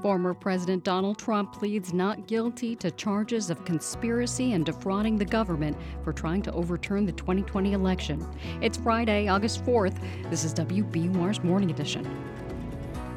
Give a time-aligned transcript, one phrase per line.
[0.00, 5.76] Former President Donald Trump pleads not guilty to charges of conspiracy and defrauding the government
[6.04, 8.24] for trying to overturn the 2020 election.
[8.62, 9.98] It's Friday, August 4th.
[10.30, 12.08] This is WBUR's Morning Edition.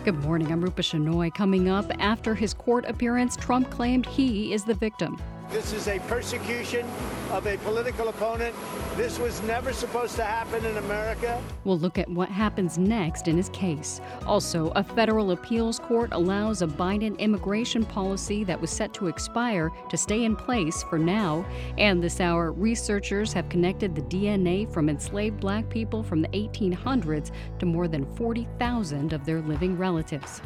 [0.03, 0.51] Good morning.
[0.51, 1.31] I'm Rupa Shenoy.
[1.35, 5.21] Coming up, after his court appearance, Trump claimed he is the victim.
[5.51, 6.85] This is a persecution
[7.31, 8.55] of a political opponent.
[8.95, 11.43] This was never supposed to happen in America.
[11.65, 13.99] We'll look at what happens next in his case.
[14.25, 19.69] Also, a federal appeals court allows a Biden immigration policy that was set to expire
[19.89, 21.45] to stay in place for now.
[21.77, 27.31] And this hour, researchers have connected the DNA from enslaved black people from the 1800s
[27.59, 30.41] to more than 40,000 of their living relatives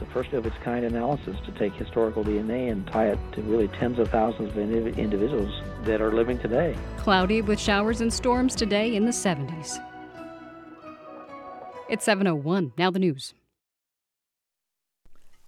[0.00, 3.68] the first of its kind analysis to take historical DNA and tie it to really
[3.68, 6.74] tens of thousands of individuals that are living today.
[6.96, 9.78] Cloudy with showers and storms today in the 70s.
[11.88, 12.72] It's 701.
[12.78, 13.34] Now the news.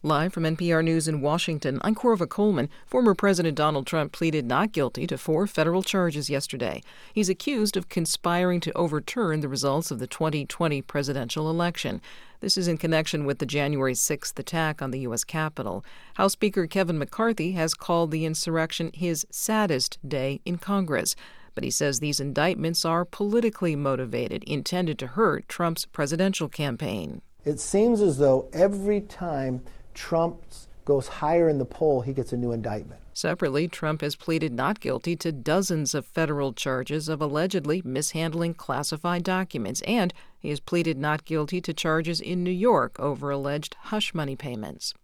[0.05, 2.69] Live from NPR News in Washington, I'm Korva Coleman.
[2.87, 6.83] Former President Donald Trump pleaded not guilty to four federal charges yesterday.
[7.15, 12.01] He's accused of conspiring to overturn the results of the 2020 presidential election.
[12.43, 15.23] This is in connection with the January 6th attack on the U.S.
[15.23, 15.85] Capitol.
[16.15, 21.15] House Speaker Kevin McCarthy has called the insurrection his saddest day in Congress.
[21.55, 27.23] But he says these indictments are politically motivated, intended to hurt Trump's presidential campaign.
[27.45, 29.63] It seems as though every time
[29.95, 30.43] Trump
[30.85, 33.01] goes higher in the poll, he gets a new indictment.
[33.15, 39.23] Separately, Trump has pleaded not guilty to dozens of federal charges of allegedly mishandling classified
[39.23, 44.15] documents, and he has pleaded not guilty to charges in New York over alleged hush
[44.15, 44.95] money payments.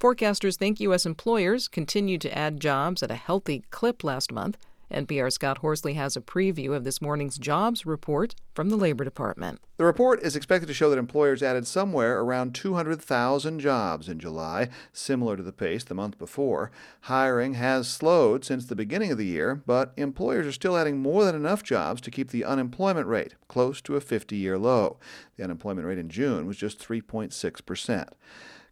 [0.00, 1.06] Forecasters think U.S.
[1.06, 4.56] employers continued to add jobs at a healthy clip last month.
[4.92, 9.60] NPR Scott Horsley has a preview of this morning's jobs report from the Labor Department.
[9.78, 14.68] The report is expected to show that employers added somewhere around 200,000 jobs in July,
[14.92, 16.70] similar to the pace the month before.
[17.02, 21.24] Hiring has slowed since the beginning of the year, but employers are still adding more
[21.24, 24.98] than enough jobs to keep the unemployment rate close to a 50 year low.
[25.36, 28.10] The unemployment rate in June was just 3.6 percent.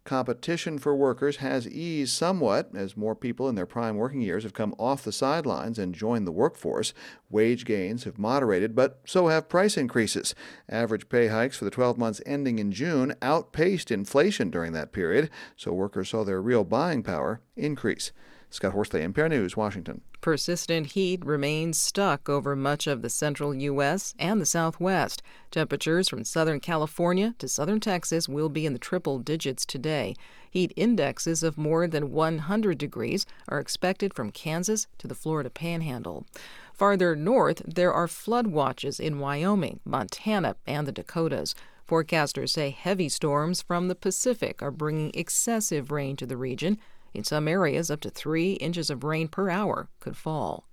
[0.03, 4.53] Competition for workers has eased somewhat as more people in their prime working years have
[4.53, 6.91] come off the sidelines and joined the workforce.
[7.29, 10.33] Wage gains have moderated, but so have price increases.
[10.67, 15.29] Average pay hikes for the 12 months ending in June outpaced inflation during that period,
[15.55, 18.11] so workers saw their real buying power increase.
[18.51, 20.01] Scott Horsley, NPR News, Washington.
[20.19, 24.13] Persistent heat remains stuck over much of the central U.S.
[24.19, 25.23] and the Southwest.
[25.51, 30.15] Temperatures from Southern California to Southern Texas will be in the triple digits today.
[30.49, 36.25] Heat indexes of more than 100 degrees are expected from Kansas to the Florida Panhandle.
[36.73, 41.55] Farther north, there are flood watches in Wyoming, Montana, and the Dakotas.
[41.87, 46.77] Forecasters say heavy storms from the Pacific are bringing excessive rain to the region.
[47.13, 50.67] In some areas, up to three inches of rain per hour could fall.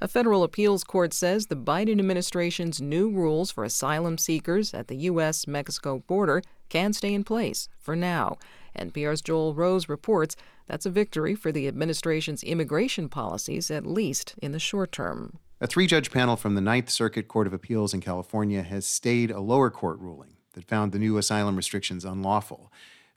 [0.00, 4.96] A federal appeals court says the Biden administration's new rules for asylum seekers at the
[4.96, 5.46] U.S.
[5.46, 8.36] Mexico border can stay in place for now.
[8.76, 10.34] NPR's Joel Rose reports
[10.66, 15.38] that's a victory for the administration's immigration policies, at least in the short term.
[15.60, 19.30] A three judge panel from the Ninth Circuit Court of Appeals in California has stayed
[19.30, 22.72] a lower court ruling that found the new asylum restrictions unlawful.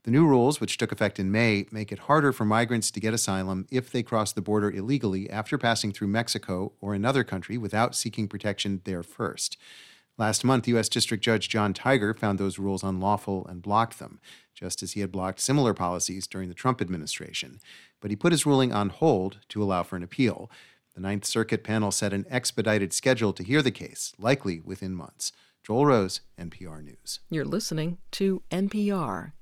[0.06, 3.12] The new rules, which took effect in May, make it harder for migrants to get
[3.12, 7.96] asylum if they cross the border illegally after passing through Mexico or another country without
[7.96, 9.56] seeking protection there first.
[10.16, 10.88] Last month, U.S.
[10.88, 14.20] District Judge Jon Tigar found those rules unlawful and blocked them,
[14.54, 17.58] just as he had blocked similar policies during the Trump administration.
[18.00, 20.48] But he put his ruling on hold to allow for an appeal.
[20.94, 25.32] The Ninth Circuit panel set an expedited schedule to hear the case, likely within months.
[25.64, 27.18] Joel Rose, NPR News.
[27.28, 29.32] You're listening to NPR.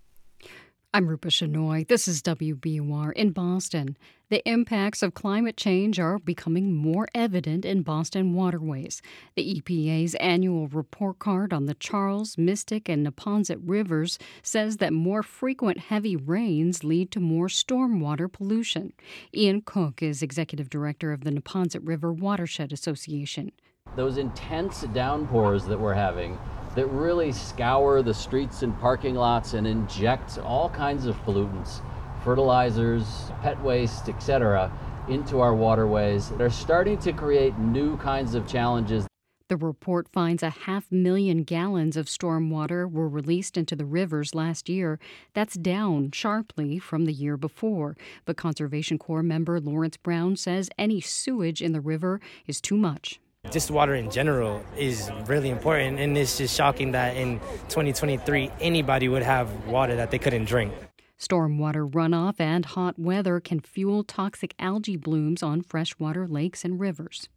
[0.95, 1.89] I'm Rupa Shenoy.
[1.89, 3.97] This is WBUR in Boston.
[4.29, 9.03] The impacts of climate change are becoming more evident in Boston waterways.
[9.35, 15.25] The EPA's annual report card on the Charles, Mystic, and Neponset rivers says that more
[15.25, 18.93] frequent heavy rains lead to more stormwater pollution.
[19.35, 23.51] Ian Cooke is executive director of the Neponset River Watershed Association.
[23.97, 26.37] Those intense downpours that we're having
[26.75, 31.81] that really scour the streets and parking lots and inject all kinds of pollutants,
[32.25, 34.73] fertilizers, pet waste, etc.,
[35.09, 36.31] into our waterways.
[36.31, 39.07] They're starting to create new kinds of challenges.
[39.49, 44.69] The report finds a half million gallons of stormwater were released into the rivers last
[44.69, 44.99] year.
[45.35, 47.97] That's down sharply from the year before.
[48.25, 53.21] But Conservation Corps member Lawrence Brown says any sewage in the river is too much.
[53.51, 57.39] Just water in general is really important, and it's just shocking that in
[57.69, 60.73] 2023 anybody would have water that they couldn't drink.
[61.19, 67.29] Stormwater runoff and hot weather can fuel toxic algae blooms on freshwater lakes and rivers.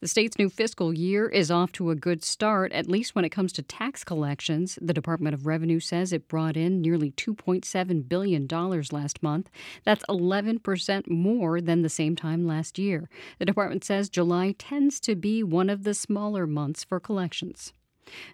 [0.00, 3.30] The state's new fiscal year is off to a good start, at least when it
[3.30, 4.78] comes to tax collections.
[4.80, 9.50] The Department of Revenue says it brought in nearly $2.7 billion last month.
[9.84, 13.08] That's 11% more than the same time last year.
[13.38, 17.72] The department says July tends to be one of the smaller months for collections.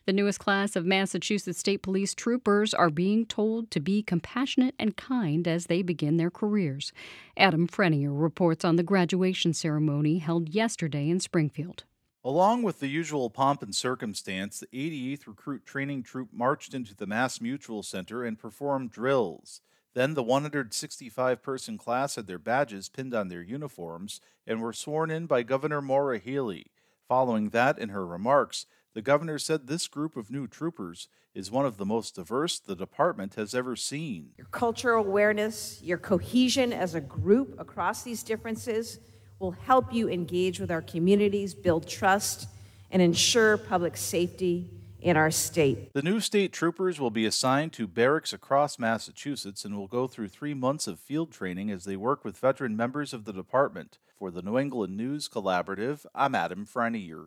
[0.06, 4.96] The newest class of Massachusetts State Police troopers are being told to be compassionate and
[4.96, 6.92] kind as they begin their careers.
[7.36, 11.84] Adam Frenier reports on the graduation ceremony held yesterday in Springfield.
[12.26, 17.06] Along with the usual pomp and circumstance, the 88th Recruit Training Troop marched into the
[17.06, 19.60] Mass Mutual Center and performed drills.
[19.92, 25.10] Then the 165 person class had their badges pinned on their uniforms and were sworn
[25.10, 26.66] in by Governor Maura Healey.
[27.06, 31.66] Following that, in her remarks, the governor said this group of new troopers is one
[31.66, 34.30] of the most diverse the department has ever seen.
[34.38, 39.00] Your cultural awareness, your cohesion as a group across these differences
[39.40, 42.46] will help you engage with our communities, build trust,
[42.90, 44.70] and ensure public safety
[45.00, 45.92] in our state.
[45.92, 50.28] The new state troopers will be assigned to barracks across Massachusetts and will go through
[50.28, 53.98] three months of field training as they work with veteran members of the department.
[54.16, 57.26] For the New England News Collaborative, I'm Adam Frenier.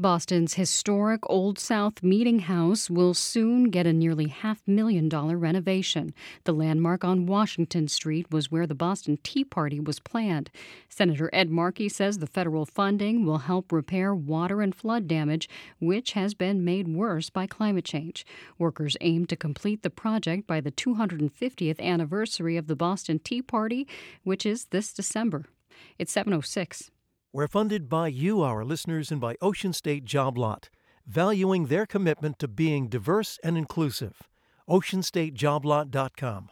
[0.00, 6.14] Boston's historic Old South Meeting House will soon get a nearly half million dollar renovation.
[6.44, 10.50] The landmark on Washington Street was where the Boston Tea Party was planned.
[10.88, 16.12] Senator Ed Markey says the federal funding will help repair water and flood damage, which
[16.12, 18.24] has been made worse by climate change.
[18.58, 23.86] Workers aim to complete the project by the 250th anniversary of the Boston Tea Party,
[24.24, 25.44] which is this December.
[25.98, 26.90] It's 706.
[27.32, 30.68] We're funded by you, our listeners, and by Ocean State Job Lot,
[31.06, 34.28] valuing their commitment to being diverse and inclusive.
[34.68, 36.50] OceanStateJobLot.com.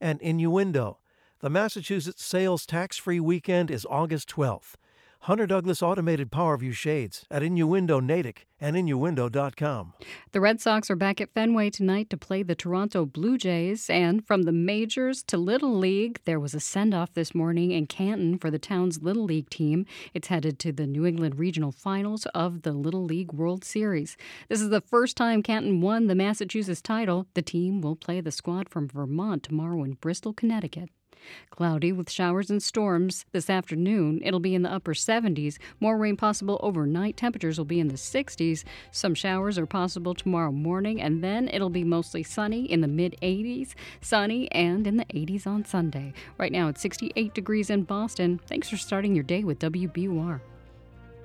[0.00, 0.98] And Innuendo.
[1.40, 4.74] The Massachusetts Sales Tax Free Weekend is August 12th.
[5.24, 9.94] Hunter Douglas Automated PowerView Shades at Innuendo Natick and Innuendo.com.
[10.32, 13.88] The Red Sox are back at Fenway tonight to play the Toronto Blue Jays.
[13.88, 17.86] And from the majors to Little League, there was a send off this morning in
[17.86, 19.86] Canton for the town's Little League team.
[20.12, 24.18] It's headed to the New England Regional Finals of the Little League World Series.
[24.50, 27.28] This is the first time Canton won the Massachusetts title.
[27.32, 30.90] The team will play the squad from Vermont tomorrow in Bristol, Connecticut.
[31.50, 34.20] Cloudy with showers and storms this afternoon.
[34.24, 35.58] It'll be in the upper 70s.
[35.80, 37.16] More rain possible overnight.
[37.16, 38.64] Temperatures will be in the 60s.
[38.90, 43.16] Some showers are possible tomorrow morning, and then it'll be mostly sunny in the mid
[43.22, 46.12] 80s, sunny, and in the 80s on Sunday.
[46.38, 48.40] Right now it's 68 degrees in Boston.
[48.46, 50.40] Thanks for starting your day with WBUR.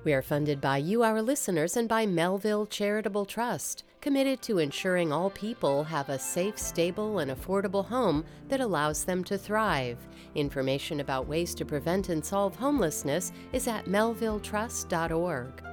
[0.06, 5.12] We are funded by you, our listeners, and by Melville Charitable Trust, committed to ensuring
[5.12, 9.98] all people have a safe, stable, and affordable home that allows them to thrive.
[10.36, 15.69] Information about ways to prevent and solve homelessness is at melvilletrust.org.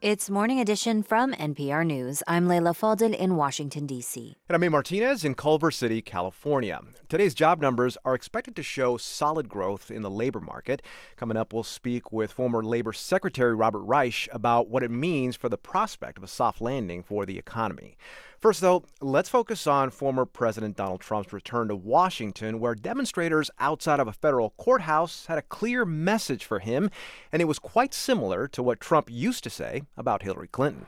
[0.00, 2.22] It's Morning Edition from NPR News.
[2.28, 4.36] I'm Leila Fadel in Washington, D.C.
[4.48, 4.70] And I'm A.
[4.70, 6.80] Martinez in Culver City, California.
[7.08, 10.82] Today's job numbers are expected to show solid growth in the labor market.
[11.16, 15.48] Coming up, we'll speak with former Labor Secretary Robert Reich about what it means for
[15.48, 17.96] the prospect of a soft landing for the economy.
[18.40, 23.98] First, though, let's focus on former President Donald Trump's return to Washington, where demonstrators outside
[23.98, 26.88] of a federal courthouse had a clear message for him,
[27.32, 30.86] and it was quite similar to what Trump used to say about Hillary Clinton.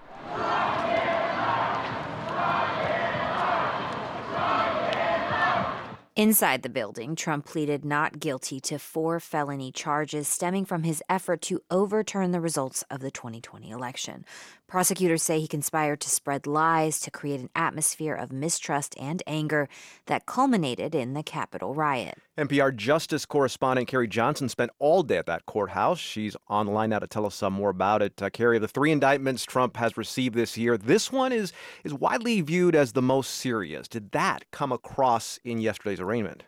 [6.21, 11.41] Inside the building, Trump pleaded not guilty to four felony charges stemming from his effort
[11.41, 14.27] to overturn the results of the 2020 election.
[14.71, 19.67] Prosecutors say he conspired to spread lies to create an atmosphere of mistrust and anger
[20.07, 22.19] that culminated in the Capitol riot.
[22.39, 25.99] NPR Justice correspondent Carrie Johnson spent all day at that courthouse.
[25.99, 28.23] She's online now to tell us some more about it.
[28.23, 32.41] Uh, Carrie, the three indictments Trump has received this year, this one is, is widely
[32.41, 33.89] viewed as the most serious.
[33.89, 36.43] Did that come across in yesterday's arraignment?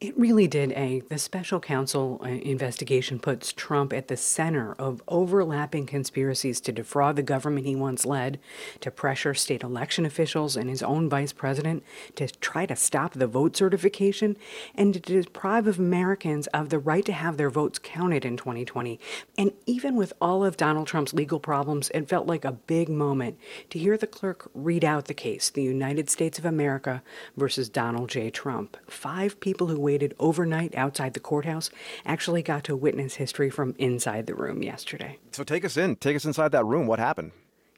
[0.00, 1.00] It really did, A.
[1.00, 7.16] The special counsel uh, investigation puts Trump at the center of overlapping conspiracies to defraud
[7.16, 8.40] the government he once led,
[8.80, 13.26] to pressure state election officials and his own vice president to try to stop the
[13.26, 14.38] vote certification,
[14.74, 18.98] and to deprive Americans of the right to have their votes counted in 2020.
[19.36, 23.36] And even with all of Donald Trump's legal problems, it felt like a big moment
[23.68, 27.02] to hear the clerk read out the case the United States of America
[27.36, 28.30] versus Donald J.
[28.30, 28.78] Trump.
[28.88, 31.68] Five people who waited overnight outside the courthouse
[32.06, 35.18] actually got to witness history from inside the room yesterday.
[35.32, 35.96] So take us in.
[35.96, 36.86] Take us inside that room.
[36.86, 37.32] What happened?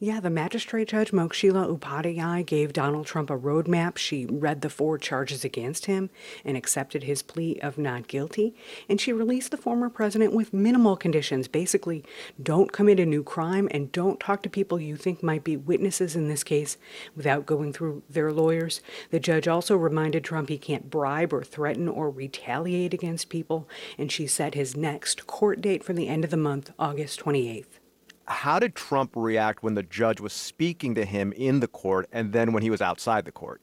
[0.04, 3.97] Yeah, the magistrate judge Moxila Upadhyaya gave Donald Trump a roadmap.
[3.97, 6.11] She read the four charges against him
[6.44, 8.52] and accepted his plea of not guilty.
[8.88, 11.47] And she released the former president with minimal conditions.
[11.47, 12.04] Basically,
[12.42, 16.16] don't commit a new crime and don't talk to people you think might be witnesses
[16.16, 16.76] in this case
[17.14, 18.80] without going through their lawyers.
[19.11, 23.68] The judge also reminded Trump he can't bribe or threaten or retaliate against people.
[23.97, 27.78] And she set his next court date for the end of the month, August 28th.
[28.26, 32.33] How did Trump react when the judge was speaking to him in the court and
[32.33, 33.61] then when he was outside the court?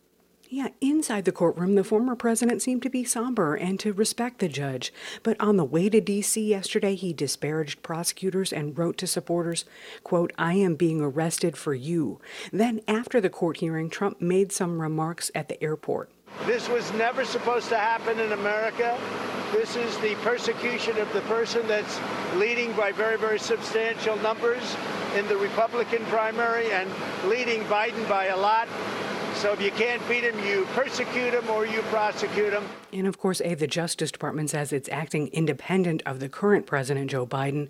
[0.52, 4.50] Yeah, inside the courtroom, the former president seemed to be somber and to respect the
[4.50, 4.92] judge.
[5.22, 6.44] But on the way to D.C.
[6.44, 9.64] yesterday, he disparaged prosecutors and wrote to supporters,
[10.04, 12.20] quote, I am being arrested for you.
[12.52, 16.10] Then, after the court hearing, Trump made some remarks at the airport.
[16.46, 18.98] This was never supposed to happen in America.
[19.52, 22.00] This is the persecution of the person that's
[22.36, 24.76] leading by very, very substantial numbers
[25.16, 26.90] in the Republican primary and
[27.26, 28.68] leading Biden by a lot.
[29.40, 32.66] So if you can't beat him, you persecute him or you prosecute him.
[32.92, 37.10] And of course, A, the Justice Department says it's acting independent of the current President
[37.10, 37.70] Joe Biden.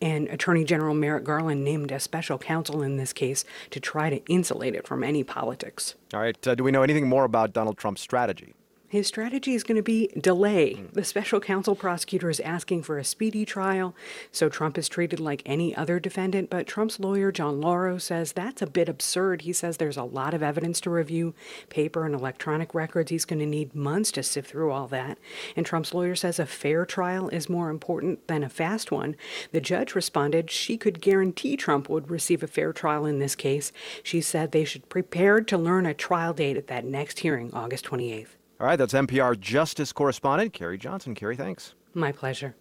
[0.00, 4.24] And Attorney General Merrick Garland named a special counsel in this case to try to
[4.32, 5.94] insulate it from any politics.
[6.14, 6.48] All right.
[6.48, 8.54] Uh, do we know anything more about Donald Trump's strategy?
[8.90, 10.82] His strategy is going to be delay.
[10.92, 13.94] The special counsel prosecutor is asking for a speedy trial,
[14.32, 16.50] so Trump is treated like any other defendant.
[16.50, 19.42] But Trump's lawyer, John Lauro, says that's a bit absurd.
[19.42, 21.34] He says there's a lot of evidence to review,
[21.68, 23.12] paper and electronic records.
[23.12, 25.18] He's going to need months to sift through all that.
[25.54, 29.14] And Trump's lawyer says a fair trial is more important than a fast one.
[29.52, 33.70] The judge responded she could guarantee Trump would receive a fair trial in this case.
[34.02, 37.84] She said they should prepare to learn a trial date at that next hearing, August
[37.84, 38.39] 28th.
[38.60, 41.14] All right, that's NPR Justice correspondent Carrie Johnson.
[41.14, 41.72] Carrie, thanks.
[41.94, 42.56] My pleasure.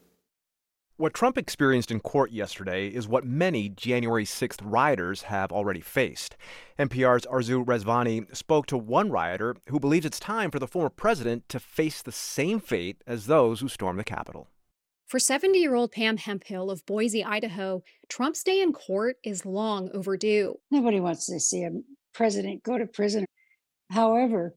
[0.96, 6.38] What Trump experienced in court yesterday is what many January 6th rioters have already faced.
[6.80, 11.50] NPR's Arezou Rezvani spoke to one rioter who believes it's time for the former president
[11.50, 14.48] to face the same fate as those who stormed the Capitol.
[15.06, 19.90] For 70 year old Pam Hemphill of Boise, Idaho, Trump's day in court is long
[19.94, 20.60] overdue.
[20.72, 21.72] Nobody wants to see a
[22.14, 23.26] president go to prison.
[23.92, 24.56] However,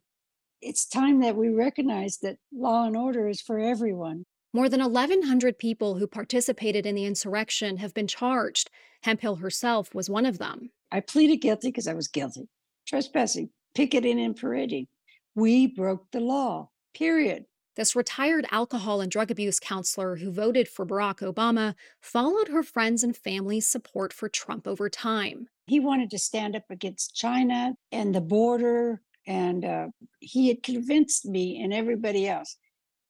[0.62, 4.24] it's time that we recognize that law and order is for everyone.
[4.54, 8.70] More than 1,100 people who participated in the insurrection have been charged.
[9.02, 10.70] Hemphill herself was one of them.
[10.90, 12.48] I pleaded guilty because I was guilty.
[12.86, 14.86] Trespassing, picketing, and parading.
[15.34, 17.46] We broke the law, period.
[17.74, 23.02] This retired alcohol and drug abuse counselor who voted for Barack Obama followed her friends
[23.02, 25.48] and family's support for Trump over time.
[25.66, 29.88] He wanted to stand up against China and the border and uh,
[30.20, 32.56] he had convinced me and everybody else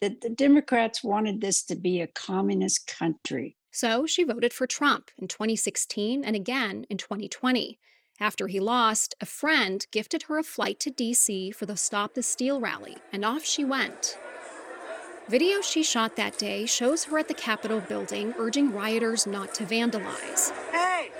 [0.00, 3.56] that the Democrats wanted this to be a communist country.
[3.70, 7.78] So she voted for Trump in 2016 and again in 2020.
[8.20, 12.22] After he lost, a friend gifted her a flight to DC for the Stop the
[12.22, 14.18] Steal rally, and off she went.
[15.28, 19.64] Video she shot that day shows her at the Capitol building urging rioters not to
[19.64, 20.50] vandalize.
[20.70, 21.10] Hey,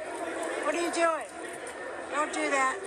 [0.64, 1.26] what are you doing?
[2.10, 2.78] Don't do that.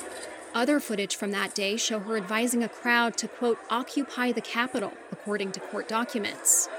[0.55, 4.93] Other footage from that day show her advising a crowd to, quote, occupy the Capitol,
[5.11, 6.69] according to court documents.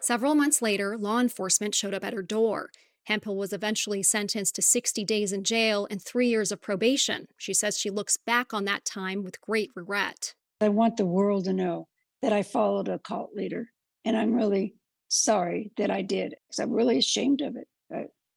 [0.00, 2.70] Several months later, law enforcement showed up at her door.
[3.04, 7.28] Hemphill was eventually sentenced to 60 days in jail and three years of probation.
[7.38, 10.34] She says she looks back on that time with great regret.
[10.60, 11.86] I want the world to know
[12.20, 13.68] that I followed a cult leader,
[14.04, 14.74] and I'm really
[15.06, 17.68] sorry that I did because I'm really ashamed of it.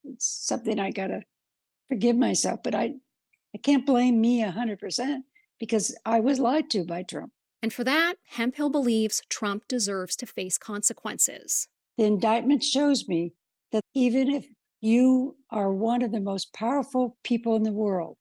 [0.03, 1.23] It's something I got to
[1.89, 2.93] forgive myself, but I
[3.57, 5.21] I can't blame me 100%
[5.59, 7.31] because I was lied to by Trump.
[7.63, 11.67] And for that, Hemphill believes Trump deserves to face consequences.
[11.97, 13.33] The indictment shows me
[13.71, 14.45] that even if
[14.79, 18.17] you are one of the most powerful people in the world,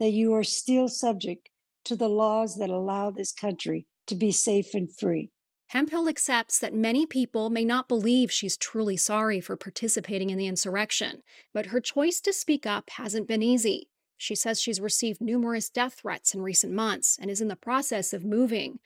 [0.00, 1.50] that you are still subject
[1.84, 5.30] to the laws that allow this country to be safe and free.
[5.68, 10.48] Hemphill accepts that many people may not believe she's truly sorry for participating in the
[10.48, 11.22] insurrection,
[11.54, 13.89] but her choice to speak up hasn't been easy.
[14.20, 18.12] She says she's received numerous death threats in recent months and is in the process
[18.12, 18.78] of moving.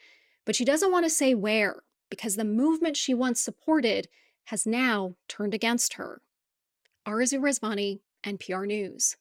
[0.45, 4.07] But she doesn't want to say where because the movement she once supported
[4.45, 6.21] has now turned against her.
[7.05, 9.17] Arezou Rezvani, NPR News.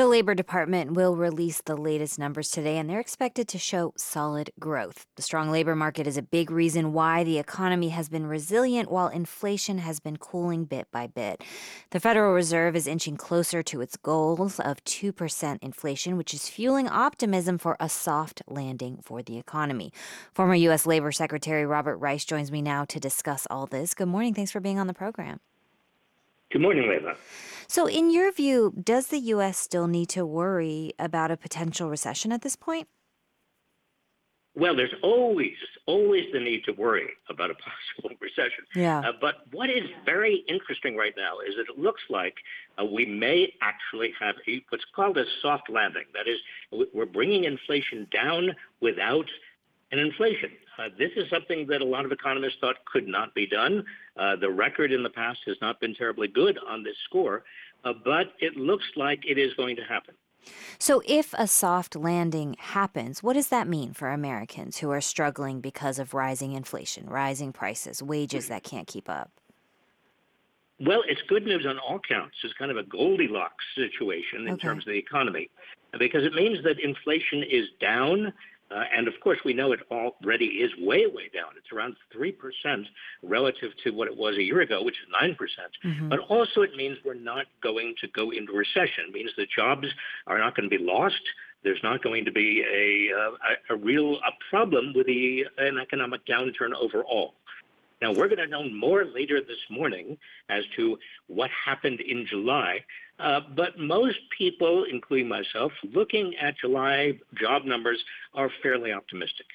[0.00, 4.50] The Labor Department will release the latest numbers today, and they're expected to show solid
[4.58, 5.04] growth.
[5.16, 9.08] The strong labor market is a big reason why the economy has been resilient while
[9.08, 11.44] inflation has been cooling bit by bit.
[11.90, 16.88] The Federal Reserve is inching closer to its goals of 2% inflation, which is fueling
[16.88, 19.92] optimism for a soft landing for the economy.
[20.32, 20.86] Former U.S.
[20.86, 23.92] Labor Secretary Robert Reich joins me now to discuss all this.
[23.92, 24.32] Good morning.
[24.32, 25.40] Thanks for being on the program.
[26.50, 27.16] Good morning, Leila.
[27.70, 29.56] So, in your view, does the U.S.
[29.56, 32.88] still need to worry about a potential recession at this point?
[34.56, 35.54] Well, there's always,
[35.86, 37.54] always the need to worry about a
[38.02, 38.64] possible recession.
[38.74, 38.98] Yeah.
[38.98, 42.34] Uh, but what is very interesting right now is that it looks like
[42.76, 46.06] uh, we may actually have a, what's called a soft landing.
[46.12, 46.40] That is,
[46.92, 48.50] we're bringing inflation down
[48.80, 49.26] without
[49.92, 50.50] an inflation.
[50.76, 53.84] Uh, this is something that a lot of economists thought could not be done.
[54.20, 57.42] Uh, the record in the past has not been terribly good on this score,
[57.84, 60.14] uh, but it looks like it is going to happen.
[60.78, 65.60] So, if a soft landing happens, what does that mean for Americans who are struggling
[65.60, 69.30] because of rising inflation, rising prices, wages that can't keep up?
[70.78, 72.36] Well, it's good news on all counts.
[72.42, 74.62] It's kind of a Goldilocks situation in Okay.
[74.62, 75.50] terms of the economy
[75.98, 78.32] because it means that inflation is down.
[78.70, 81.50] Uh, and of course, we know it already is way, way down.
[81.56, 82.34] It's around 3%
[83.22, 85.36] relative to what it was a year ago, which is 9%.
[85.36, 86.08] percent Mhm.
[86.08, 89.06] But also, it means we're not going to go into recession.
[89.08, 89.88] It means the jobs
[90.26, 91.20] are not going to be lost.
[91.62, 93.32] There's not going to be a, uh,
[93.70, 97.34] a, a real a problem with the, an economic downturn overall.
[98.02, 100.16] Now, we're going to know more later this morning
[100.48, 102.84] as to what happened in July.
[103.18, 108.02] Uh, but most people, including myself, looking at July job numbers
[108.34, 109.46] are fairly optimistic.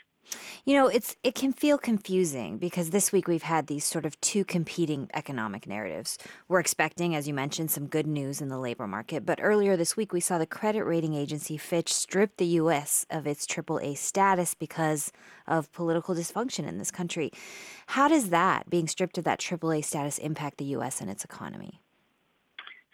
[0.65, 4.20] You know, it's it can feel confusing because this week we've had these sort of
[4.22, 6.17] two competing economic narratives.
[6.48, 9.96] We're expecting, as you mentioned, some good news in the labor market, but earlier this
[9.96, 14.53] week we saw the credit rating agency Fitch strip the US of its AAA status
[14.53, 15.12] because
[15.48, 17.32] of political dysfunction in this country.
[17.88, 21.82] How does that, being stripped of that AAA status, impact the US and its economy?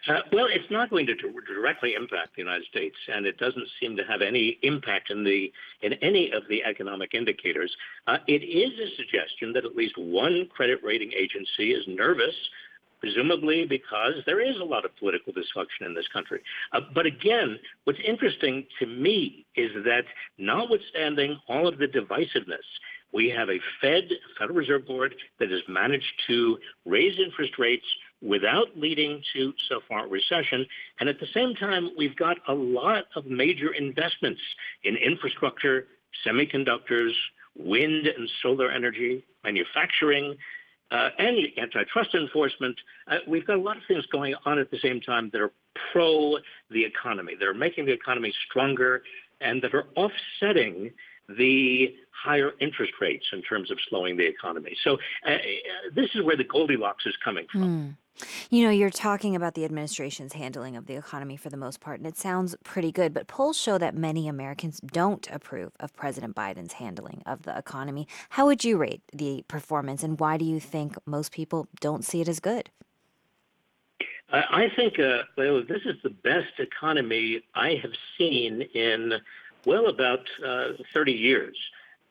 [0.08, 3.96] Uh, well, it's not going to directly impact the United States, and it doesn't seem
[3.96, 7.74] to have any impact in the in any of the economic indicators.
[8.08, 12.34] Uh, it is a suggestion that at least one credit rating agency is nervous,
[12.98, 16.40] presumably because there is a lot of political dysfunction in this country.
[16.72, 20.04] Uh, but again, what's interesting to me is that
[20.36, 22.66] notwithstanding all of the divisiveness,
[23.12, 27.84] we have a Fed, Federal Reserve Board, that has managed to raise interest rates
[28.22, 30.64] without leading to, so far, recession.
[31.00, 34.40] And at the same time, we've got a lot of major investments
[34.84, 35.86] in infrastructure,
[36.26, 37.12] semiconductors,
[37.56, 40.36] wind and solar energy, manufacturing,
[40.90, 42.76] uh, and antitrust enforcement.
[43.08, 45.52] Uh, we've got a lot of things going on at the same time that are
[45.92, 46.36] pro
[46.70, 49.02] the economy, that are making the economy stronger,
[49.40, 50.90] and that are offsetting
[51.36, 54.76] the higher interest rates in terms of slowing the economy.
[54.84, 55.36] So uh, uh,
[55.94, 57.62] this is where the Goldilocks is coming from.
[57.62, 57.88] Hmm.
[58.50, 61.98] You know, you're talking about the administration's handling of the economy for the most part,
[61.98, 66.36] and it sounds pretty good, but polls show that many Americans don't approve of President
[66.36, 68.06] Biden's handling of the economy.
[68.30, 72.20] How would you rate the performance, and why do you think most people don't see
[72.20, 72.70] it as good?
[74.30, 79.14] I I think uh, well, this is the best economy I have seen in,
[79.66, 81.56] well, about uh, 30 years.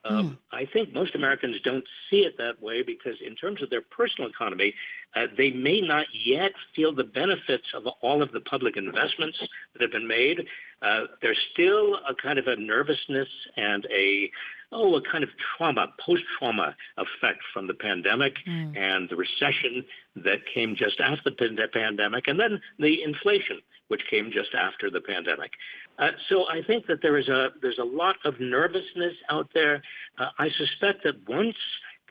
[0.04, 3.84] Um, I think most Americans don't see it that way because, in terms of their
[3.84, 4.74] personal economy,
[5.16, 9.38] uh, they may not yet feel the benefits of all of the public investments
[9.74, 10.48] that have been made.
[10.82, 14.32] Uh, there's still a kind of a nervousness and a
[14.72, 18.36] oh, a kind of trauma, post-trauma effect from the pandemic
[18.76, 19.84] and the recession
[20.16, 25.02] that came just after the pandemic, and then the inflation, which came just after the
[25.02, 25.52] pandemic.
[26.00, 29.84] Uh, so I think that there is a there's a lot of nervousness out there.
[30.18, 31.56] Uh, I suspect that once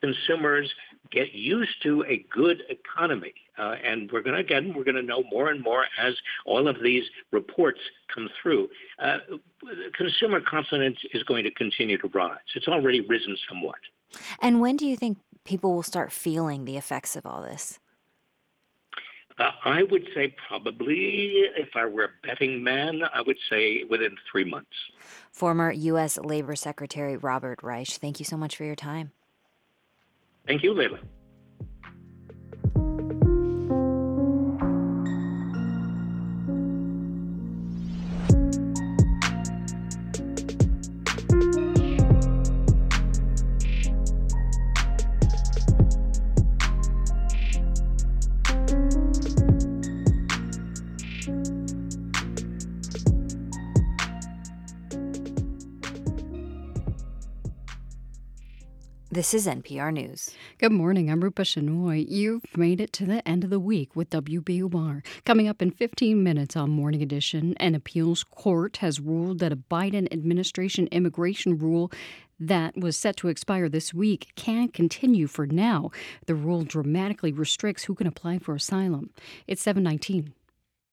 [0.01, 0.71] consumers
[1.11, 5.03] get used to a good economy, uh, and we're going to again we're going to
[5.03, 6.15] know more and more as
[6.47, 7.81] all of these reports
[8.15, 8.69] come through.
[8.99, 9.19] Uh,
[9.95, 12.39] consumer confidence is going to continue to rise.
[12.55, 13.79] It's already risen somewhat.
[14.41, 17.79] And when do you think people will start feeling the effects of all this?
[19.39, 24.15] Uh, I would say probably, if I were a betting man, I would say within
[24.31, 24.77] three months.
[25.33, 26.19] Former U.S.
[26.19, 29.13] Labor Secretary Robert Reich, thank you so much for your time.
[30.47, 30.99] Thank you, Leila.
[59.13, 60.31] This is NPR News.
[60.59, 61.11] Good morning.
[61.11, 62.07] I'm Rupa Shenoy.
[62.09, 65.05] You've made it to the end of the week with WBUR.
[65.25, 69.57] Coming up in 15 minutes on Morning Edition, an appeals court has ruled that a
[69.57, 71.91] Biden administration immigration rule
[72.39, 75.91] that was set to expire this week can continue for now.
[76.27, 79.11] The rule dramatically restricts who can apply for asylum.
[79.49, 80.35] It's 719.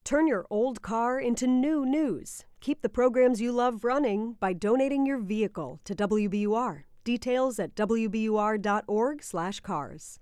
[0.04, 2.46] Turn your old car into new news.
[2.62, 6.87] Keep the programs you love running by donating your vehicle to WBUR.
[7.08, 10.20] Details at wbur.org/cars.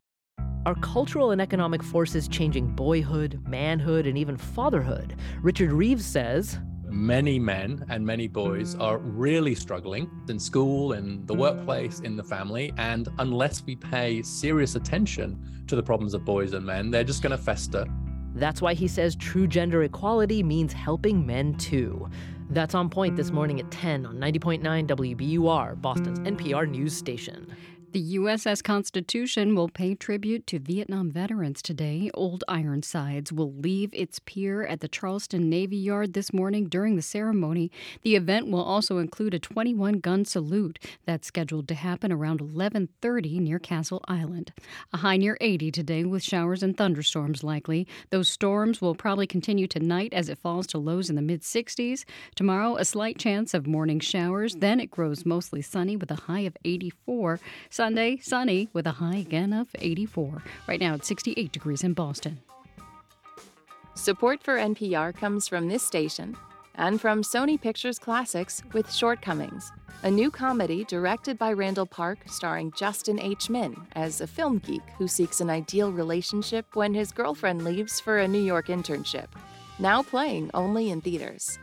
[0.67, 5.15] Are cultural and economic forces changing boyhood, manhood, and even fatherhood?
[5.41, 11.33] Richard Reeves says many men and many boys are really struggling in school, in the
[11.33, 12.71] workplace, in the family.
[12.77, 17.23] And unless we pay serious attention to the problems of boys and men, they're just
[17.23, 17.87] going to fester.
[18.35, 22.07] That's why he says true gender equality means helping men too.
[22.49, 27.47] That's on point this morning at 10 on 90.9 WBUR, Boston's NPR news station.
[27.95, 32.11] The USS Constitution will pay tribute to Vietnam veterans today.
[32.13, 37.01] Old Ironsides will leave its pier at the Charleston Navy Yard this morning during the
[37.01, 37.71] ceremony.
[38.01, 43.59] The event will also include a 21-gun salute that's scheduled to happen around 11:30 near
[43.59, 44.51] Castle Island.
[44.91, 47.87] A high near 80 today with showers and thunderstorms likely.
[48.09, 52.03] Those storms will probably continue tonight as it falls to lows in the mid 60s.
[52.35, 56.41] Tomorrow, a slight chance of morning showers, then it grows mostly sunny with a high
[56.41, 57.39] of 84.
[57.85, 60.41] Sunday, sunny with a high again of 84.
[60.67, 62.39] Right now it's 68 degrees in Boston.
[63.93, 66.35] Support for NPR comes from this station
[66.73, 69.71] and from Sony Pictures Classics with Shortcomings,
[70.01, 73.51] a new comedy directed by Randall Park starring Justin H.
[73.51, 78.17] Min as a film geek who seeks an ideal relationship when his girlfriend leaves for
[78.17, 79.27] a New York internship.
[79.77, 81.59] Now playing only in theaters.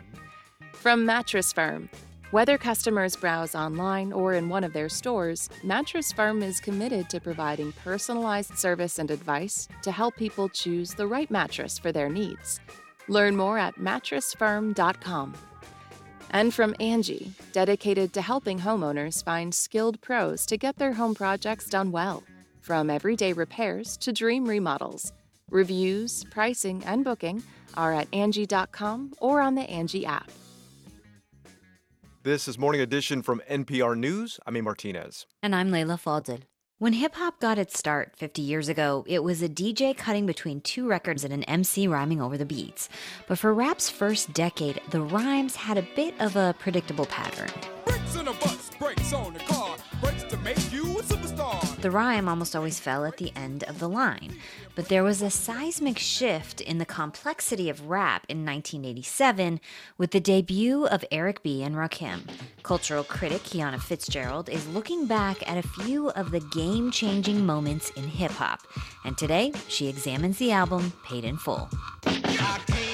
[0.72, 1.90] From Mattress Firm,
[2.32, 7.20] whether customers browse online or in one of their stores, Mattress Firm is committed to
[7.20, 12.58] providing personalized service and advice to help people choose the right mattress for their needs.
[13.06, 15.34] Learn more at mattressfirm.com.
[16.30, 21.68] And from Angie, dedicated to helping homeowners find skilled pros to get their home projects
[21.68, 22.22] done well,
[22.62, 25.12] from everyday repairs to dream remodels.
[25.50, 27.42] Reviews, pricing, and booking
[27.74, 30.30] are at Angie.com or on the Angie app.
[32.24, 34.38] This is Morning Edition from NPR News.
[34.46, 34.60] I'm A.
[34.60, 35.26] Martinez.
[35.42, 36.42] And I'm Leila Fadel.
[36.78, 40.60] When hip hop got its start 50 years ago, it was a DJ cutting between
[40.60, 42.88] two records and an MC rhyming over the beats.
[43.26, 47.50] But for rap's first decade, the rhymes had a bit of a predictable pattern.
[47.84, 49.61] Bricks in a bus, brakes on the car,
[51.82, 54.36] The rhyme almost always fell at the end of the line.
[54.76, 59.60] But there was a seismic shift in the complexity of rap in 1987
[59.98, 61.64] with the debut of Eric B.
[61.64, 62.30] and Rakim.
[62.62, 67.90] Cultural critic Kiana Fitzgerald is looking back at a few of the game changing moments
[67.96, 68.60] in hip hop.
[69.04, 71.68] And today, she examines the album Paid in Full.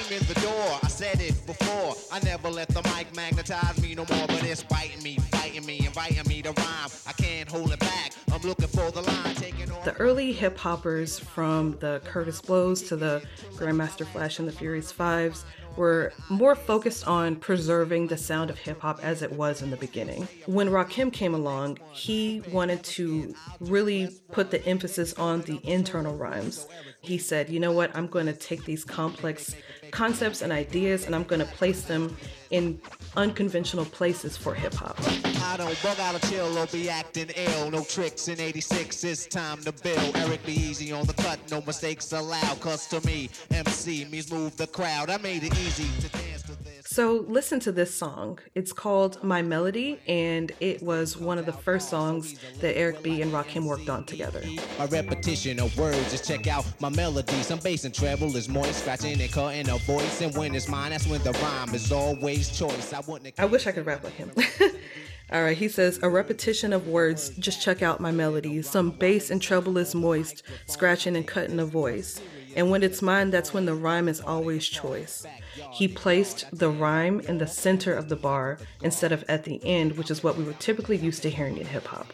[0.09, 1.95] Came in the door, I said it before.
[2.11, 5.85] I never let the mic magnetize me no more, but it's biting me, fighting me,
[5.85, 6.89] inviting me to rhyme.
[7.05, 8.13] I can't hold it back.
[8.31, 9.67] I'm looking for the line, taking.
[9.85, 13.21] The early hip hoppers, from the Kurtis Blows to the
[13.53, 15.45] Grandmaster Flash and the Furious Fives,
[15.77, 19.77] were more focused on preserving the sound of hip hop as it was in the
[19.77, 20.27] beginning.
[20.47, 26.67] When Rakim came along, he wanted to really put the emphasis on the internal rhymes.
[27.01, 29.55] He said, you know what, I'm going to take these complex
[29.91, 32.15] concepts and ideas and I'm going to place them
[32.51, 32.79] in
[33.15, 34.97] unconventional places for hip hop.
[35.43, 37.71] I don't bug out of chill or be acting ill.
[37.71, 40.15] No tricks in 86, it's time to build.
[40.15, 40.53] Eric B.
[40.53, 42.59] easy on the cut, no mistakes allowed.
[42.59, 45.09] Cause to me, MC means move the crowd.
[45.09, 46.38] I made it easy to dance.
[46.83, 48.39] So listen to this song.
[48.55, 53.21] It's called My Melody, and it was one of the first songs that Eric B.
[53.21, 54.41] and Rakim worked on together.
[54.77, 57.41] My repetition of words, just check out my melody.
[57.43, 60.21] Some bass and treble is moist, scratching and cutting a voice.
[60.21, 62.93] And when it's mine, that's when the rhyme is always choice.
[62.93, 63.01] I.
[63.37, 64.31] I wish I could rap like him.
[65.31, 68.63] All right, he says, a repetition of words, just check out my melody.
[68.63, 72.19] Some bass and treble is moist, scratching and cutting a voice.
[72.55, 75.25] And when it's mine, that's when the rhyme is always choice.
[75.71, 79.97] He placed the rhyme in the center of the bar instead of at the end,
[79.97, 82.13] which is what we were typically used to hearing in hip hop.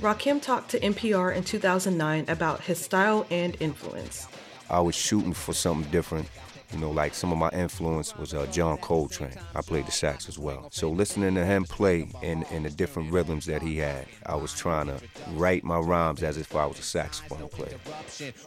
[0.00, 4.26] Rakim talked to NPR in 2009 about his style and influence.
[4.68, 6.28] I was shooting for something different.
[6.72, 9.38] You know, like some of my influence was uh, John Coltrane.
[9.54, 10.68] I played the sax as well.
[10.72, 14.52] So listening to him play in, in the different rhythms that he had, I was
[14.52, 15.00] trying to
[15.34, 17.78] write my rhymes as if I was a saxophone player.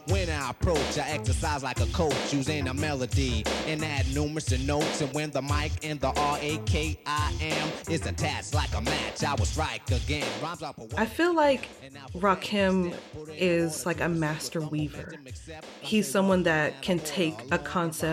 [0.08, 5.00] When I approach, I exercise like a coach using a melody and add numerous notes.
[5.00, 8.82] And when the mic and the R A K I M is attached like a
[8.82, 10.28] match, I will strike again.
[10.96, 11.68] I feel like
[12.16, 12.94] Rakim
[13.36, 15.14] is like a master weaver.
[15.80, 18.09] He's someone that can take a concept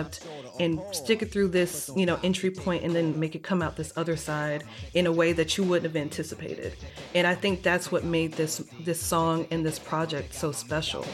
[0.60, 3.76] and stick it through this, you know, entry point and then make it come out
[3.76, 6.74] this other side in a way that you wouldn't have anticipated.
[7.14, 11.04] And I think that's what made this this song and this project so special.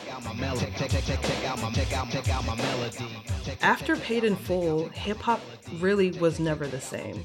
[3.63, 5.41] After Paid in Full, hip hop
[5.79, 7.25] really was never the same.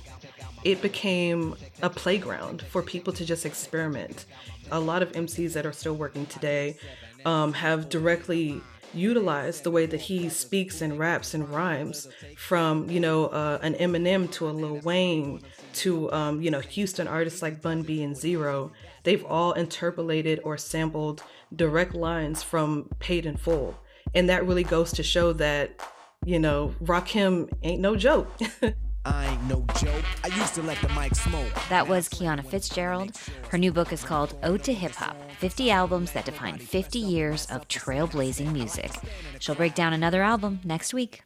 [0.63, 4.25] It became a playground for people to just experiment.
[4.71, 6.77] A lot of MCs that are still working today
[7.25, 8.61] um, have directly
[8.93, 13.73] utilized the way that he speaks and raps and rhymes from you know uh, an
[13.75, 15.41] Eminem to a Lil Wayne
[15.73, 18.71] to um, you know Houston artists like Bun B and Z-Ro.
[19.03, 21.23] They've all interpolated or sampled
[21.55, 23.79] direct lines from Paid in Full,
[24.13, 25.79] and that really goes to show that
[26.25, 28.29] you know Rakim ain't no joke.
[29.09, 30.05] I ain't no joke.
[30.23, 31.51] I used to let the mic smoke.
[31.69, 33.17] That was Kiana Fitzgerald.
[33.49, 37.47] Her new book is called Ode to Hip Hop 50 Albums That Define 50 Years
[37.47, 38.91] of Trailblazing Music.
[39.39, 41.23] She'll break down another album next week.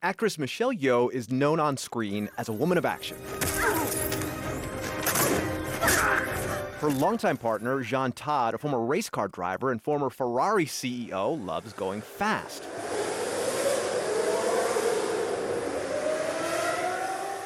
[0.00, 3.16] Actress Michelle Yeoh is known on screen as a woman of action.
[6.80, 11.72] Her longtime partner, Jean Todt, a former race car driver and former Ferrari CEO, loves
[11.72, 12.62] going fast.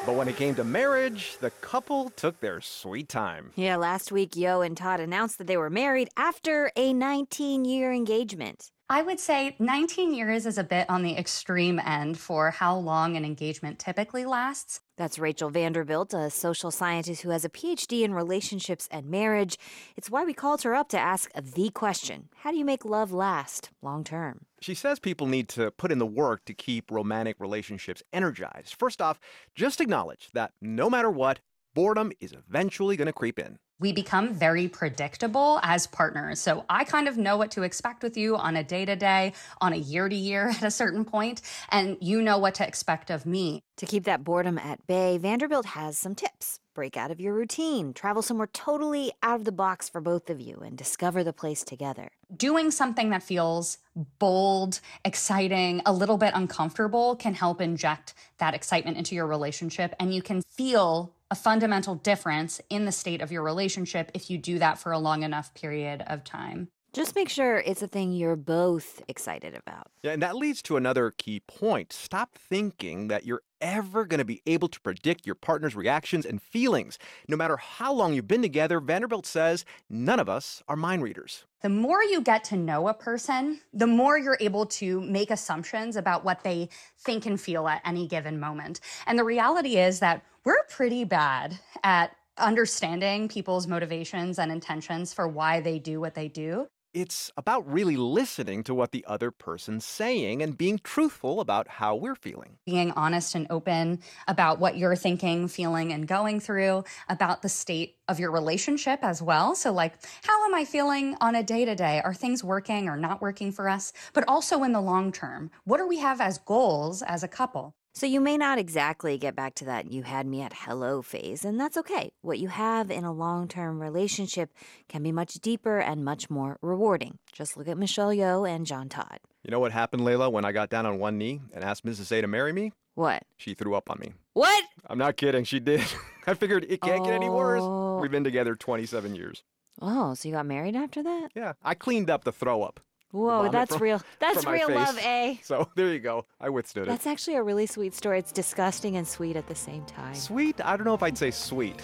[0.04, 3.52] But when it came to marriage, the couple took their sweet time.
[3.54, 7.90] Yeah, last week, Yeoh and Todt announced that they were married after a 19 year
[7.90, 8.70] engagement.
[8.92, 13.16] I would say 19 years is a bit on the extreme end for how long
[13.16, 14.80] an engagement typically lasts.
[14.98, 19.56] That's Rachel Vanderbilt, a social scientist who has a PhD in relationships and marriage.
[19.96, 23.14] It's why we called her up to ask the question How do you make love
[23.14, 24.44] last long term?
[24.60, 28.74] She says people need to put in the work to keep romantic relationships energized.
[28.78, 29.18] First off,
[29.54, 31.40] just acknowledge that no matter what,
[31.74, 36.38] boredom is eventually going to creep in we become very predictable as partners.
[36.38, 39.32] So I kind of know what to expect with you on a day to day,
[39.60, 43.10] on a year to year at a certain point, and you know what to expect
[43.10, 43.60] of me.
[43.78, 46.60] To keep that boredom at bay, Vanderbilt has some tips.
[46.74, 50.40] Break out of your routine, travel somewhere totally out of the box for both of
[50.40, 52.08] you, and discover the place together.
[52.34, 53.78] Doing something that feels
[54.18, 60.14] bold, exciting, a little bit uncomfortable can help inject that excitement into your relationship, and
[60.14, 64.58] you can feel a fundamental difference in the state of your relationship if you do
[64.58, 66.68] that for a long enough period of time.
[66.92, 69.86] Just make sure it's a thing you're both excited about.
[70.02, 71.90] Yeah, and that leads to another key point.
[71.90, 76.42] Stop thinking that you're ever going to be able to predict your partner's reactions and
[76.42, 76.98] feelings.
[77.28, 81.44] No matter how long you've been together, Vanderbilt says none of us are mind readers.
[81.62, 85.94] The more you get to know a person, the more you're able to make assumptions
[85.94, 88.80] about what they think and feel at any given moment.
[89.06, 95.28] And the reality is that we're pretty bad at understanding people's motivations and intentions for
[95.28, 96.66] why they do what they do.
[96.94, 101.96] It's about really listening to what the other person's saying and being truthful about how
[101.96, 102.58] we're feeling.
[102.66, 107.96] Being honest and open about what you're thinking, feeling, and going through, about the state
[108.08, 109.54] of your relationship as well.
[109.54, 112.02] So, like, how am I feeling on a day to day?
[112.04, 113.94] Are things working or not working for us?
[114.12, 117.74] But also in the long term, what do we have as goals as a couple?
[117.94, 121.44] So you may not exactly get back to that you had me at hello phase,
[121.44, 122.12] and that's okay.
[122.22, 124.50] What you have in a long term relationship
[124.88, 127.18] can be much deeper and much more rewarding.
[127.32, 129.20] Just look at Michelle Yeoh and John Todt.
[129.44, 132.10] You know what happened, Leila, when I got down on one knee and asked Mrs.
[132.16, 132.72] A to marry me?
[132.94, 133.24] What?
[133.36, 134.14] She threw up on me.
[134.32, 134.64] What?
[134.86, 135.44] I'm not kidding.
[135.44, 135.82] She did.
[136.26, 137.04] I figured it can't oh.
[137.04, 137.60] get any worse.
[137.62, 137.98] Oh.
[138.00, 139.42] We've been together 27 years.
[139.82, 141.28] Oh, so you got married after that?
[141.34, 141.52] Yeah.
[141.62, 142.80] I cleaned up the throw up.
[143.12, 144.02] Whoa, that's from, real.
[144.20, 144.76] That's real face.
[144.76, 145.36] love, eh?
[145.42, 146.24] So there you go.
[146.40, 147.04] I withstood that's it.
[147.04, 148.18] That's actually a really sweet story.
[148.18, 150.14] It's disgusting and sweet at the same time.
[150.14, 150.58] Sweet?
[150.64, 151.76] I don't know if I'd say sweet.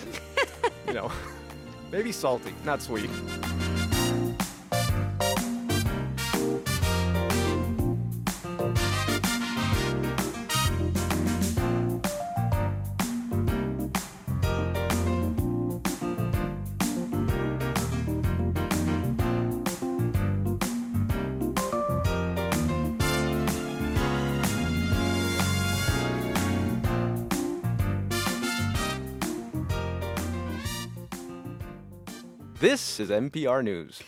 [0.87, 1.13] you know,
[1.93, 3.11] maybe salty, not sweet.
[32.61, 34.03] This is NPR News.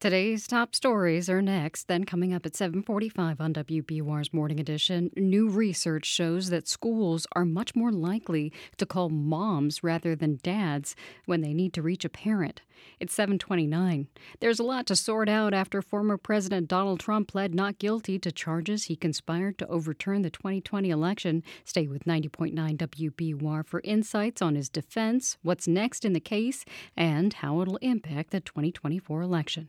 [0.00, 1.86] Today's top stories are next.
[1.86, 7.44] Then coming up at 7:45 on WBUR's Morning Edition, new research shows that schools are
[7.44, 12.08] much more likely to call moms rather than dads when they need to reach a
[12.08, 12.62] parent.
[12.98, 14.08] It's 7:29.
[14.40, 18.32] There's a lot to sort out after former President Donald Trump pled not guilty to
[18.32, 21.42] charges he conspired to overturn the 2020 election.
[21.64, 26.64] Stay with 90.9 WBUR for insights on his defense, what's next in the case,
[26.96, 29.68] and how it'll impact the 2024 election.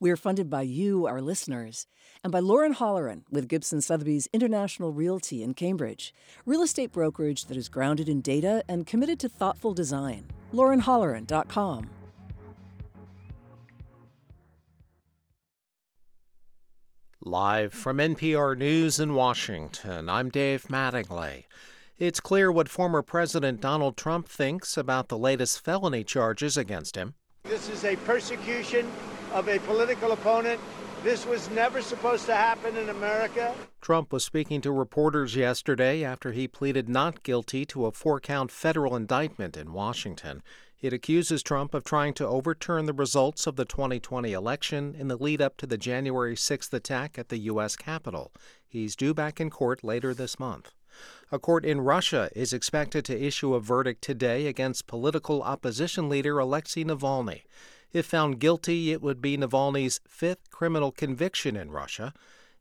[0.00, 1.88] We're funded by you, our listeners,
[2.22, 6.14] and by Lauren Holleran with Gibson Sotheby's International Realty in Cambridge,
[6.46, 10.26] real estate brokerage that is grounded in data and committed to thoughtful design.
[10.54, 11.90] LaurenHolleran.com.
[17.24, 21.44] Live from NPR News in Washington, I'm Dave Mattingly.
[21.98, 27.14] It's clear what former President Donald Trump thinks about the latest felony charges against him.
[27.42, 28.86] This is a persecution
[29.38, 30.60] of a political opponent.
[31.04, 33.54] This was never supposed to happen in America.
[33.80, 38.50] Trump was speaking to reporters yesterday after he pleaded not guilty to a four count
[38.50, 40.42] federal indictment in Washington.
[40.80, 45.16] It accuses Trump of trying to overturn the results of the 2020 election in the
[45.16, 47.76] lead up to the January 6th attack at the U.S.
[47.76, 48.32] Capitol.
[48.66, 50.72] He's due back in court later this month.
[51.30, 56.40] A court in Russia is expected to issue a verdict today against political opposition leader
[56.40, 57.42] Alexei Navalny.
[57.92, 62.12] If found guilty, it would be Navalny's fifth criminal conviction in Russia.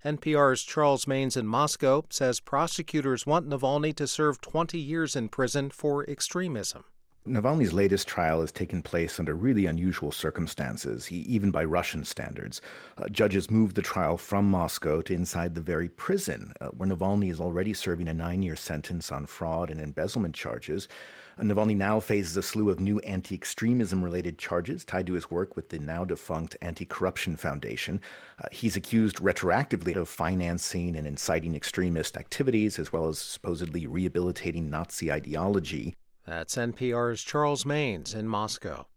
[0.06, 5.70] NPR's Charles Maynes in Moscow says prosecutors want Navalny to serve 20 years in prison
[5.70, 6.86] for extremism.
[7.28, 12.62] Navalny's latest trial has taken place under really unusual circumstances, even by Russian standards.
[12.98, 17.30] Uh, judges moved the trial from Moscow to inside the very prison, uh, where Navalny
[17.30, 20.88] is already serving a nine year sentence on fraud and embezzlement charges.
[21.40, 25.56] Navalny now faces a slew of new anti extremism related charges tied to his work
[25.56, 28.02] with the now defunct Anti Corruption Foundation.
[28.44, 34.70] Uh, he's accused retroactively of financing and inciting extremist activities, as well as supposedly rehabilitating
[34.70, 35.96] Nazi ideology.
[36.26, 38.88] That's NPR's Charles Maynes in Moscow.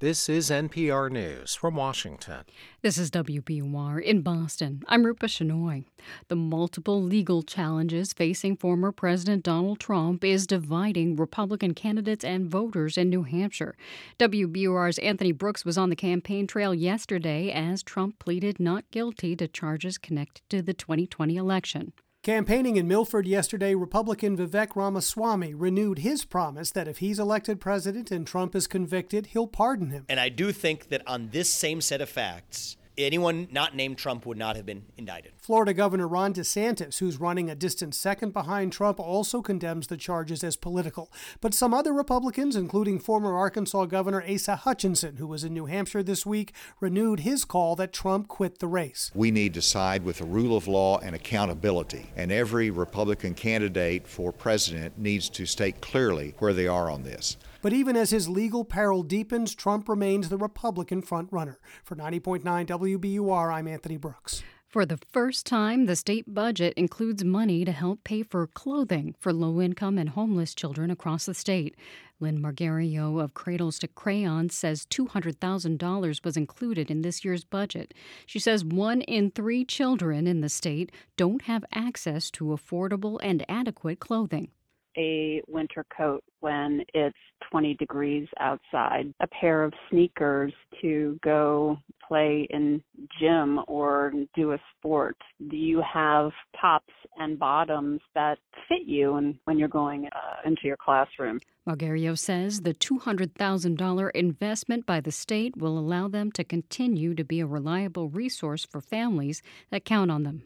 [0.00, 2.44] This is NPR News from Washington.
[2.82, 4.84] This is WBUR in Boston.
[4.86, 5.86] I'm Rupa Shenoy.
[6.28, 12.96] The multiple legal challenges facing former President Donald Trump is dividing Republican candidates and voters
[12.96, 13.74] in New Hampshire.
[14.20, 19.48] WBUR's Anthony Brooks was on the campaign trail yesterday as Trump pleaded not guilty to
[19.48, 21.92] charges connected to the 2020 election.
[22.28, 28.10] Campaigning in Milford yesterday, Republican Vivek Ramaswamy renewed his promise that if he's elected president
[28.10, 30.04] and Trump is convicted, he'll pardon him.
[30.10, 34.26] And I do think that on this same set of facts, anyone not named Trump
[34.26, 35.32] would not have been indicted.
[35.38, 40.42] Florida Governor Ron DeSantis, who's running a distant second behind Trump, also condemns the charges
[40.42, 41.12] as political.
[41.40, 46.02] But some other Republicans, including former Arkansas Governor Asa Hutchinson, who was in New Hampshire
[46.02, 49.10] this week, renewed his call that Trump quit the race.
[49.14, 54.06] We need to side with the rule of law and accountability, and every Republican candidate
[54.06, 57.36] for president needs to state clearly where they are on this.
[57.68, 61.56] But even as his legal peril deepens, Trump remains the Republican frontrunner.
[61.84, 64.42] For 90.9 WBUR, I'm Anthony Brooks.
[64.66, 69.34] For the first time, the state budget includes money to help pay for clothing for
[69.34, 71.76] low income and homeless children across the state.
[72.20, 77.92] Lynn Margherio of Cradles to Crayons says $200,000 was included in this year's budget.
[78.24, 83.44] She says one in three children in the state don't have access to affordable and
[83.46, 84.52] adequate clothing
[84.96, 87.16] a winter coat when it's
[87.50, 92.82] 20 degrees outside, a pair of sneakers to go play in
[93.20, 95.16] gym or do a sport.
[95.50, 100.62] Do you have tops and bottoms that fit you and when you're going uh, into
[100.64, 101.40] your classroom?
[101.68, 107.40] Margherio says the $200,000 investment by the state will allow them to continue to be
[107.40, 110.44] a reliable resource for families that count on them.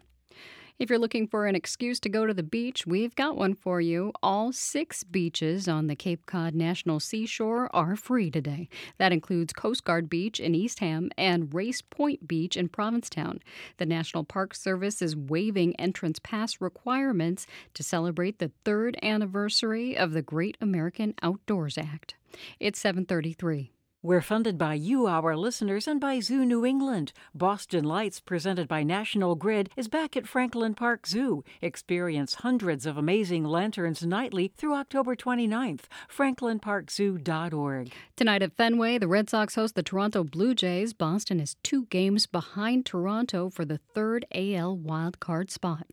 [0.79, 3.81] If you're looking for an excuse to go to the beach, we've got one for
[3.81, 4.11] you.
[4.23, 8.69] All six beaches on the Cape Cod National Seashore are free today.
[8.99, 13.41] That includes Coast Guard Beach in Eastham and Race Point Beach in Provincetown.
[13.77, 20.13] The National Park Service is waiving entrance pass requirements to celebrate the third anniversary of
[20.13, 22.15] the Great American Outdoors Act.
[22.59, 23.73] It's 733.
[24.05, 27.13] We're funded by you, our listeners, and by Zoo New England.
[27.37, 31.45] Boston Lights, presented by National Grid, is back at Franklin Park Zoo.
[31.61, 35.83] Experience hundreds of amazing lanterns nightly through October 29th.
[36.13, 37.93] FranklinParkZoo.org.
[38.17, 40.93] Tonight at Fenway, the Red Sox host the Toronto Blue Jays.
[40.93, 45.87] Boston is two games behind Toronto for the third AL wildcard spot.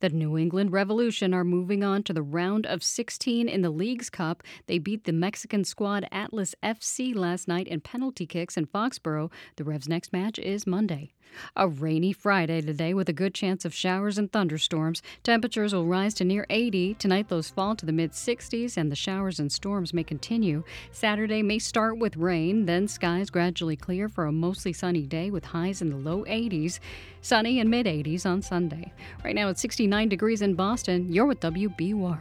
[0.00, 4.10] The New England Revolution are moving on to the round of 16 in the Leagues
[4.10, 4.42] Cup.
[4.66, 9.30] They beat the Mexican squad Atlas FC last night in penalty kicks in Foxborough.
[9.56, 11.12] The Revs' next match is Monday.
[11.54, 15.02] A rainy Friday today with a good chance of showers and thunderstorms.
[15.22, 16.94] Temperatures will rise to near 80.
[16.94, 20.64] Tonight, those fall to the mid 60s, and the showers and storms may continue.
[20.92, 25.44] Saturday may start with rain, then skies gradually clear for a mostly sunny day with
[25.44, 26.78] highs in the low 80s.
[27.20, 28.92] Sunny and mid 80s on Sunday.
[29.24, 31.12] Right now, it's 69 degrees in Boston.
[31.12, 32.20] You're with WBUR.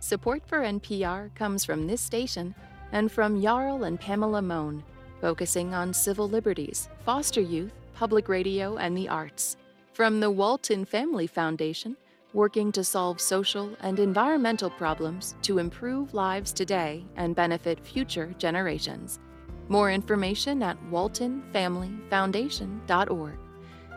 [0.00, 2.54] Support for NPR comes from this station
[2.92, 4.82] and from Jarl and Pamela Mohn,
[5.20, 9.58] focusing on civil liberties, foster youth, public radio, and the arts.
[9.92, 11.98] From the Walton Family Foundation,
[12.32, 19.20] working to solve social and environmental problems to improve lives today and benefit future generations.
[19.68, 23.38] More information at waltonfamilyfoundation.org.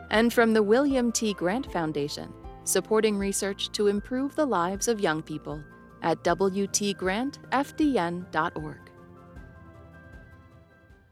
[0.09, 1.33] And from the William T.
[1.33, 2.33] Grant Foundation,
[2.65, 5.63] supporting research to improve the lives of young people
[6.01, 8.82] at WTGrantFDN.org.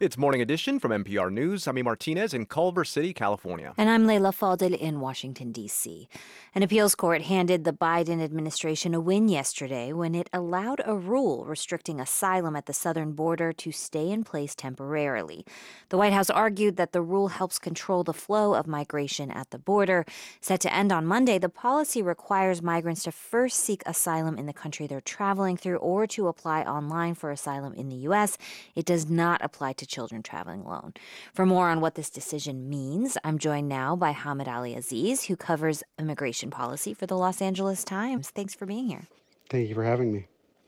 [0.01, 1.67] It's Morning Edition from NPR News.
[1.67, 1.83] I'm E.
[1.83, 3.75] Martinez in Culver City, California.
[3.77, 6.09] And I'm Leila Fadel in Washington, D.C.
[6.55, 11.45] An appeals court handed the Biden administration a win yesterday when it allowed a rule
[11.45, 15.45] restricting asylum at the southern border to stay in place temporarily.
[15.89, 19.59] The White House argued that the rule helps control the flow of migration at the
[19.59, 20.03] border.
[20.39, 24.51] Set to end on Monday, the policy requires migrants to first seek asylum in the
[24.51, 28.39] country they're traveling through or to apply online for asylum in the U.S.
[28.73, 30.93] It does not apply to children traveling alone.
[31.33, 35.83] For more on what this decision means, I'm joined now by Hamed Aleaziz, who covers
[35.99, 38.29] immigration policy for the Los Angeles Times.
[38.29, 39.07] Thanks for being here.
[39.49, 40.27] Thank you for having me.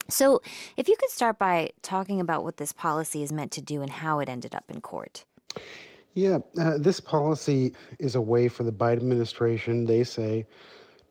[0.09, 0.41] So,
[0.75, 3.89] if you could start by talking about what this policy is meant to do and
[3.89, 5.23] how it ended up in court.
[6.13, 10.45] Yeah, uh, this policy is a way for the Biden administration, they say,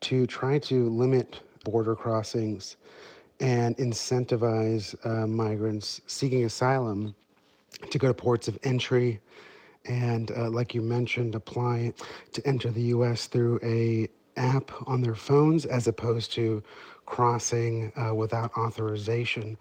[0.02, 2.76] to try to limit border crossings
[3.40, 7.14] and incentivize uh, migrants seeking asylum
[7.90, 9.20] to go to ports of entry
[9.84, 11.92] and uh, like you mentioned apply
[12.32, 16.62] to enter the us through a app on their phones as opposed to
[17.06, 19.56] crossing uh, without authorization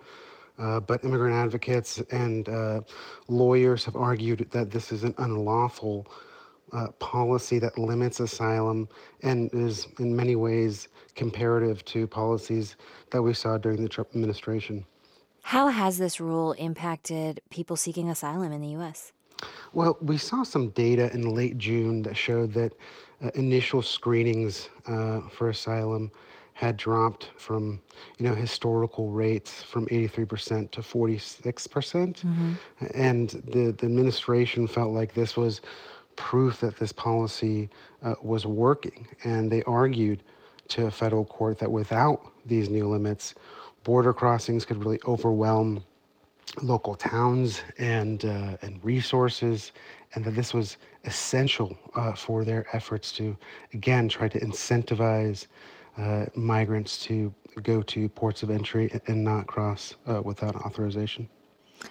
[0.60, 2.82] uh, but immigrant advocates and uh,
[3.28, 6.06] lawyers have argued that this is an unlawful
[6.74, 8.88] uh, policy that limits asylum
[9.24, 12.76] and is in many ways comparative to policies
[13.10, 14.86] that we saw during the Trump administration.
[15.42, 19.12] How has this rule impacted people seeking asylum in the U.S.?
[19.74, 22.74] Well, we saw some data in late June that showed that
[23.24, 26.12] uh, initial screenings uh, for asylum
[26.54, 27.82] had dropped from,
[28.18, 31.72] you know, historical rates from 83% to 46%.
[31.72, 32.54] percent Mm-hmm.
[32.94, 35.62] And the, the administration felt like this was
[36.18, 37.70] proof that this policy
[38.04, 39.08] uh, was working.
[39.24, 40.22] And they argued
[40.70, 43.34] to a federal court that without these new limits,
[43.84, 45.84] border crossings could really overwhelm
[46.62, 49.72] local towns and uh, and resources,
[50.14, 53.38] and that this was essential uh, for their efforts to
[53.74, 55.48] again try to incentivize
[55.98, 61.28] uh, migrants to go to ports of entry and not cross uh, without authorization.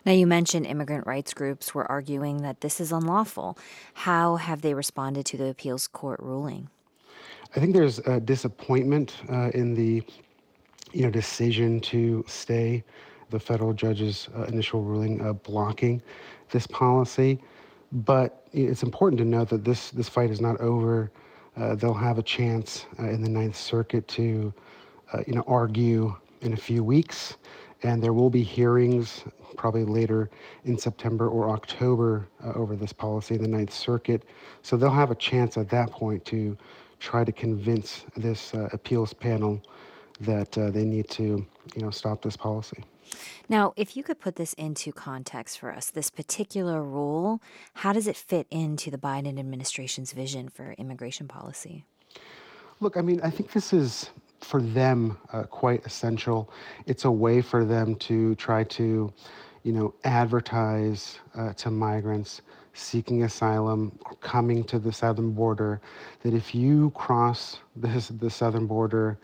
[0.07, 3.59] Now, you mentioned immigrant rights groups were arguing that this is unlawful.
[3.95, 6.71] How have they responded to the appeals court ruling?
[7.57, 10.05] I think there's a disappointment uh, in the
[10.93, 12.83] you know decision to stay
[13.31, 16.03] the federal judge's uh, initial ruling uh, blocking
[16.51, 17.41] this policy.
[17.93, 21.11] But it's important to note that this this fight is not over.
[21.57, 24.53] Uh, they'll have a chance uh, in the Ninth Circuit to,
[25.13, 27.37] uh, you know, argue in a few weeks,
[27.83, 29.25] and there will be hearings
[29.57, 30.31] probably later
[30.65, 34.23] in September or October uh, over this policy in the Ninth Circuit.
[34.63, 36.57] So they'll have a chance at that point to
[37.01, 39.61] try to convince this appeals panel
[40.21, 42.85] that uh, they need to, you know, stop this policy.
[43.49, 47.43] Now, if you could put this into context for us, this particular rule,
[47.75, 51.85] how does it fit into the Biden administration's vision for immigration policy?
[52.79, 54.11] Look, I mean, I think this is
[54.41, 56.51] for them uh, quite essential.
[56.87, 59.13] It's a way for them to try to,
[59.65, 62.43] you know, advertise uh, to migrants
[62.73, 65.81] seeking asylum or coming to the southern border
[66.23, 69.19] that if you cross this, the southern border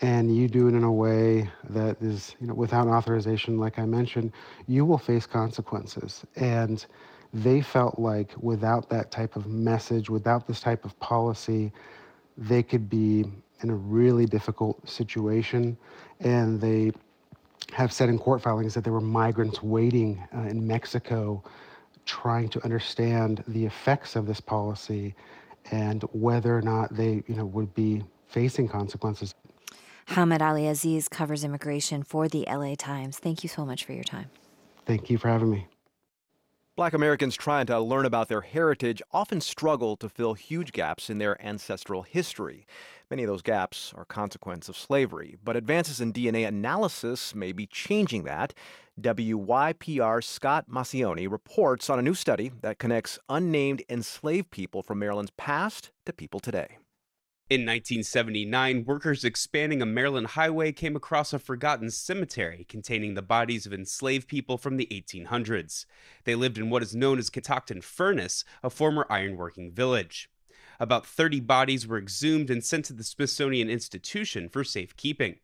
[0.00, 3.84] and you do it in a way that is, you know, without authorization, like I
[3.84, 4.32] mentioned,
[4.66, 6.24] you will face consequences.
[6.36, 6.84] And
[7.32, 11.72] they felt like without that type of message, without this type of policy,
[12.36, 13.24] they could be
[13.60, 15.76] in a really difficult situation.
[16.20, 16.92] And they
[17.72, 21.42] have said in court filings that there were migrants waiting uh, in Mexico
[22.04, 25.14] trying to understand the effects of this policy
[25.70, 29.34] and whether or not they, you know, would be facing consequences.
[30.06, 33.18] Hamed Aleaziz covers immigration for the LA Times.
[33.18, 34.30] Thank you so much for your time.
[34.86, 35.66] Thank you for having me.
[36.76, 41.18] Black Americans trying to learn about their heritage often struggle to fill huge gaps in
[41.18, 42.66] their ancestral history.
[43.10, 47.66] Many of those gaps are consequence of slavery, but advances in DNA analysis may be
[47.66, 48.54] changing that.
[49.00, 55.32] WYPR's Scott Maucione reports on a new study that connects unnamed enslaved people from Maryland's
[55.36, 56.78] past to people today.
[57.50, 63.66] In 1979, workers expanding a Maryland highway came across a forgotten cemetery containing the bodies
[63.66, 65.84] of enslaved people from the 1800s.
[66.24, 70.30] They lived in what is known as Catoctin Furnace, a former ironworking village.
[70.80, 75.36] About 30 bodies were exhumed and sent to the Smithsonian Institution for safekeeping.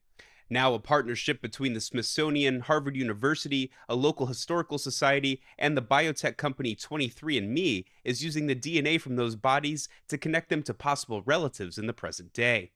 [0.52, 6.36] Now, a partnership between the Smithsonian, Harvard University, a local historical society, and the biotech
[6.36, 11.78] company 23andMe is using the DNA from those bodies to connect them to possible relatives
[11.78, 12.72] in the present day.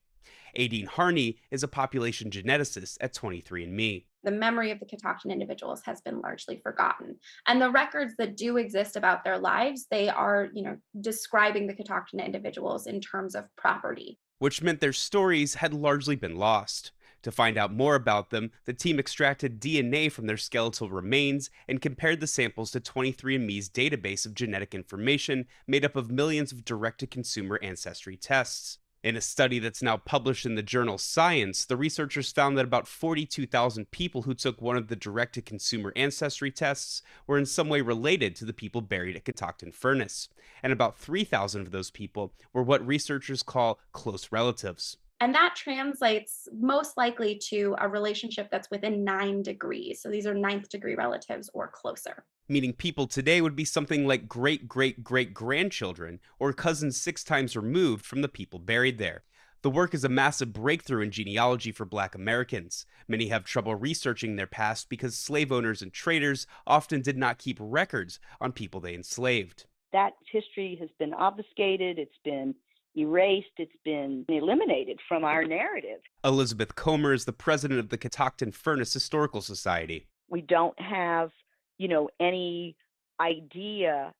[0.56, 4.04] Éadaoin Harney is a population geneticist at 23andMe.
[4.22, 7.16] The memory of the Catoctin individuals has been largely forgotten.
[7.48, 11.74] And the records that do exist about their lives, they are, you know, describing the
[11.74, 14.20] Catoctin individuals in terms of property.
[14.38, 16.92] Which meant their stories had largely been lost.
[17.24, 21.80] To find out more about them, the team extracted DNA from their skeletal remains and
[21.80, 27.00] compared the samples to 23andMe's database of genetic information made up of millions of direct
[27.00, 28.78] to consumer ancestry tests.
[29.02, 32.86] In a study that's now published in the journal Science, the researchers found that about
[32.86, 37.70] 42,000 people who took one of the direct to consumer ancestry tests were in some
[37.70, 40.28] way related to the people buried at Catoctin Furnace,
[40.62, 44.98] and about 3,000 of those people were what researchers call close relatives.
[45.24, 50.02] And that translates most likely to a relationship that's within nine degrees.
[50.02, 52.26] So these are ninth degree relatives or closer.
[52.46, 57.56] Meaning people today would be something like great great great grandchildren or cousins six times
[57.56, 59.24] removed from the people buried there.
[59.62, 62.84] The work is a massive breakthrough in genealogy for black Americans.
[63.08, 67.56] Many have trouble researching their past because slave owners and traders often did not keep
[67.58, 69.64] records on people they enslaved.
[69.90, 72.54] That history has been obfuscated, it's been
[72.96, 76.00] erased, it's been eliminated from our narrative.
[76.24, 80.06] Elizabeth Comer is the president of the Catoctin Furnace Historical Society.
[80.28, 81.30] We don't have,
[81.78, 82.76] you know, any
[83.20, 84.12] idea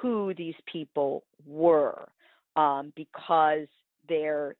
[0.00, 2.08] who these people were
[2.56, 3.66] um, because
[4.08, 4.56] they're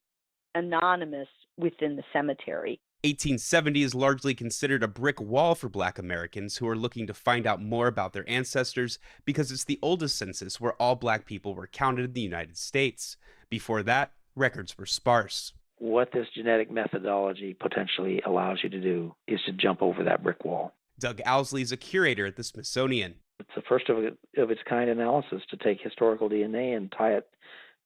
[0.54, 2.80] anonymous within the cemetery.
[3.04, 7.48] 1870 is largely considered a brick wall for black Americans who are looking to find
[7.48, 11.66] out more about their ancestors because it's the oldest census where all black people were
[11.66, 13.16] counted in the United States.
[13.50, 15.52] Before that, records were sparse.
[15.78, 20.44] What this genetic methodology potentially allows you to do is to jump over that brick
[20.44, 20.72] wall.
[21.00, 23.16] Doug Owsley is a curator at the Smithsonian.
[23.40, 27.28] It's the first of, of its kind analysis to take historical DNA and tie it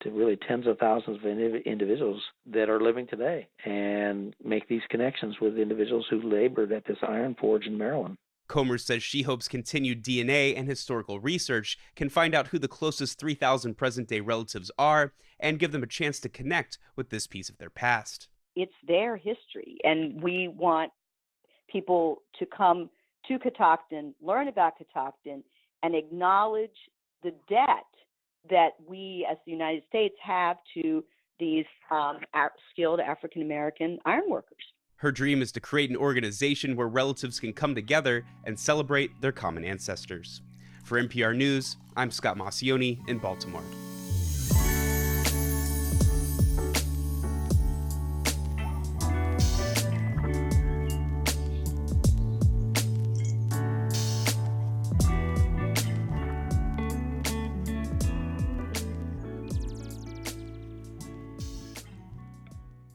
[0.02, 2.20] to really tens of thousands of individuals
[2.52, 7.34] that are living today and make these connections with individuals who labored at this iron
[7.40, 8.16] forge in Maryland.
[8.48, 13.18] Comer says she hopes continued DNA and historical research can find out who the closest
[13.18, 17.48] 3,000 present day relatives are and give them a chance to connect with this piece
[17.48, 18.28] of their past.
[18.54, 20.92] It's their history, and we want
[21.68, 22.88] people to come
[23.28, 25.42] to Catoctin, learn about Catoctin,
[25.82, 26.70] and acknowledge
[27.22, 27.84] the debt
[28.50, 31.04] that we as the United States have to
[31.38, 32.18] these um,
[32.72, 34.56] skilled African American ironworkers.
[34.96, 39.32] Her dream is to create an organization where relatives can come together and celebrate their
[39.32, 40.40] common ancestors.
[40.84, 43.64] For NPR News, I'm Scott Maucione in Baltimore.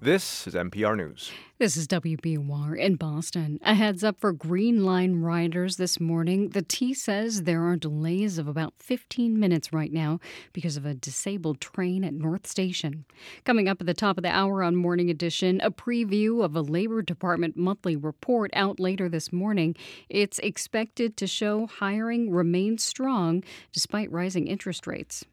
[0.03, 1.31] This is NPR News.
[1.59, 3.59] This is WBUR in Boston.
[3.61, 6.49] A heads up for Green Line riders this morning.
[6.49, 10.19] The T says there are delays of about 15 minutes right now
[10.53, 13.05] because of a disabled train at North Station.
[13.45, 16.61] Coming up at the top of the hour on Morning Edition, a preview of a
[16.61, 19.75] Labor Department monthly report out later this morning.
[20.09, 25.25] It's expected to show hiring remains strong despite rising interest rates.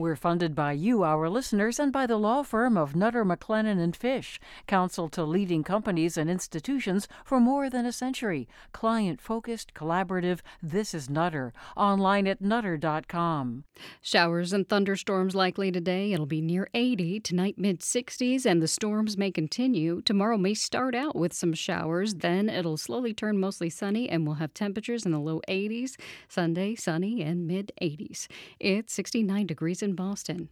[0.00, 3.94] We're funded by you, our listeners, and by the law firm of Nutter, McLennan, and
[3.94, 8.48] Fish, counsel to leading companies and institutions for more than a century.
[8.72, 10.38] Client focused, collaborative.
[10.62, 11.52] This is Nutter.
[11.76, 13.64] Online at nutter.com.
[14.00, 16.14] Showers and thunderstorms likely today.
[16.14, 20.00] It'll be near 80, tonight mid 60s, and the storms may continue.
[20.00, 24.36] Tomorrow may start out with some showers, then it'll slowly turn mostly sunny, and we'll
[24.36, 25.96] have temperatures in the low 80s.
[26.26, 28.28] Sunday, sunny and mid 80s.
[28.58, 30.48] It's 69 degrees in Boston.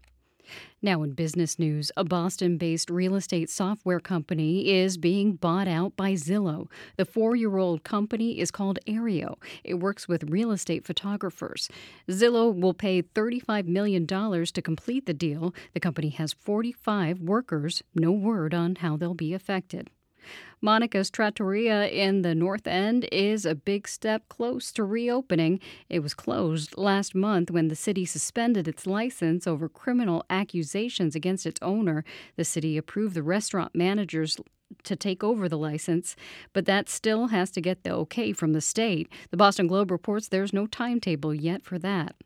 [0.80, 5.96] Now, in business news, a Boston based real estate software company is being bought out
[5.96, 6.68] by Zillow.
[6.96, 9.36] The four year old company is called Aryeo.
[9.64, 11.68] It works with real estate photographers.
[12.08, 15.54] Zillow will pay $35 million to complete the deal.
[15.74, 17.82] The company has 45 workers.
[17.94, 19.90] No word on how they'll be affected.
[20.60, 25.60] Monica's Trattoria in the North End is a big step close to reopening.
[25.88, 31.46] It was closed last month when the city suspended its license over criminal accusations against
[31.46, 32.04] its owner.
[32.36, 34.36] The city approved the restaurant managers
[34.84, 36.16] to take over the license,
[36.52, 39.08] but that still has to get the okay from the state.
[39.30, 42.16] The Boston Globe reports there's no timetable yet for that.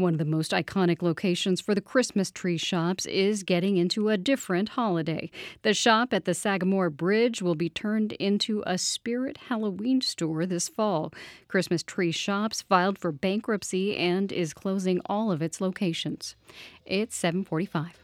[0.00, 4.16] One of the most iconic locations for the Christmas tree shops is getting into a
[4.16, 5.30] different holiday.
[5.60, 10.70] The shop at the Sagamore Bridge will be turned into a spirit Halloween store this
[10.70, 11.12] fall.
[11.48, 16.34] Christmas Tree Shops filed for bankruptcy and is closing all of its locations.
[16.86, 17.98] It's 745.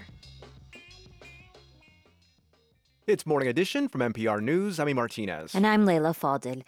[3.12, 4.80] It's Morning Edition from NPR News.
[4.80, 4.94] I'm E.
[4.94, 5.54] Martinez.
[5.54, 6.62] And I'm Leila Fadel.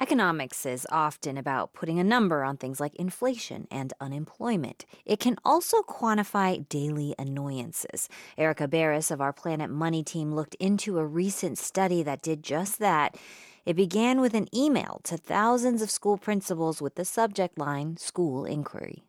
[0.00, 4.86] Economics is often about putting a number on things like inflation and unemployment.
[5.06, 8.08] It can also quantify daily annoyances.
[8.36, 12.80] Erika Beras of our Planet Money team looked into a recent study that did just
[12.80, 13.16] that.
[13.64, 18.44] It began with an email to thousands of school principals with the subject line School
[18.44, 19.04] Inquiry.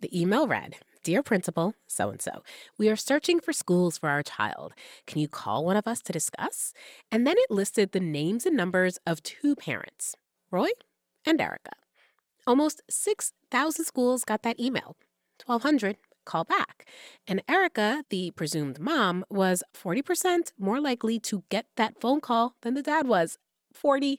[0.00, 2.42] The email read Dear Principal, so and so,
[2.76, 4.74] we are searching for schools for our child.
[5.06, 6.74] Can you call one of us to discuss?
[7.10, 10.14] And then it listed the names and numbers of two parents,
[10.50, 10.68] Roy
[11.24, 11.72] and Erica.
[12.46, 14.94] Almost 6,000 schools got that email.
[15.46, 15.96] 1,200
[16.26, 16.86] call back.
[17.26, 22.74] And Erica, the presumed mom, was 40% more likely to get that phone call than
[22.74, 23.38] the dad was.
[23.74, 24.18] 40%.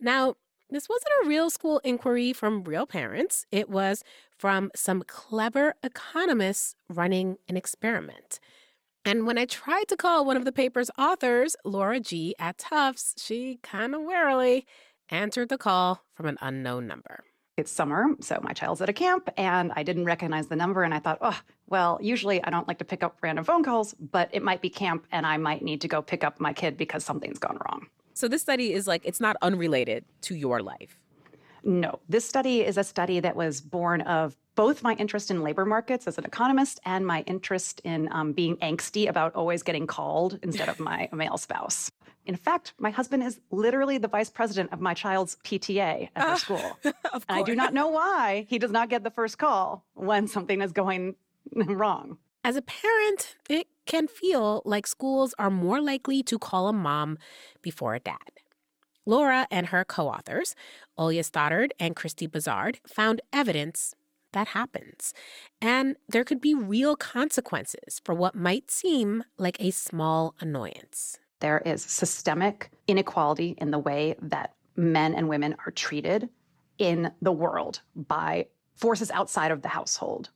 [0.00, 0.36] Now,
[0.70, 3.46] this wasn't a real school inquiry from real parents.
[3.50, 4.02] It was
[4.38, 8.40] from some clever economists running an experiment.
[9.04, 13.14] And when I tried to call one of the paper's authors, Laura Gee at Tufts,
[13.16, 14.66] she kind of warily
[15.08, 17.24] answered the call from an unknown number.
[17.56, 20.82] It's summer, so my child's at a camp, and I didn't recognize the number.
[20.82, 23.94] And I thought, oh, well, usually I don't like to pick up random phone calls,
[23.94, 26.76] but it might be camp, and I might need to go pick up my kid
[26.76, 27.86] because something's gone wrong.
[28.20, 30.98] So this study is like, it's not unrelated to your life.
[31.64, 35.64] No, this study is a study that was born of both my interest in labor
[35.64, 40.38] markets as an economist and my interest in um, being angsty about always getting called
[40.42, 41.90] instead of my male spouse.
[42.26, 46.36] In fact, my husband is literally the vice president of my child's PTA at their
[46.36, 46.78] school.
[47.14, 50.60] of I do not know why he does not get the first call when something
[50.60, 51.14] is going
[51.54, 52.18] wrong.
[52.44, 57.18] As a parent, it can feel like schools are more likely to call a mom
[57.60, 58.30] before a dad.
[59.04, 60.54] Laura and her co authors,
[60.96, 63.96] Olga Stoddard and Kristy Buzard, found evidence
[64.32, 65.12] that happens.
[65.60, 71.18] And there could be real consequences for what might seem like a small annoyance.
[71.40, 76.28] There is systemic inequality in the way that men and women are treated
[76.78, 80.30] in the world by forces outside of the household.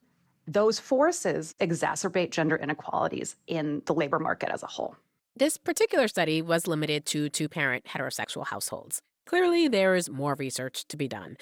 [0.47, 4.97] Those forces exacerbate gender inequalities in the labor market as a whole.
[5.37, 9.01] This particular study was limited to two parent heterosexual households.
[9.27, 11.37] Clearly, there is more research to be done.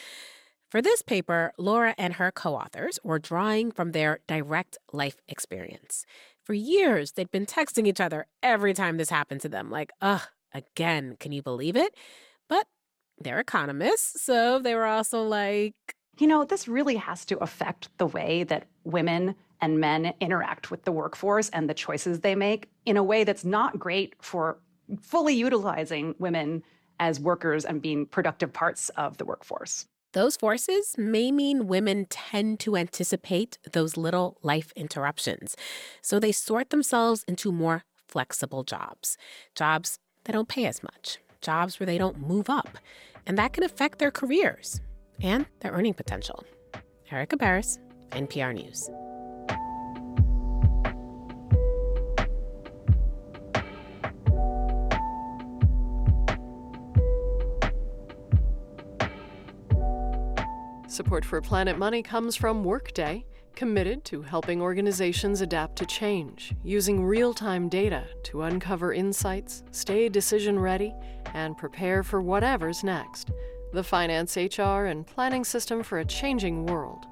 [0.71, 6.07] For this paper, Laura and her co authors were drawing from their direct life experience.
[6.43, 10.23] For years, they'd been texting each other every time this happened to them, like, ugh,
[10.55, 11.95] again, can you believe it?
[12.49, 12.67] But
[13.21, 15.75] they're economists, so they were also like,
[16.19, 20.85] you know, this really has to affect the way that women and men interact with
[20.85, 24.59] the workforce and the choices they make in a way that's not great for
[25.01, 26.63] fully utilizing women
[27.01, 29.87] as workers and being productive parts of the workforce.
[30.13, 35.57] Those forces may mean women tend to anticipate those little life interruptions.
[36.03, 39.17] So they sort themselves into more flexible jobs,
[39.55, 42.77] jobs that don't pay as much, jobs where they don't move up.
[43.27, 44.83] And that can affect their careers
[45.23, 46.45] and their earning potential.
[47.11, 47.79] Erika Beras,
[48.11, 48.91] NPR News.
[60.93, 63.25] Support for Planet Money comes from Workday,
[63.57, 70.11] committed to helping organizations adapt to change, using real time data to uncover insights, stay
[70.11, 70.95] decision ready,
[71.33, 73.31] and prepare for whatever's next.
[73.73, 77.07] The finance, HR, and planning system for a changing world.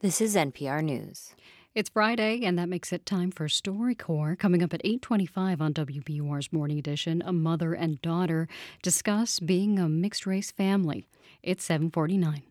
[0.00, 1.36] This is NPR News.
[1.74, 4.38] It's Friday, and that makes it time for StoryCorps.
[4.38, 8.46] Coming up at 8.25 on WBUR's Morning Edition, a mother and daughter
[8.82, 11.06] discuss being a mixed-race family.
[11.42, 12.42] It's 749.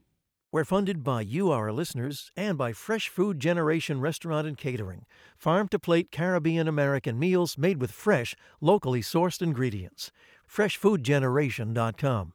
[0.52, 5.06] We're funded by you, our listeners, and by Fresh Food Generation Restaurant and Catering,
[5.38, 10.12] farm to plate Caribbean American meals made with fresh, locally sourced ingredients.
[10.52, 12.34] FreshFoodGeneration.com.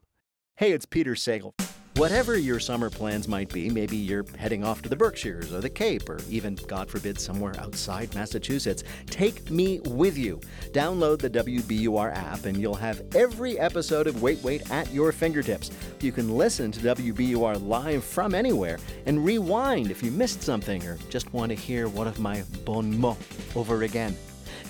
[0.54, 1.52] Hey, it's Peter Sagal.
[1.96, 5.70] Whatever your summer plans might be, maybe you're heading off to the Berkshires or the
[5.70, 8.84] Cape or even, God forbid, somewhere outside Massachusetts.
[9.06, 10.38] Take me with you.
[10.72, 15.70] Download the WBUR app and you'll have every episode of Wait Wait at your fingertips.
[16.00, 20.98] You can listen to WBUR live from anywhere and rewind if you missed something or
[21.08, 23.26] just want to hear one of my bon mots
[23.56, 24.14] over again.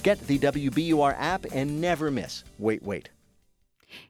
[0.05, 3.09] Get the WBUR app and never miss Wait Wait.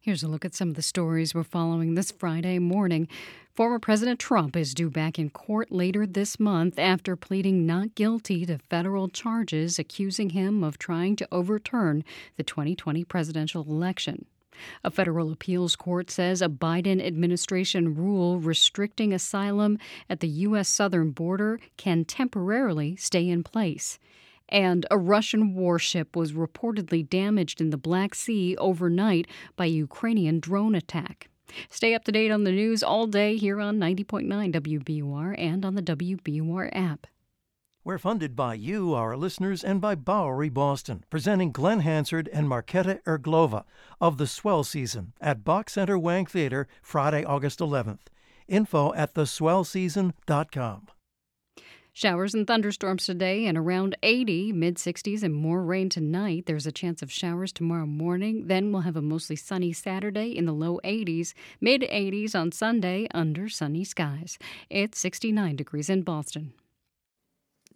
[0.01, 3.09] Here's a look at some of the stories we're following this Friday morning.
[3.55, 8.45] Former President Trump is due back in court later this month after pleading not guilty
[8.47, 12.05] to federal charges accusing him of trying to overturn
[12.37, 14.27] the 2020 presidential election.
[14.85, 19.79] A federal appeals court says a Biden administration rule restricting asylum
[20.09, 20.69] at the U.S.
[20.69, 23.99] southern border can temporarily stay in place
[24.49, 29.27] and a Russian warship was reportedly damaged in the Black Sea overnight
[29.57, 31.29] by Ukrainian drone attack.
[31.69, 35.75] Stay up to date on the news all day here on 90.9 WBUR and on
[35.75, 37.07] the WBUR app.
[37.85, 43.01] We're funded by you, our listeners, and by Bowery Boston, presenting Glenn Hansard and Markéta
[43.05, 43.63] Irglová
[44.01, 48.09] of the Swell Season at Boch Center Wang Theater Friday, August 11th.
[48.49, 50.89] Info at theswellseason.com.
[51.97, 56.45] Showers and thunderstorms today and around 80, mid 60s, and more rain tonight.
[56.45, 58.49] There's a chance of showers tomorrow morning.
[58.49, 63.09] Then we'll have a mostly sunny Saturday in the low 80s, mid 80s on Sunday
[63.15, 64.39] under sunny skies.
[64.69, 66.53] It's 69 degrees in Boston.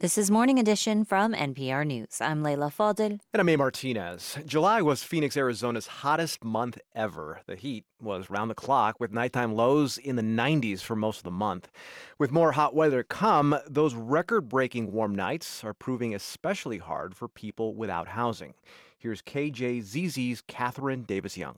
[0.01, 2.19] This is Morning Edition from NPR News.
[2.21, 3.19] I'm Leila Fadel.
[3.33, 3.55] And I'm A.
[3.55, 4.35] Martinez.
[4.47, 7.41] July was Phoenix, Arizona's hottest month ever.
[7.45, 11.23] The heat was round the clock, with nighttime lows in the 90s for most of
[11.25, 11.69] the month.
[12.17, 17.27] With more hot weather come, those record breaking warm nights are proving especially hard for
[17.27, 18.55] people without housing.
[18.97, 21.57] Here's KJZZ's Katherine Davis-Young.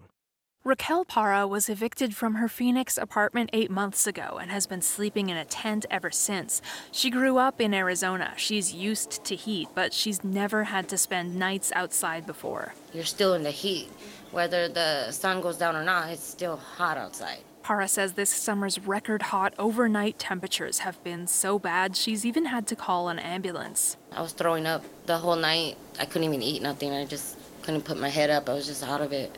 [0.66, 5.28] Raquel Parra was evicted from her Phoenix apartment eight months ago and has been sleeping
[5.28, 6.62] in a tent ever since.
[6.90, 8.34] She grew up in Arizona.
[8.38, 12.76] She's used to heat, but she's never had to spend nights outside before.
[12.94, 13.90] You're still in the heat.
[14.32, 17.40] Whether the sun goes down or not, it's still hot outside.
[17.62, 22.68] Para says this summer's record hot overnight temperatures have been so bad she's even had
[22.68, 23.98] to call an ambulance.
[24.14, 25.76] I was throwing up the whole night.
[26.00, 26.94] I couldn't even eat nothing.
[26.94, 28.48] I just couldn't put my head up.
[28.48, 29.38] I was just out of it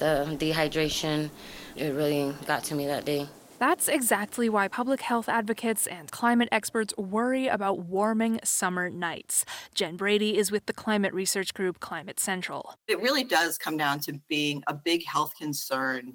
[0.00, 1.30] the dehydration,
[1.76, 3.28] it really got to me that day.
[3.60, 9.44] That's exactly why public health advocates and climate experts worry about warming summer nights.
[9.74, 12.74] Jen Brady is with the climate research group Climate Central.
[12.88, 16.14] It really does come down to being a big health concern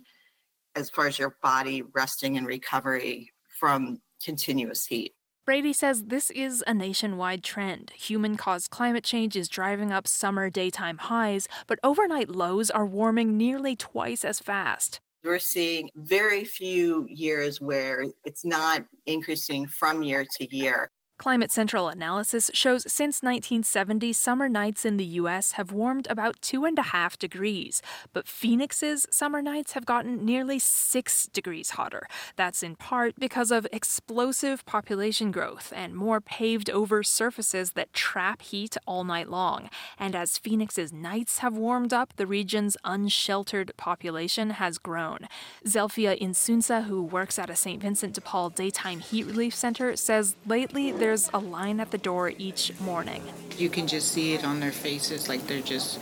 [0.76, 5.14] as far as your body resting and recovery from continuous heat.
[5.46, 7.92] Brady says this is a nationwide trend.
[7.96, 13.38] Human caused climate change is driving up summer daytime highs, but overnight lows are warming
[13.38, 15.00] nearly twice as fast.
[15.24, 20.90] We're seeing very few years where it's not increasing from year to year.
[21.18, 25.54] Climate Central analysis shows since 1970, summer nights in the U.S.
[25.54, 30.60] have warmed about two and a half degrees, but Phoenix's summer nights have gotten nearly
[30.60, 32.08] six degrees hotter.
[32.36, 38.42] That's in part because of explosive population growth and more paved over surfaces that trap
[38.42, 39.70] heat all night long.
[39.98, 45.28] And as Phoenix's nights have warmed up, the region's unsheltered population has grown.
[45.66, 47.82] Zelfia Insunza, who works at a St.
[47.82, 52.34] Vincent de Paul daytime heat relief center, says lately there's a line at the door
[52.40, 53.22] each morning.
[53.60, 56.00] You can just see it on their faces, like they're just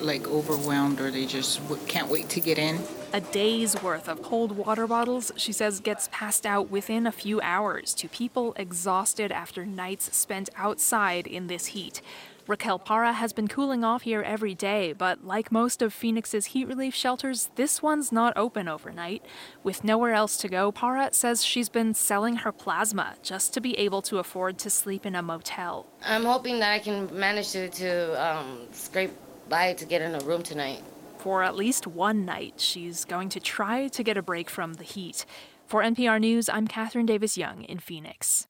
[0.00, 2.80] like overwhelmed or they just can't wait to get in.
[3.12, 7.38] A day's worth of cold water bottles, she says, gets passed out within a few
[7.42, 12.00] hours to people exhausted after nights spent outside in this heat.
[12.48, 16.66] Raquel Para has been cooling off here every day, but like most of Phoenix's heat
[16.66, 19.22] relief shelters, this one's not open overnight.
[19.62, 23.78] With nowhere else to go, Para says she's been selling her plasma just to be
[23.78, 25.88] able to afford to sleep in a motel.
[26.02, 29.12] I'm hoping that I can manage to, to um, scrape
[29.50, 30.82] by to get in a room tonight.
[31.18, 34.84] For at least one night, she's going to try to get a break from the
[34.84, 35.26] heat.
[35.66, 38.46] For NPR News, I'm Katherine Davis-Young in Phoenix.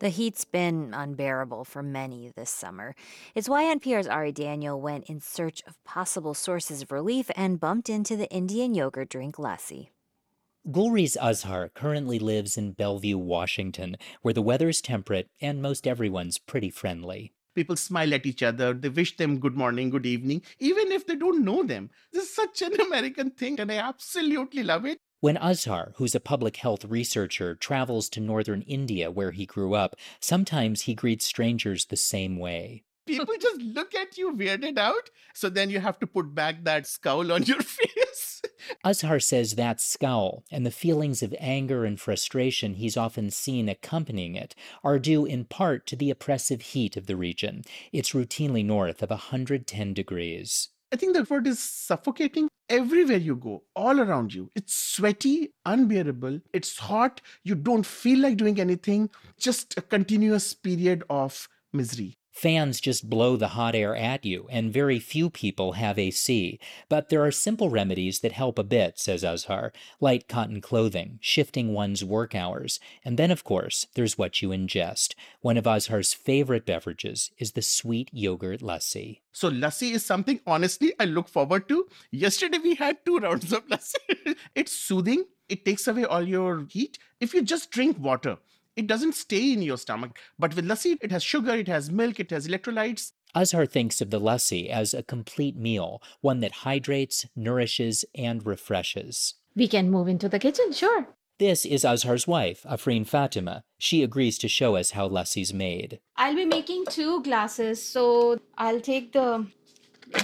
[0.00, 2.96] The heat's been unbearable for many this summer.
[3.34, 7.88] It's why NPR's Ari Daniel went in search of possible sources of relief and bumped
[7.88, 9.90] into the Indian yogurt drink lassi.
[10.68, 16.70] Gulrez Azhar currently lives in Bellevue, Washington, where the weather's temperate and most everyone's pretty
[16.70, 17.32] friendly.
[17.54, 18.72] People smile at each other.
[18.72, 21.90] They wish them good morning, good evening, even if they don't know them.
[22.12, 24.98] This is such an American thing, and I absolutely love it.
[25.24, 29.96] When Azhar, who's a public health researcher, travels to northern India where he grew up,
[30.20, 32.84] sometimes he greets strangers the same way.
[33.06, 35.08] People just look at you weirded out.
[35.32, 38.42] So then you have to put back that scowl on your face.
[38.84, 44.34] Azhar says that scowl and the feelings of anger and frustration he's often seen accompanying
[44.34, 47.62] it are due in part to the oppressive heat of the region.
[47.92, 50.68] It's routinely north of 110 degrees.
[50.92, 54.50] I think the word is suffocating everywhere you go, all around you.
[54.54, 61.04] It's sweaty, unbearable, it's hot, you don't feel like doing anything, just a continuous period
[61.10, 62.16] of misery.
[62.34, 66.58] Fans just blow the hot air at you, and very few people have AC.
[66.88, 71.72] But there are simple remedies that help a bit, says Azhar light cotton clothing, shifting
[71.72, 72.80] one's work hours.
[73.04, 75.14] And then, of course, there's what you ingest.
[75.42, 79.20] One of Azhar's favorite beverages is the sweet yogurt lassi.
[79.30, 81.86] So, lassi is something, honestly, I look forward to.
[82.10, 84.36] Yesterday, we had two rounds of lassi.
[84.56, 86.98] it's soothing, it takes away all your heat.
[87.20, 88.38] If you just drink water,
[88.76, 90.18] it doesn't stay in your stomach.
[90.38, 93.12] But with lassi, it has sugar, it has milk, it has electrolytes.
[93.34, 99.34] Azhar thinks of the lassi as a complete meal, one that hydrates, nourishes, and refreshes.
[99.56, 101.08] We can move into the kitchen, sure.
[101.38, 103.64] This is Azhar's wife, Afreen Fatima.
[103.78, 105.98] She agrees to show us how lassi's made.
[106.16, 109.46] I'll be making two glasses, so I'll take the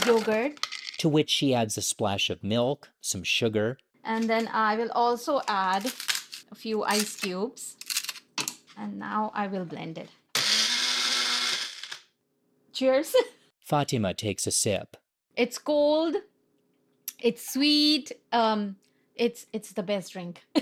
[0.06, 0.64] yogurt.
[0.98, 5.40] To which she adds a splash of milk, some sugar, and then I will also
[5.48, 7.76] add a few ice cubes
[8.76, 10.08] and now I will blend it.
[12.72, 13.14] Cheers.
[13.60, 14.96] Fatima takes a sip.
[15.36, 16.16] It's cold.
[17.20, 18.12] It's sweet.
[18.32, 18.76] Um,
[19.14, 20.42] it's it's the best drink.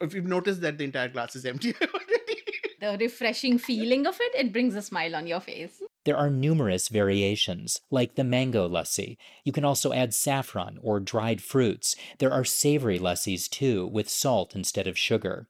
[0.00, 2.42] if you've noticed that the entire glass is empty already.
[2.80, 5.82] the refreshing feeling of it, it brings a smile on your face.
[6.04, 9.16] There are numerous variations, like the mango lassi.
[9.44, 11.96] You can also add saffron or dried fruits.
[12.18, 15.48] There are savory lassis too, with salt instead of sugar.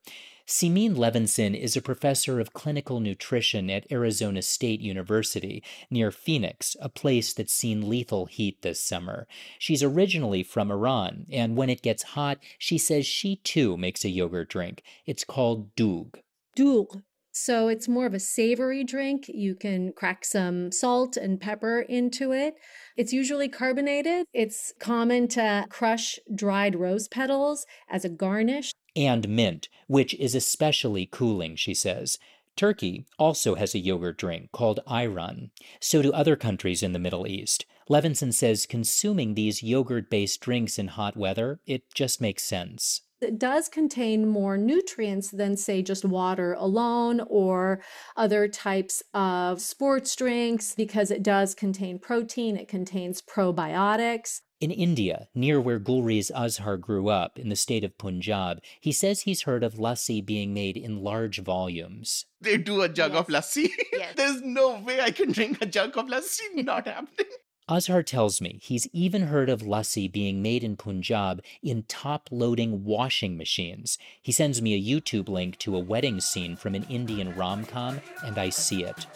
[0.49, 6.89] Simin Levinson is a professor of clinical nutrition at Arizona State University near Phoenix, a
[6.89, 9.27] place that's seen lethal heat this summer.
[9.59, 14.09] She's originally from Iran, and when it gets hot, she says she too makes a
[14.09, 14.85] yogurt drink.
[15.05, 16.15] It's called doogh.
[16.57, 17.03] Doogh.
[17.33, 19.29] So it's more of a savory drink.
[19.29, 22.55] You can crack some salt and pepper into it.
[22.97, 24.27] It's usually carbonated.
[24.33, 31.07] It's common to crush dried rose petals as a garnish and mint, which is especially
[31.07, 32.19] cooling, she says.
[32.57, 35.51] Turkey also has a yogurt drink called ayran.
[35.79, 37.67] So do other countries in the Middle East.
[37.91, 43.03] Levinson says consuming these yogurt based drinks in hot weather, it just makes sense.
[43.21, 47.81] It does contain more nutrients than, say, just water alone or
[48.15, 54.41] other types of sports drinks because it does contain protein, it contains probiotics.
[54.59, 59.21] In India, near where Gulrez Azhar grew up, in the state of Punjab, he says
[59.21, 62.25] he's heard of lassi being made in large volumes.
[62.41, 63.21] They do a jug yes.
[63.21, 63.69] of lassi.
[63.93, 64.15] Yes.
[64.17, 66.41] There's no way I can drink a jug of lassi.
[66.55, 67.27] Not happening.
[67.69, 72.85] Azhar tells me he's even heard of lassi being made in Punjab in top loading
[72.85, 73.99] washing machines.
[74.23, 78.01] He sends me a YouTube link to a wedding scene from an Indian rom com,
[78.25, 79.07] and I see it.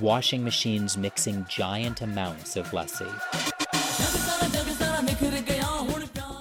[0.00, 3.06] Washing machines mixing giant amounts of lassi.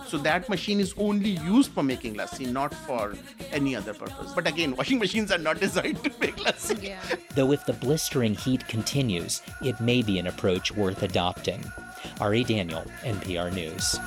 [0.09, 3.13] So that machine is only used for making lassi, not for
[3.51, 4.31] any other purpose.
[4.33, 6.81] But again, washing machines are not designed to make lassi.
[6.81, 6.99] Yeah.
[7.35, 11.63] Though if the blistering heat continues, it may be an approach worth adopting.
[12.19, 13.99] Ari Daniel, NPR News.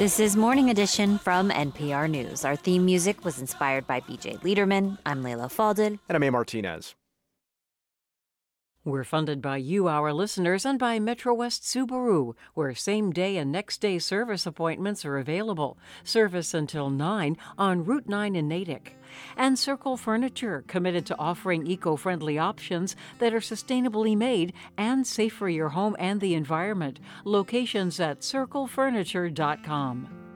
[0.00, 2.42] This is Morning Edition from NPR News.
[2.46, 4.96] Our theme music was inspired by BJ Leiderman.
[5.04, 5.98] I'm Leila Fadel.
[6.08, 6.30] And I'm A.
[6.30, 6.94] Martinez.
[8.82, 13.52] We're funded by you, our listeners, and by Metro West Subaru, where same day and
[13.52, 15.76] next day service appointments are available.
[16.02, 18.96] Service until 9 on Route 9 in Natick.
[19.36, 25.34] And Circle Furniture, committed to offering eco friendly options that are sustainably made and safe
[25.34, 27.00] for your home and the environment.
[27.24, 30.29] Locations at circlefurniture.com.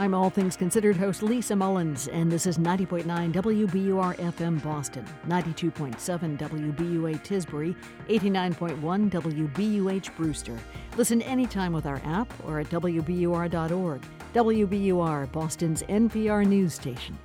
[0.00, 6.38] I'm All Things Considered host Lisa Mullins, and this is 90.9 WBUR FM Boston, 92.7
[6.38, 7.74] WBUA Tisbury,
[8.08, 10.56] 89.1 WBUH Brewster.
[10.96, 14.02] Listen anytime with our app or at WBUR.org.
[14.34, 17.18] WBUR, Boston's NPR news station.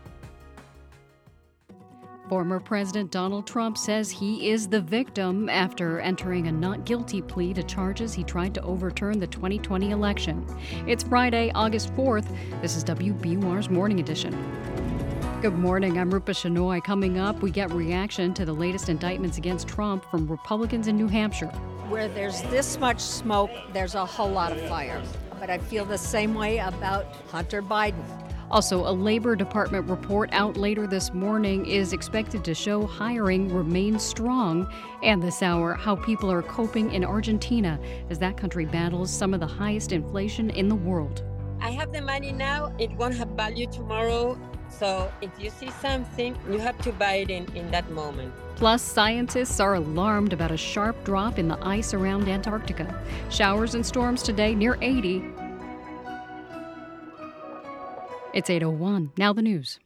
[2.30, 7.54] Former President Donald Trump says he is the victim after entering a not guilty plea
[7.54, 10.46] to charges he tried to overturn the 2020 election.
[10.88, 12.26] It's Friday, August 4th.
[12.62, 14.32] This is WBUR's Morning Edition.
[15.42, 16.00] Good morning.
[16.00, 16.82] I'm Rupa Shenoy.
[16.82, 21.10] Coming up, we get reaction to the latest indictments against Trump from Republicans in New
[21.10, 21.50] Hampshire.
[21.90, 25.04] Where there's this much smoke, there's a whole lot of fire.
[25.42, 28.23] But I feel the same way about Hunter Biden.
[28.52, 34.04] Also, a Labor Department report out later this morning is expected to show hiring remains
[34.04, 34.72] strong.
[35.02, 37.80] And this hour, how people are coping in Argentina
[38.10, 41.24] as that country battles some of the highest inflation in the world.
[41.60, 44.38] I have the money now, it won't have value tomorrow.
[44.70, 48.34] So if you see something, you have to buy it in, in that moment.
[48.56, 53.02] Plus, scientists are alarmed about a sharp drop in the ice around Antarctica.
[53.30, 55.24] Showers and storms today near 80,
[58.34, 59.12] it's 801.
[59.18, 59.80] Now the news.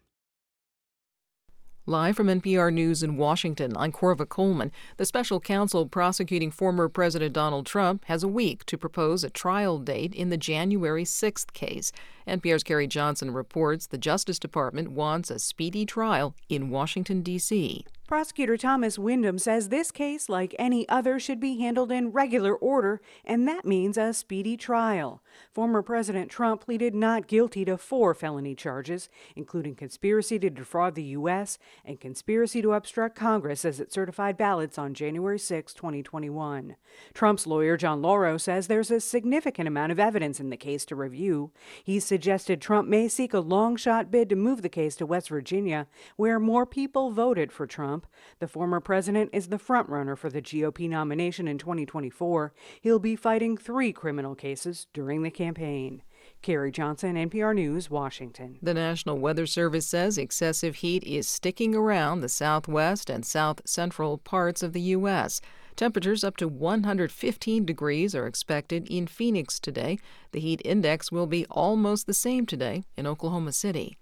[1.90, 4.74] Live from NPR News in Washington, I'm Korva Coleman.
[4.98, 9.80] The special counsel prosecuting former President Donald Trump has a week to propose a trial
[9.80, 11.94] date in the January 6th case.
[12.28, 17.86] NPR's Carrie Johnson reports the Justice Department wants a speedy trial in Washington, D.C.
[18.06, 23.00] Prosecutor Thomas Windom says this case, like any other, should be handled in regular order,
[23.24, 25.22] and that means a speedy trial.
[25.52, 31.04] Former President Trump pleaded not guilty to four felony charges, including conspiracy to defraud the
[31.04, 31.58] U.S.
[31.86, 36.76] and conspiracy to obstruct Congress as it certified ballots on January 6, 2021.
[37.14, 40.96] Trump's lawyer, John Lauro, says there's a significant amount of evidence in the case to
[40.96, 41.52] review.
[41.84, 45.30] He suggested Trump may seek a long shot bid to move the case to West
[45.30, 48.08] Virginia, where more people voted for Trump.
[48.40, 52.54] The former president is the frontrunner for the GOP nomination in 2024.
[52.82, 56.02] He'll be fighting three criminal cases during the campaign.
[56.42, 58.60] Carrie Johnson, NPR News, Washington.
[58.62, 64.18] The National Weather Service says excessive heat is sticking around the southwest and south central
[64.18, 65.42] parts of the U.S.
[65.76, 70.00] Temperatures up to 115 degrees are expected in Phoenix today.
[70.32, 73.98] The heat index will be almost the same today in Oklahoma City.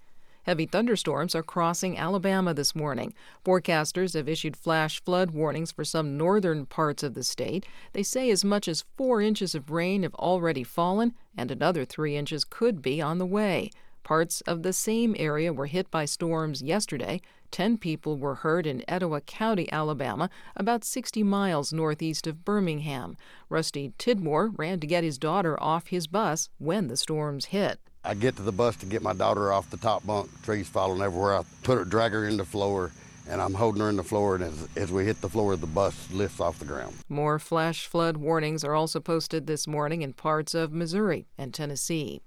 [0.45, 3.15] Heavy thunderstorms are crossing Alabama this morning.
[3.43, 7.65] Forecasters have issued flash flood warnings for some northern parts of the state.
[7.93, 12.15] They say as much as four inches of rain have already fallen, and another three
[12.15, 13.71] inches could be on the way.
[14.03, 17.21] Parts of the same area were hit by storms yesterday.
[17.49, 23.17] Ten people were hurt in Etowah County, Alabama, about 60 miles northeast of Birmingham.
[23.49, 27.79] Rusty Tidmore ran to get his daughter off his bus when the storms hit.
[28.05, 31.01] I get to the bus to get my daughter off the top bunk, trees falling
[31.01, 31.37] everywhere.
[31.39, 32.91] I put her, drag her in the floor,
[33.27, 34.35] and I'm holding her in the floor.
[34.35, 36.93] And as, as we hit the floor, the bus lifts off the ground.
[37.09, 42.21] More flash flood warnings are also posted this morning in parts of Missouri and Tennessee.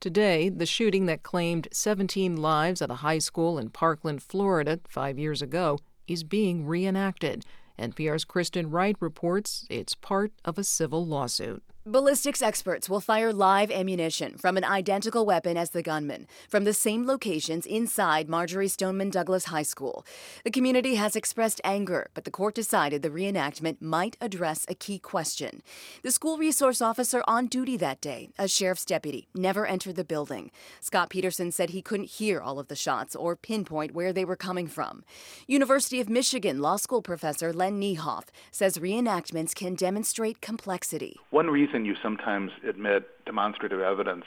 [0.00, 5.18] Today, the shooting that claimed 17 lives at a high school in Parkland, Florida, five
[5.18, 7.44] years ago, is being reenacted.
[7.78, 11.62] NPR's Kristen Wright reports it's part of a civil lawsuit.
[11.86, 16.74] Ballistics experts will fire live ammunition from an identical weapon as the gunman from the
[16.74, 20.04] same locations inside Marjory Stoneman Douglas High School.
[20.44, 24.98] The community has expressed anger, but the court decided the reenactment might address a key
[24.98, 25.62] question.
[26.02, 30.50] The school resource officer on duty that day, a sheriff's deputy, never entered the building.
[30.80, 34.36] Scot Peterson said he couldn't hear all of the shots or pinpoint where they were
[34.36, 35.02] coming from.
[35.46, 41.16] University of Michigan law school professor Len Niehoff says reenactments can demonstrate complexity.
[41.30, 44.24] One reason reason you sometimes admit demonstrative evidence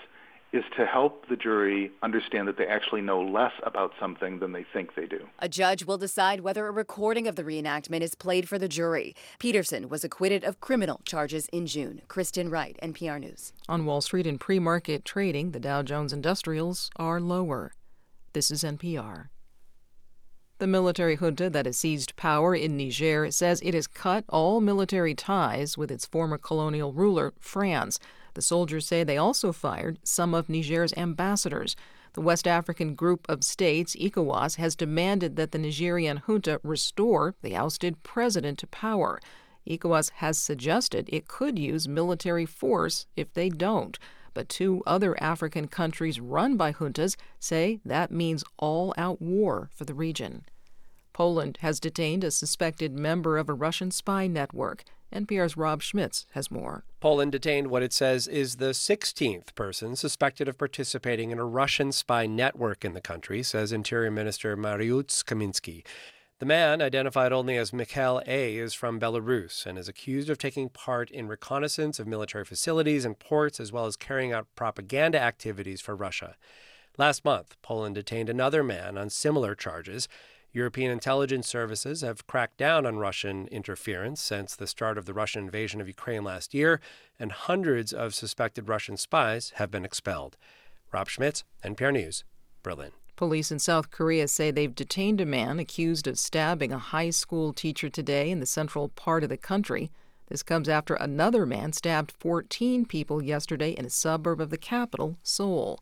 [0.53, 4.63] is to help the jury understand that they actually know less about something than they
[4.71, 5.27] think they do.
[5.39, 9.15] A judge will decide whether a recording of the reenactment is played for the jury.
[9.39, 12.01] Peterson was acquitted of criminal charges in June.
[12.07, 13.51] Kristen Wright, NPR News.
[13.67, 17.73] On Wall Street in pre market trading, the Dow Jones Industrials are lower.
[18.33, 19.29] This is NPR.
[20.63, 25.13] The military junta that has seized power in Niger says it has cut all military
[25.13, 27.99] ties with its former colonial ruler, France.
[28.33, 31.75] The soldiers say they also fired some of Niger's ambassadors.
[32.13, 37.57] The West African group of states, ECOWAS, has demanded that the Nigerian junta restore the
[37.57, 39.19] ousted president to power.
[39.67, 43.99] ECOWAS has suggested it could use military force if they don't.
[44.33, 49.83] But two other African countries run by juntas say that means all out war for
[49.83, 50.45] the region.
[51.13, 54.83] Poland has detained a suspected member of a Russian spy network.
[55.13, 56.85] NPR's Rob Schmitz has more.
[56.99, 61.91] Poland detained what it says is the 16th person suspected of participating in a Russian
[61.91, 65.83] spy network in the country, says Interior Minister Mariusz Kaminski.
[66.39, 70.67] The man, identified only as Mikhail A., is from Belarus and is accused of taking
[70.67, 75.79] part in reconnaissance of military facilities and ports, as well as carrying out propaganda activities
[75.79, 76.35] for Russia.
[76.97, 80.07] Last month, Poland detained another man on similar charges.
[80.53, 85.45] European intelligence services have cracked down on Russian interference since the start of the Russian
[85.45, 86.79] invasion of Ukraine last year,
[87.19, 90.37] and hundreds of suspected Russian spies have been expelled.
[90.91, 92.23] Rob Schmitz, NPR News,
[92.61, 92.91] Berlin.
[93.15, 97.51] Police in South Korea say they've detained a man accused of stabbing a high school
[97.51, 99.91] teacher today in the central part of the country.
[100.27, 105.17] This comes after another man stabbed 14 people yesterday in a suburb of the capital,
[105.23, 105.79] Seoul.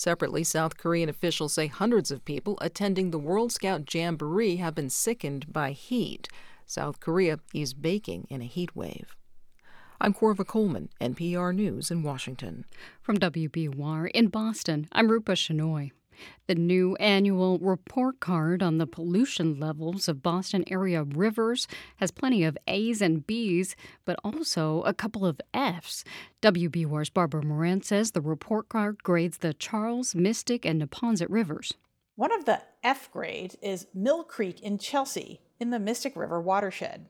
[0.00, 4.88] Separately, South Korean officials say hundreds of people attending the World Scout Jamboree have been
[4.88, 6.26] sickened by heat.
[6.64, 9.14] South Korea is baking in a heat wave.
[10.00, 12.64] I'm Korva Coleman, NPR News in Washington.
[13.02, 15.90] From WBUR in Boston, I'm Rupa Shenoy.
[16.46, 21.66] The new annual report card on the pollution levels of Boston area rivers
[21.96, 26.04] has plenty of A's and B's, but also a couple of F's.
[26.42, 31.74] WBUR's Barbara Moran says the report card grades the Charles, Mystic, and Neponset rivers.
[32.16, 37.06] One of the F grades is Mill Creek in Chelsea in the Mystic River watershed.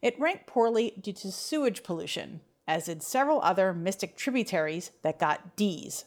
[0.00, 5.56] It ranked poorly due to sewage pollution, as did several other Mystic tributaries that got
[5.56, 6.04] D's.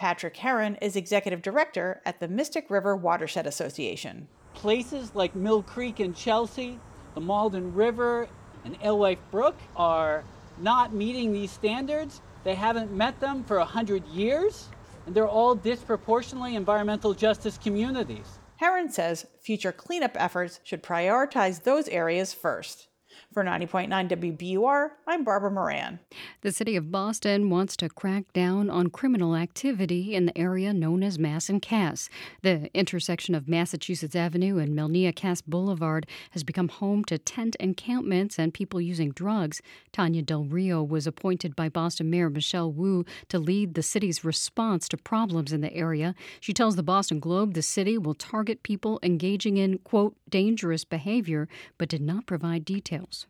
[0.00, 4.28] Patrick Herron is executive director at the Mystic River Watershed Association.
[4.54, 6.80] Places like Mill Creek in Chelsea,
[7.14, 8.26] the Malden River,
[8.64, 10.24] and Alewife Brook are
[10.56, 12.22] not meeting these standards.
[12.44, 14.70] They haven't met them for 100 years,
[15.04, 18.38] and they're all disproportionately environmental justice communities.
[18.56, 22.88] Herron says future cleanup efforts should prioritize those areas first.
[23.32, 26.00] For 90.9 WBUR, I'm Barbara Moran.
[26.40, 31.04] The city of Boston wants to crack down on criminal activity in the area known
[31.04, 32.08] as Mass and Cass.
[32.42, 38.36] The intersection of Massachusetts Avenue and Melnia Cass Boulevard has become home to tent encampments
[38.36, 39.62] and people using drugs.
[39.92, 44.88] Tania Del Rio was appointed by Boston Mayor Michelle Wu to lead the city's response
[44.88, 46.16] to problems in the area.
[46.40, 51.48] She tells the Boston Globe the city will target people engaging in, quote, dangerous behavior,
[51.78, 53.20] but did not provide details.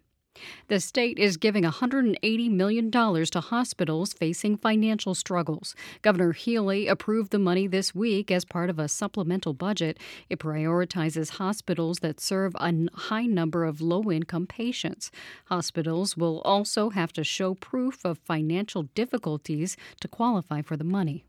[0.68, 5.74] The state is giving $180 million to hospitals facing financial struggles.
[6.02, 9.98] Governor Healey approved the money this week as part of a supplemental budget.
[10.28, 15.10] It prioritizes hospitals that serve a high number of low income patients.
[15.46, 21.24] Hospitals will also have to show proof of financial difficulties to qualify for the money.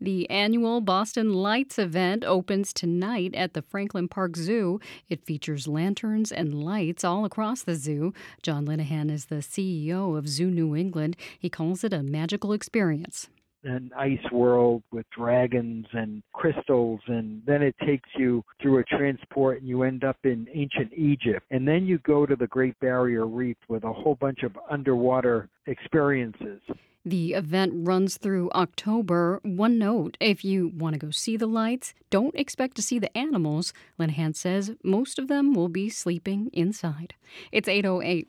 [0.00, 4.80] The annual Boston Lights event opens tonight at the Franklin Park Zoo.
[5.08, 8.12] It features lanterns and lights all across the zoo.
[8.42, 11.16] John Linehan is the CEO of Zoo New England.
[11.38, 13.28] He calls it a magical experience
[13.64, 19.58] an ice world with dragons and crystals and then it takes you through a transport
[19.58, 23.26] and you end up in ancient Egypt and then you go to the Great Barrier
[23.26, 26.60] Reef with a whole bunch of underwater experiences.
[27.04, 29.40] The event runs through October.
[29.42, 33.16] One note if you want to go see the lights, don't expect to see the
[33.16, 33.72] animals.
[33.98, 37.14] Linehan says most of them will be sleeping inside.
[37.52, 38.28] It's 808.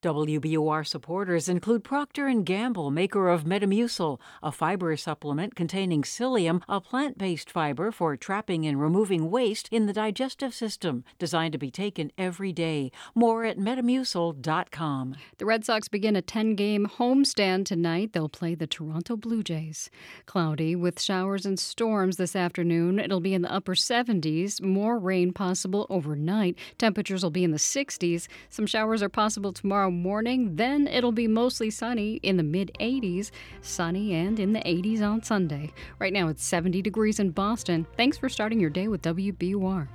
[0.00, 6.80] WBUR supporters include Procter & Gamble, maker of Metamucil, a fiber supplement containing psyllium, a
[6.80, 12.12] plant-based fiber for trapping and removing waste in the digestive system, designed to be taken
[12.16, 12.92] every day.
[13.16, 15.16] More at metamucil.com.
[15.38, 18.12] The Red Sox begin a 10-game homestand tonight.
[18.12, 19.90] They'll play the Toronto Blue Jays.
[20.26, 23.00] Cloudy with showers and storms this afternoon.
[23.00, 24.62] It'll be in the upper 70s.
[24.62, 26.56] More rain possible overnight.
[26.78, 28.28] Temperatures will be in the 60s.
[28.48, 30.56] Some showers are possible tomorrow tomorrow morning.
[30.56, 33.30] Then it'll be mostly sunny in the mid 80s,
[33.62, 35.70] sunny and in the 80s on Sunday.
[35.98, 37.86] Right now it's 70 degrees in Boston.
[37.96, 39.88] Thanks for starting your day with WBUR.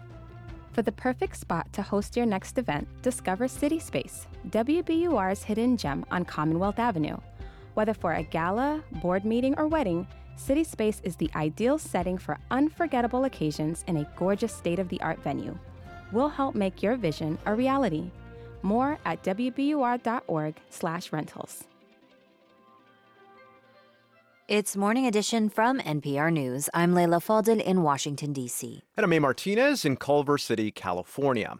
[0.72, 6.26] For the perfect spot to host your next event, discover CitySpace, WBUR's hidden gem on
[6.26, 7.18] Commonwealth Avenue.
[7.76, 10.07] Whether for a gala, board meeting, or wedding,
[10.38, 15.22] CitySpace is the ideal setting for unforgettable occasions in a gorgeous state of the art
[15.24, 15.56] venue.
[16.11, 18.10] We'll help make your vision a reality.
[18.64, 21.64] More at wbur.org/rentals.
[24.49, 26.69] It's Morning Edition from NPR News.
[26.73, 28.84] I'm Leila Fadel in Washington, D.C.
[28.98, 29.19] And I'm A.
[29.19, 31.57] Martinez in Culver City, California.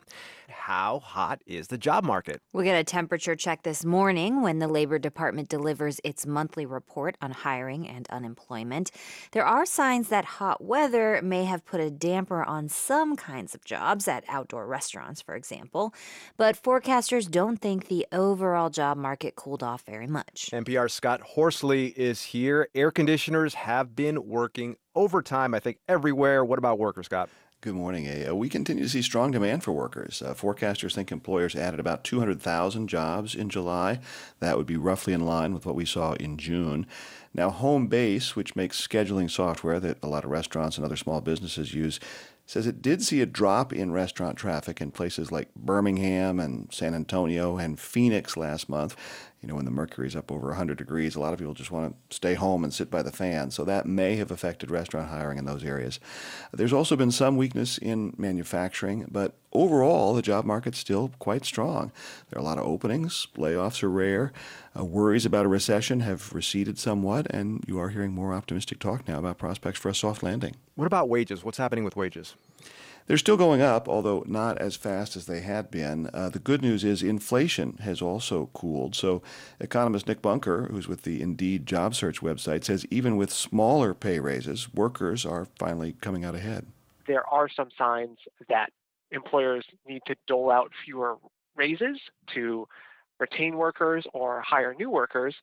[0.49, 2.41] How hot is the job market?
[2.53, 7.17] We'll get a temperature check this morning when the Labor Department delivers its monthly report
[7.21, 8.91] on hiring and unemployment.
[9.31, 13.65] There are signs that hot weather may have put a damper on some kinds of
[13.65, 15.93] jobs, at outdoor restaurants, for example.
[16.37, 20.49] But forecasters don't think the overall job market cooled off very much.
[20.53, 22.67] NPR Scott Horsley is here.
[22.75, 26.43] Air conditioners have been working overtime, I think, everywhere.
[26.43, 27.29] What about workers, Scott?
[27.64, 28.35] Good morning, A.
[28.35, 30.22] We continue to see strong demand for workers.
[30.22, 34.02] Uh, forecasters think employers added about 200,000 jobs in July.
[34.41, 36.85] That would be roughly in line with what we saw in June.
[37.34, 41.73] Now, Homebase, which makes scheduling software that a lot of restaurants and other small businesses
[41.73, 42.02] use,
[42.45, 46.94] says it did see a drop in restaurant traffic in places like Birmingham and San
[46.94, 48.98] Antonio and Phoenix last month
[49.43, 51.93] you know, when the mercury's up over 100 degrees, a lot of people just want
[52.09, 53.51] to stay home and sit by the fan.
[53.51, 55.99] So that may have affected restaurant hiring in those areas.
[56.53, 61.91] There's also been some weakness in manufacturing, but overall, the job market's still quite strong.
[62.29, 64.31] There are a lot of openings, layoffs are rare,
[64.79, 69.05] uh, worries about a recession have receded somewhat, and you are hearing more optimistic talk
[69.09, 70.55] now about prospects for a soft landing.
[70.75, 71.43] What about wages?
[71.43, 72.35] What's happening with wages?
[73.05, 76.09] They're still going up, although not as fast as they had been.
[76.13, 78.95] Uh, the good news is inflation has also cooled.
[78.95, 79.21] So,
[79.59, 84.19] economist Nick Bunker, who's with the Indeed job search website, says even with smaller pay
[84.19, 86.67] raises, workers are finally coming out ahead.
[87.05, 88.71] There are some signs that
[89.11, 91.17] employers need to dole out fewer
[91.55, 91.99] raises
[92.34, 92.67] to
[93.19, 95.35] retain workers or hire new workers,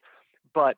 [0.55, 0.77] but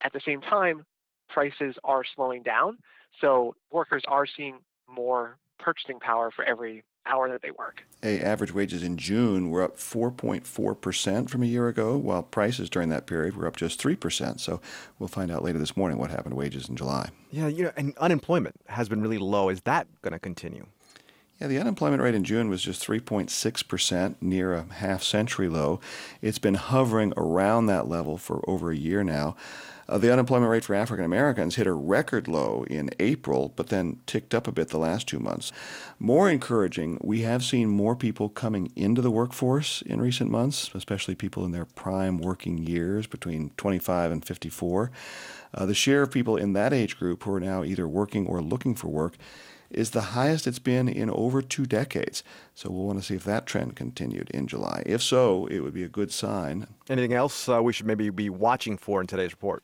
[0.00, 0.84] at the same time,
[1.28, 2.78] prices are slowing down.
[3.20, 4.58] So, workers are seeing
[4.88, 7.82] more purchasing power for every hour that they work.
[8.02, 12.88] A average wages in June were up 4.4% from a year ago, while prices during
[12.88, 14.40] that period were up just 3%.
[14.40, 14.60] So
[14.98, 17.10] we'll find out later this morning what happened to wages in July.
[17.30, 19.48] Yeah, you know, and unemployment has been really low.
[19.48, 20.66] Is that going to continue?
[21.40, 25.80] Yeah, the unemployment rate in June was just 3.6%, near a half century low.
[26.22, 29.34] It's been hovering around that level for over a year now.
[29.88, 34.00] Uh, the unemployment rate for African Americans hit a record low in April, but then
[34.06, 35.52] ticked up a bit the last two months.
[35.98, 41.14] More encouraging, we have seen more people coming into the workforce in recent months, especially
[41.14, 44.90] people in their prime working years between 25 and 54.
[45.52, 48.40] Uh, the share of people in that age group who are now either working or
[48.40, 49.16] looking for work
[49.70, 52.22] is the highest it's been in over two decades.
[52.54, 54.82] So we'll want to see if that trend continued in July.
[54.86, 56.66] If so, it would be a good sign.
[56.88, 59.62] Anything else uh, we should maybe be watching for in today's report?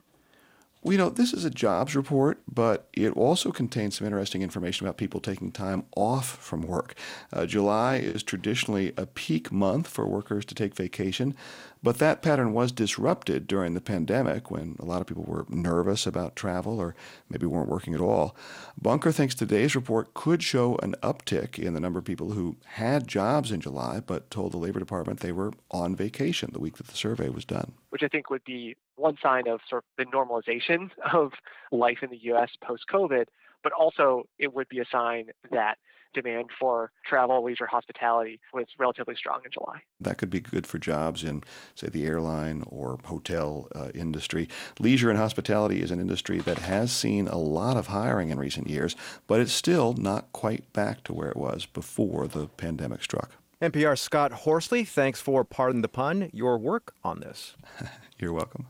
[0.83, 4.97] We know this is a jobs report, but it also contains some interesting information about
[4.97, 6.95] people taking time off from work.
[7.31, 11.35] Uh, July is traditionally a peak month for workers to take vacation,
[11.83, 16.07] but that pattern was disrupted during the pandemic when a lot of people were nervous
[16.07, 16.95] about travel or
[17.29, 18.35] maybe weren't working at all.
[18.81, 23.07] Bunker thinks today's report could show an uptick in the number of people who had
[23.07, 26.87] jobs in July but told the Labor Department they were on vacation the week that
[26.87, 27.75] the survey was done.
[27.91, 31.33] Which I think would be one sign of sort of the normalization of
[31.73, 32.51] life in the U.S.
[32.63, 33.25] post COVID,
[33.63, 35.77] but also it would be a sign that
[36.13, 39.81] demand for travel, leisure, hospitality was relatively strong in July.
[40.01, 41.43] That could be good for jobs in,
[41.75, 44.49] say, the airline or hotel uh, industry.
[44.79, 48.69] Leisure and hospitality is an industry that has seen a lot of hiring in recent
[48.69, 48.97] years,
[49.27, 53.33] but it's still not quite back to where it was before the pandemic struck.
[53.61, 57.57] NPR Scott Horsley, thanks for, pardon the pun, your work on this.
[58.19, 58.69] You're welcome.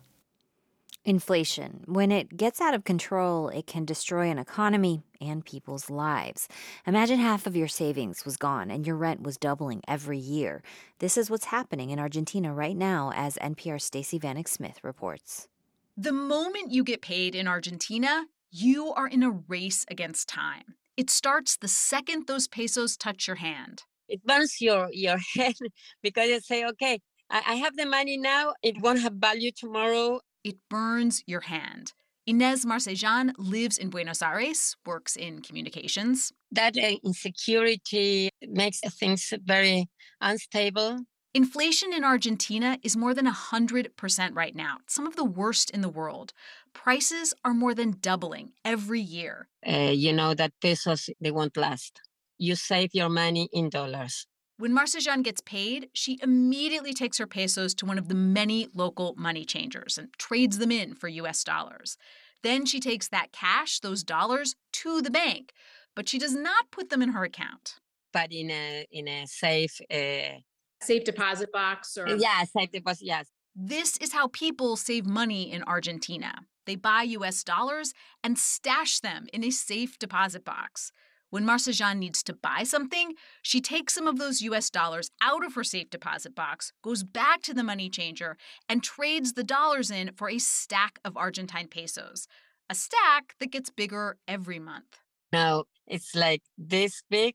[1.04, 1.84] Inflation.
[1.86, 6.48] When it gets out of control, it can destroy an economy and people's lives.
[6.86, 10.62] Imagine half of your savings was gone and your rent was doubling every year.
[10.98, 15.48] This is what's happening in Argentina right now, as NPR's Stacey Vanek Smith reports.
[15.96, 20.74] The moment you get paid in Argentina, you are in a race against time.
[20.96, 23.84] It starts the second those pesos touch your hand.
[24.11, 25.55] It burns your, your head
[26.03, 27.01] because you say, okay,
[27.31, 31.93] I have the money now, it won't have value tomorrow it burns your hand.
[32.27, 36.32] Inez Marcejan lives in Buenos Aires, works in communications.
[36.53, 39.89] That uh, insecurity makes things very
[40.20, 41.01] unstable.
[41.32, 45.89] Inflation in Argentina is more than 100% right now, some of the worst in the
[45.89, 46.32] world.
[46.73, 49.49] Prices are more than doubling every year.
[49.66, 52.01] Uh, you know that pesos, they won't last.
[52.40, 54.26] You save your money in dollars.
[54.56, 59.14] When Marcejan gets paid, she immediately takes her pesos to one of the many local
[59.18, 61.98] money changers and trades them in for US dollars.
[62.42, 65.52] Then she takes that cash, those dollars, to the bank,
[65.94, 67.74] but she does not put them in her account.
[68.10, 70.40] But in a in a safe uh,
[70.82, 73.04] safe deposit box or yeah, safe deposit.
[73.04, 73.28] Yes.
[73.54, 76.46] This is how people save money in Argentina.
[76.64, 77.92] They buy US dollars
[78.24, 80.90] and stash them in a safe deposit box.
[81.31, 85.55] When Marcejan needs to buy something, she takes some of those US dollars out of
[85.55, 88.36] her safe deposit box, goes back to the money changer,
[88.69, 92.27] and trades the dollars in for a stack of Argentine pesos.
[92.69, 94.98] A stack that gets bigger every month.
[95.32, 97.35] Now it's like this big.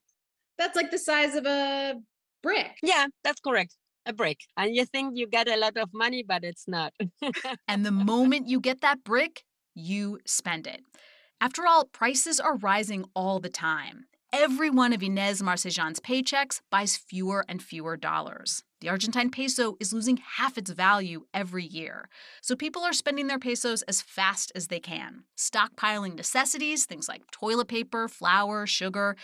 [0.57, 1.95] That's like the size of a
[2.43, 2.77] brick.
[2.83, 3.75] Yeah, that's correct.
[4.05, 4.39] A brick.
[4.57, 6.93] And you think you get a lot of money, but it's not.
[7.67, 9.43] and the moment you get that brick,
[9.73, 10.81] you spend it.
[11.41, 14.05] After all, prices are rising all the time.
[14.31, 18.63] Every one of Inez Marcejan's paychecks buys fewer and fewer dollars.
[18.81, 22.09] The Argentine peso is losing half its value every year.
[22.41, 27.31] So people are spending their pesos as fast as they can, stockpiling necessities, things like
[27.31, 29.15] toilet paper, flour, sugar.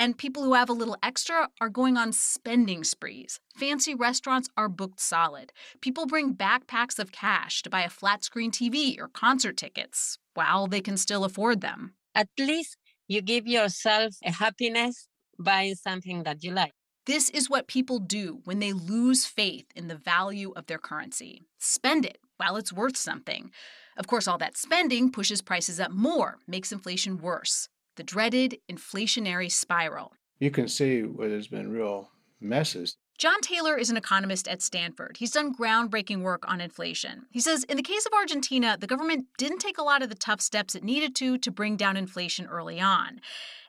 [0.00, 3.40] And people who have a little extra are going on spending sprees.
[3.56, 5.52] Fancy restaurants are booked solid.
[5.80, 10.68] People bring backpacks of cash to buy a flat screen TV or concert tickets while
[10.68, 11.94] they can still afford them.
[12.14, 12.76] At least
[13.08, 16.72] you give yourself a happiness buying something that you like.
[17.06, 21.42] This is what people do when they lose faith in the value of their currency.
[21.58, 23.50] Spend it while it's worth something.
[23.96, 27.68] Of course, all that spending pushes prices up more, makes inflation worse
[27.98, 30.14] the dreaded inflationary spiral.
[30.38, 32.10] You can see where there's been real
[32.40, 32.96] messes.
[33.18, 35.16] John Taylor is an economist at Stanford.
[35.18, 37.26] He's done groundbreaking work on inflation.
[37.32, 40.14] He says in the case of Argentina, the government didn't take a lot of the
[40.14, 43.20] tough steps it needed to to bring down inflation early on.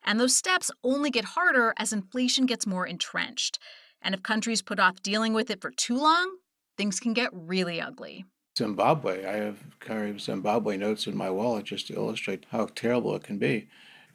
[0.04, 3.58] And those steps only get harder as inflation gets more entrenched.
[4.04, 6.38] And if countries put off dealing with it for too long,
[6.78, 8.26] things can get really ugly.
[8.56, 13.24] Zimbabwe, I have kind Zimbabwe notes in my wallet just to illustrate how terrible it
[13.24, 13.68] can be.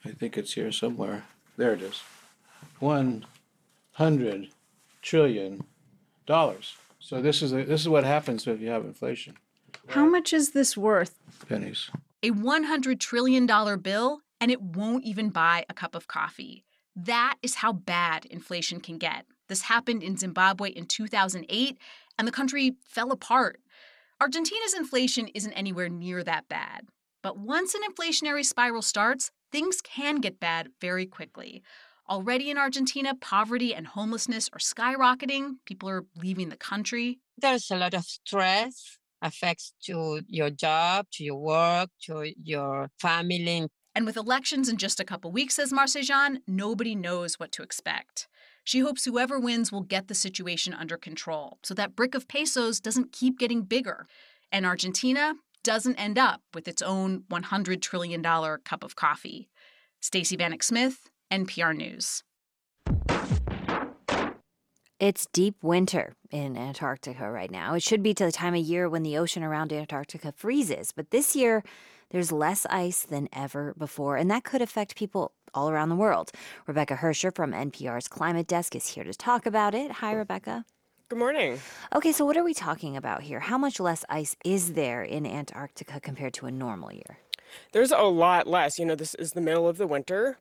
[0.05, 1.24] I think it's here somewhere.
[1.56, 2.02] There it is.
[2.81, 4.48] 100
[5.02, 5.64] trillion
[6.26, 6.76] dollars.
[6.98, 9.36] So this is a, this is what happens if you have inflation.
[9.89, 11.18] How much is this worth?
[11.48, 11.90] Pennies.
[12.22, 16.64] A 100 trillion dollar bill and it won't even buy a cup of coffee.
[16.97, 19.26] That is how bad inflation can get.
[19.48, 21.78] This happened in Zimbabwe in 2008
[22.18, 23.60] and the country fell apart.
[24.20, 26.89] Argentina's inflation isn't anywhere near that bad.
[27.22, 31.62] But once an inflationary spiral starts, things can get bad very quickly.
[32.10, 35.59] Already in Argentina, poverty and homelessness are skyrocketing.
[35.64, 37.20] People are leaving the country.
[37.39, 43.68] There's a lot of stress affects to your job, to your work, to your family.
[43.94, 48.26] And with elections in just a couple weeks, says Marcejan, nobody knows what to expect.
[48.64, 52.81] She hopes whoever wins will get the situation under control so that brick of pesos
[52.81, 54.09] doesn't keep getting bigger.
[54.51, 55.35] And Argentina
[55.65, 59.49] doesn't end up with its own $100 trillion cup of coffee.
[60.01, 62.23] Stacey Vanek Smith, NPR News.
[65.01, 67.74] It's deep winter in Antarctica right now.
[67.74, 71.11] It should be to the time of year when the ocean around Antarctica freezes, but
[71.11, 71.65] this year
[72.11, 76.31] there's less ice than ever before, and that could affect people all around the world.
[76.66, 79.91] Rebecca Hersher from NPR's Climate Desk is here to talk about it.
[79.91, 80.65] Hi, Rebecca.
[81.10, 81.60] Good morning.
[81.94, 83.40] Okay, so what are we talking about here?
[83.40, 87.18] How much less ice is there in Antarctica compared to a normal year?
[87.72, 88.78] There's a lot less.
[88.78, 90.39] You know, this is the middle of the winter.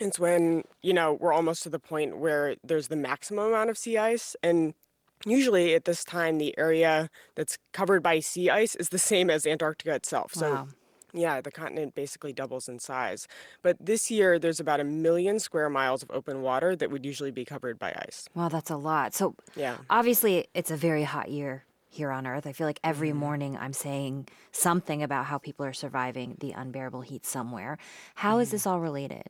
[0.00, 3.76] It's when, you know, we're almost to the point where there's the maximum amount of
[3.76, 4.34] sea ice.
[4.42, 4.72] And
[5.26, 9.46] usually at this time, the area that's covered by sea ice is the same as
[9.46, 10.32] Antarctica itself.
[10.32, 10.68] So Wow.
[11.16, 13.26] Yeah, the continent basically doubles in size.
[13.62, 17.30] But this year, there's about a million square miles of open water that would usually
[17.30, 18.28] be covered by ice.
[18.34, 19.14] Well, that's a lot.
[19.14, 19.78] So, Yeah.
[19.90, 22.46] obviously, it's a very hot year here on Earth.
[22.46, 23.18] I feel like every Mm-hmm.
[23.18, 27.78] morning I'm saying something about how people are surviving the unbearable heat somewhere.
[28.16, 28.54] How is Mm-hmm.
[28.54, 29.24] this all related?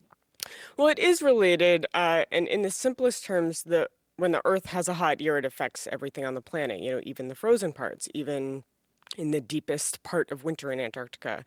[0.77, 4.89] Well, it is related, uh, and in the simplest terms, the when the Earth has
[4.89, 6.81] a hot year, it affects everything on the planet.
[6.81, 8.65] You know, even the frozen parts, even
[9.17, 11.45] in the deepest part of winter in Antarctica.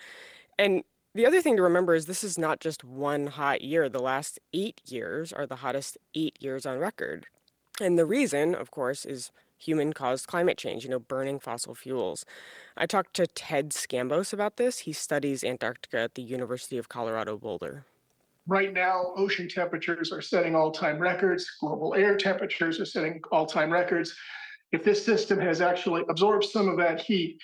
[0.57, 0.83] And
[1.15, 3.89] the other thing to remember is this is not just one hot year.
[3.89, 7.25] The last eight years are the hottest eight years on record.
[7.81, 12.25] And the reason, of course, is human caused climate change, you know, burning fossil fuels.
[12.77, 14.79] I talked to Ted Scambos about this.
[14.79, 17.85] He studies Antarctica at the University of Colorado Boulder.
[18.47, 23.45] Right now, ocean temperatures are setting all time records, global air temperatures are setting all
[23.45, 24.15] time records.
[24.71, 27.41] if this system has actually absorbed some of that heat,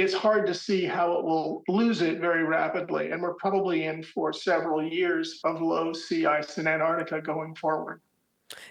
[0.00, 3.10] it's hard to see how it will lose it very rapidly.
[3.10, 8.00] And we're probably in for several years of low sea ice in Antarctica going forward.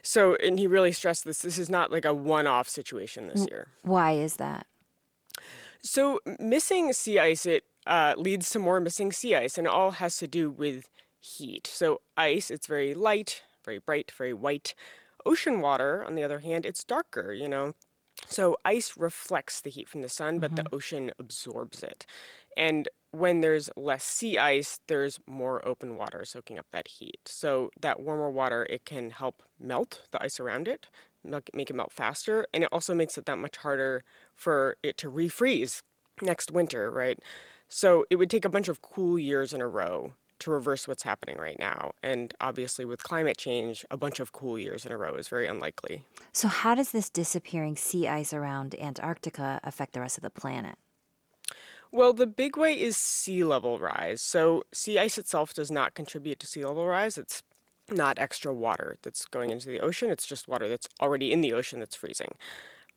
[0.03, 3.45] So, and he really stressed this this is not like a one off situation this
[3.49, 3.68] year.
[3.84, 4.65] Why is that?
[5.81, 9.91] So, missing sea ice, it uh, leads to more missing sea ice, and it all
[9.91, 10.89] has to do with
[11.22, 11.68] heat.
[11.68, 14.76] So, ice, it's very light, very bright, very white.
[15.26, 17.73] Ocean water, on the other hand, it's darker, you know.
[18.27, 20.75] So, ice reflects the heat from the sun, but the mm-hmm.
[20.75, 22.05] ocean absorbs it.
[22.57, 27.19] And when there's less sea ice, there's more open water soaking up that heat.
[27.25, 30.87] So, that warmer water, it can help melt the ice around it,
[31.23, 34.03] make make it melt faster, and it also makes it that much harder
[34.35, 35.81] for it to refreeze
[36.21, 37.19] next winter, right?
[37.69, 41.03] So it would take a bunch of cool years in a row to reverse what's
[41.03, 41.91] happening right now.
[42.03, 45.48] And obviously, with climate change, a bunch of cool years in a row is very
[45.48, 46.03] unlikely.
[46.32, 50.76] So, how does this disappearing sea ice around Antarctica affect the rest of the planet?
[51.91, 54.22] Well, the big way is sea level rise.
[54.22, 57.18] So, sea ice itself does not contribute to sea level rise.
[57.18, 57.44] It's
[57.91, 61.53] not extra water that's going into the ocean, it's just water that's already in the
[61.53, 62.34] ocean that's freezing.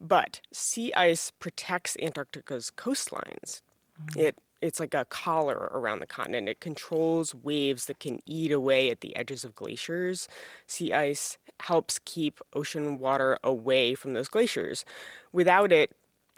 [0.01, 3.62] But sea ice protects Antarctica's coastlines.
[4.10, 4.20] Mm.
[4.20, 6.48] It it's like a collar around the continent.
[6.48, 10.28] It controls waves that can eat away at the edges of glaciers.
[10.66, 14.84] Sea ice helps keep ocean water away from those glaciers.
[15.32, 15.90] Without it,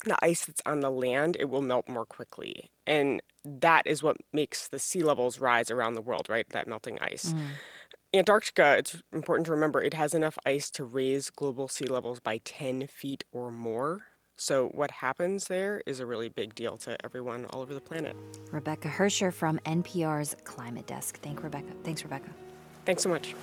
[0.04, 2.70] the ice that's on the land, it will melt more quickly.
[2.86, 6.48] And that is what makes the sea levels rise around the world, right?
[6.50, 7.32] That melting ice.
[7.32, 7.46] Mm.
[8.14, 12.38] Antarctica, it's important to remember, it has enough ice to raise global sea levels by
[12.44, 14.02] 10 feet or more.
[14.36, 18.16] So, what happens there is a really big deal to everyone all over the planet.
[18.50, 21.18] Rebecca Hersher from NPR's Climate Desk.
[21.20, 21.72] Thank Rebecca.
[21.84, 22.30] Thanks, Rebecca.
[22.84, 23.34] Thanks so much.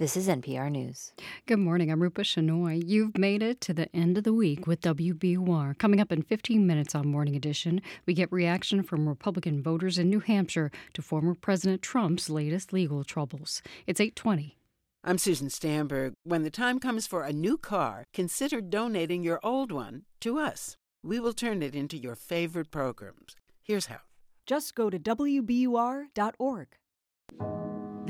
[0.00, 1.12] This is NPR News.
[1.44, 1.92] Good morning.
[1.92, 2.82] I'm Rupa Shenoy.
[2.86, 5.76] You've made it to the end of the week with WBUR.
[5.76, 10.08] Coming up in 15 minutes on Morning Edition, we get reaction from Republican voters in
[10.08, 13.60] New Hampshire to former President Trump's latest legal troubles.
[13.86, 14.56] It's 820.
[15.04, 16.14] I'm Susan Stamberg.
[16.24, 20.76] When the time comes for a new car, consider donating your old one to us.
[21.04, 23.36] We will turn it into your favorite programs.
[23.62, 24.00] Here's how.
[24.46, 26.68] Just go to WBUR.org.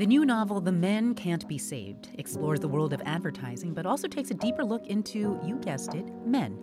[0.01, 4.07] The new novel, The Men Can't Be Saved, explores the world of advertising, but also
[4.07, 6.57] takes a deeper look into, you guessed it, men.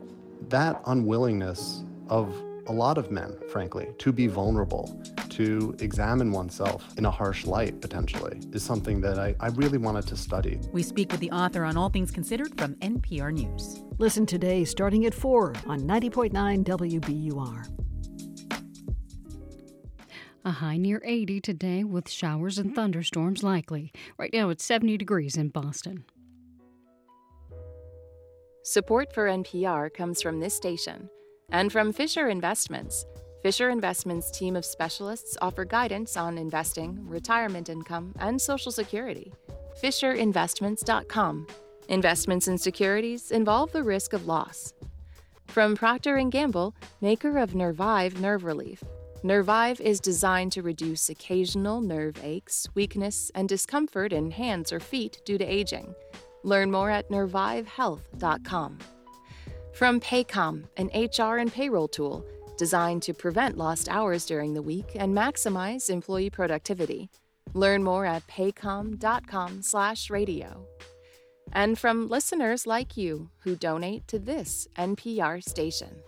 [0.48, 2.34] That unwillingness of
[2.66, 7.80] a lot of men, frankly, to be vulnerable, to examine oneself in a harsh light,
[7.80, 10.58] potentially, is something that I, I really wanted to study.
[10.72, 13.84] We speak with the author on All Things Considered from NPR News.
[13.98, 17.87] Listen today starting at 4 on 90.9 WBUR.
[20.44, 22.74] A high near 80 today with showers and hmm.
[22.74, 23.92] thunderstorms likely.
[24.16, 26.04] Right now it's 70 degrees in Boston.
[28.62, 31.08] Support for NPR comes from this station
[31.50, 33.06] and from Fisher Investments.
[33.42, 39.32] Fisher Investments' team of specialists offer guidance on investing, retirement income, and Social Security.
[39.82, 41.46] FisherInvestments.com.
[41.88, 44.74] Investments in securities involve the risk of loss.
[45.46, 48.82] From Procter & Gamble, maker of Nervive Nerve Relief.
[49.24, 55.20] Nervive is designed to reduce occasional nerve aches, weakness, and discomfort in hands or feet
[55.24, 55.92] due to aging.
[56.44, 58.78] Learn more at nervivehealth.com.
[59.74, 62.24] From Paycom, an HR and payroll tool
[62.56, 67.10] designed to prevent lost hours during the week and maximize employee productivity.
[67.54, 70.64] Learn more at paycom.com/radio.
[71.52, 76.02] And from listeners like you who donate to this NPR station.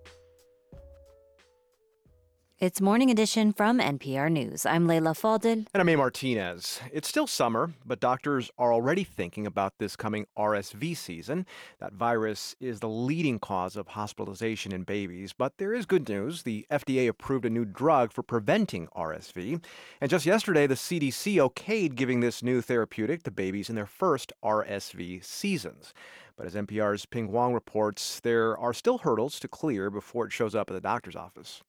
[2.61, 4.67] It's Morning Edition from NPR News.
[4.67, 5.67] I'm Leila Fadel.
[5.73, 5.97] And I'm A.
[5.97, 6.79] Martinez.
[6.93, 11.47] It's still summer, but doctors are already thinking about this coming RSV season.
[11.79, 16.43] That virus is the leading cause of hospitalization in babies, but there is good news.
[16.43, 19.65] The FDA approved a new drug for preventing RSV.
[20.03, 24.35] And just yesterday, the CDC okayed giving this new therapeutic to babies in their first
[24.45, 25.95] RSV seasons.
[26.37, 30.55] But as NPR's Pien Huang reports, there are still hurdles to clear before it shows
[30.55, 31.63] up at the doctor's office.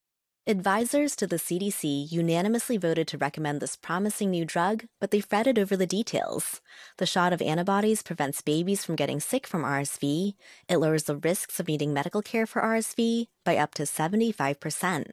[0.51, 5.57] Advisors to the CDC unanimously voted to recommend this promising new drug, but they fretted
[5.57, 6.59] over the details.
[6.97, 10.33] The shot of antibodies prevents babies from getting sick from RSV.
[10.67, 15.11] It lowers the risks of needing medical care for RSV by up to 75%.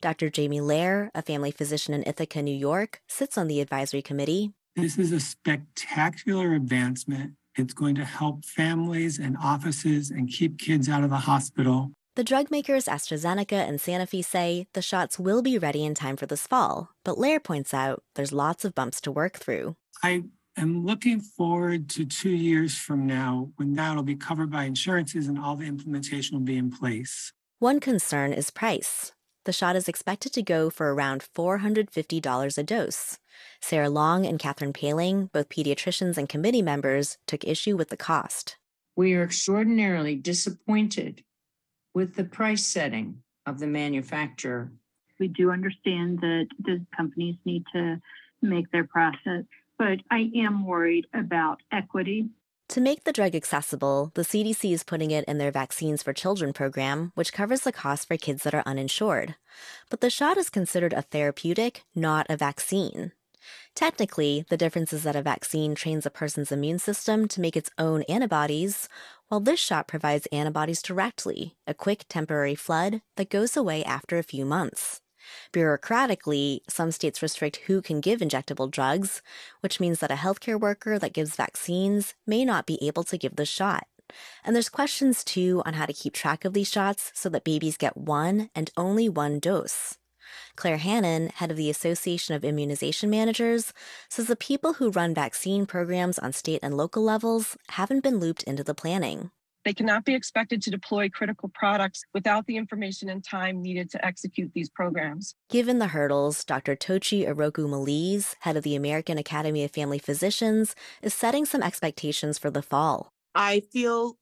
[0.00, 0.28] Dr.
[0.28, 4.54] Jamie Loehr, a family physician in Ithaca, New York, sits on the advisory committee.
[4.74, 7.34] This is a spectacular advancement.
[7.54, 11.92] It's going to help families and offices and keep kids out of the hospital.
[12.16, 16.26] The drug makers AstraZeneca and Sanofi say the shots will be ready in time for
[16.26, 19.74] this fall, but Loehr points out there's lots of bumps to work through.
[20.00, 20.22] I
[20.56, 25.36] am looking forward to two years from now when that'll be covered by insurances and
[25.36, 27.32] all the implementation will be in place.
[27.58, 29.10] One concern is price.
[29.44, 33.18] The shot is expected to go for around $450 a dose.
[33.60, 38.56] Sarah Long and Katherine Poehling, both pediatricians and committee members, took issue with the cost.
[38.94, 41.24] We are extraordinarily disappointed
[41.94, 44.70] with the price setting of the manufacturer.
[45.20, 48.00] We do understand that the companies need to
[48.42, 49.46] make their profit,
[49.78, 52.28] but I am worried about equity.
[52.70, 56.52] To make the drug accessible, the CDC is putting it in their Vaccines for Children
[56.52, 59.36] program, which covers the cost for kids that are uninsured.
[59.90, 63.12] But the shot is considered a therapeutic, not a vaccine.
[63.74, 67.70] Technically, the difference is that a vaccine trains a person's immune system to make its
[67.78, 68.88] own antibodies,
[69.28, 74.22] while this shot provides antibodies directly, a quick temporary flood that goes away after a
[74.22, 75.00] few months.
[75.52, 79.22] Bureaucratically, some states restrict who can give injectable drugs,
[79.60, 83.36] which means that a healthcare worker that gives vaccines may not be able to give
[83.36, 83.86] the shot.
[84.44, 87.76] And there's questions too on how to keep track of these shots so that babies
[87.76, 89.96] get one and only one dose.
[90.56, 93.72] Claire Hannan, head of the Association of Immunization Managers,
[94.08, 98.42] says the people who run vaccine programs on state and local levels haven't been looped
[98.44, 99.30] into the planning.
[99.64, 104.04] They cannot be expected to deploy critical products without the information and time needed to
[104.04, 105.34] execute these programs.
[105.48, 106.76] Given the hurdles, Dr.
[106.76, 112.50] Tochi Iroku-Malize, head of the American Academy of Family Physicians, is setting some expectations for
[112.50, 113.08] the fall.
[113.34, 114.18] I feel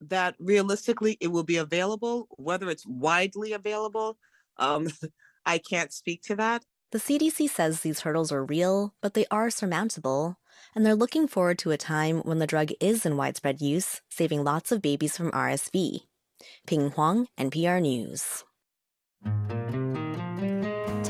[0.00, 4.16] that realistically it will be available, whether it's widely available.
[4.56, 4.88] Um,
[5.46, 6.64] I can't speak to that.
[6.92, 10.38] The CDC says these hurdles are real, but they are surmountable,
[10.74, 14.44] and they're looking forward to a time when the drug is in widespread use, saving
[14.44, 16.00] lots of babies from RSV.
[16.66, 18.44] Pien Huang, NPR News.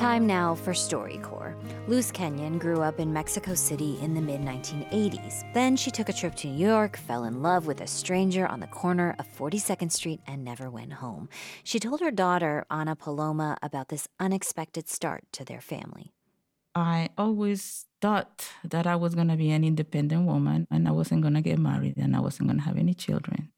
[0.07, 1.89] Time now for StoryCorps.
[1.89, 5.43] Luz Kenyon grew up in Mexico City in the mid 1980s.
[5.53, 8.61] Then she took a trip to New York, fell in love with a stranger on
[8.61, 11.29] the corner of 42nd Street, and never went home.
[11.65, 16.13] She told her daughter, Ana Paloma, about this unexpected start to their family.
[16.73, 21.23] I always thought that I was going to be an independent woman and I wasn't
[21.23, 23.51] going to get married and I wasn't going to have any children.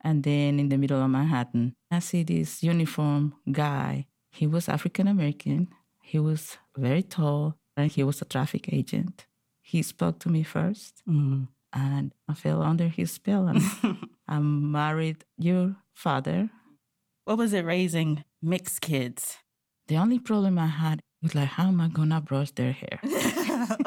[0.00, 4.06] And then in the middle of Manhattan, I see this uniform guy.
[4.30, 5.68] He was African American.
[6.12, 9.24] He was very tall and he was a traffic agent.
[9.62, 11.44] He spoke to me 1st Mm-hmm.
[11.72, 13.48] and I fell under his spell.
[13.48, 13.62] And
[14.28, 16.50] I married your father.
[17.24, 19.38] What was it raising mixed kids?
[19.88, 22.98] The only problem I had was like, how am I gonna brush their hair?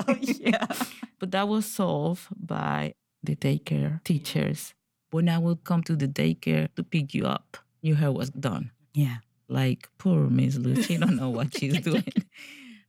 [0.07, 0.65] oh, yeah.
[1.19, 4.73] But that was solved by the daycare teachers.
[5.11, 8.71] When I would come to the daycare to pick you up, your hair was done.
[8.95, 9.17] Yeah.
[9.47, 12.03] Like poor Miss Lou, she don't know what she's doing.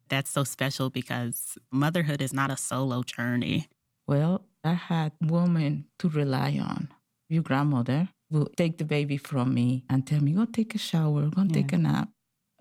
[0.09, 3.69] That's so special because motherhood is not a solo journey.
[4.07, 6.89] Well, I had women to rely on.
[7.29, 11.29] Your grandmother will take the baby from me and tell me, go take a shower,
[11.29, 12.09] go take a nap.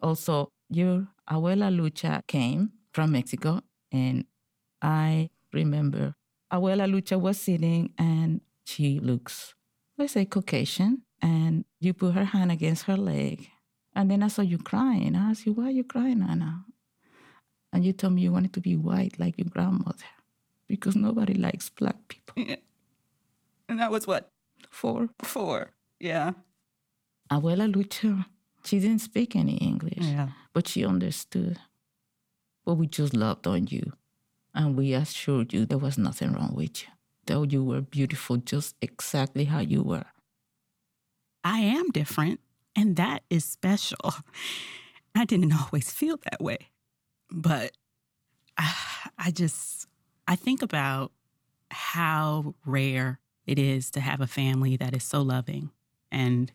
[0.02, 3.62] Also, your abuela Lucha came from Mexico,
[3.92, 4.26] and
[4.82, 6.16] I remember
[6.52, 9.54] abuela Lucha was sitting and she looks,
[9.98, 13.50] let's say, Caucasian, and you put her hand against her leg.
[13.96, 15.16] And then I saw you crying.
[15.16, 16.66] I asked you, why are you crying, Anna?
[17.72, 20.06] And you told me you wanted to be white like your grandmother
[20.68, 22.36] because nobody likes black people.
[23.68, 24.30] And that was what?
[24.70, 25.10] Four.
[25.24, 25.72] Four.
[26.00, 26.34] Yeah.
[27.32, 28.26] Abuela Lucha,
[28.64, 30.30] she didn't speak any English, Yeah.
[30.54, 31.58] but she understood.
[32.64, 33.94] But we just loved on you.
[34.54, 36.90] And we assured you there was nothing wrong with you,
[37.26, 40.06] that you were beautiful just exactly how you were.
[41.44, 42.40] I am different,
[42.76, 44.14] and that is special.
[45.16, 46.58] I didn't always feel that way,
[47.32, 47.72] but
[48.58, 48.74] I,
[49.18, 49.88] I just
[50.28, 51.12] I think about
[51.72, 55.72] how rare it is to have a family that is so loving,
[56.12, 56.52] and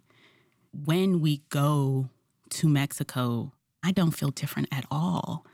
[0.72, 2.08] when we go
[2.50, 3.52] to Mexico,
[3.82, 5.46] I don't feel different at all.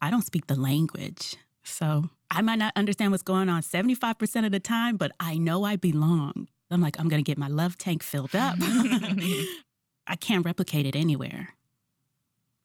[0.00, 4.52] I don't speak the language, so I might not understand what's going on 75% of
[4.52, 6.48] the time, but I know I belong.
[6.70, 8.56] I'm like, I'm going to get my love tank filled up.
[10.10, 11.54] I can't replicate it anywhere.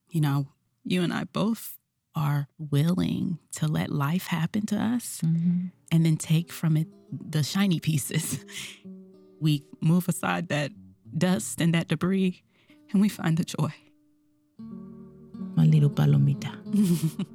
[0.10, 0.48] You know,
[0.84, 1.78] you and I both
[2.16, 5.68] are willing to let life happen to us mm-hmm.
[5.92, 8.44] and then take from it the shiny pieces.
[9.38, 10.72] We move aside that
[11.16, 12.42] dust and that debris
[12.92, 13.74] and we find the joy.
[15.56, 16.56] My little palomita.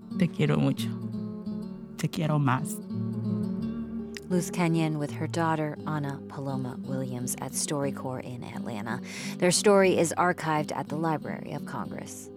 [0.19, 0.89] Te quiero mucho.
[1.99, 2.75] Te quiero más.
[4.31, 9.01] Luz Kenyon with her daughter, Anna Paloma Williams, at StoryCorps in Atlanta.
[9.39, 12.31] Their story is archived at the Library of Congress.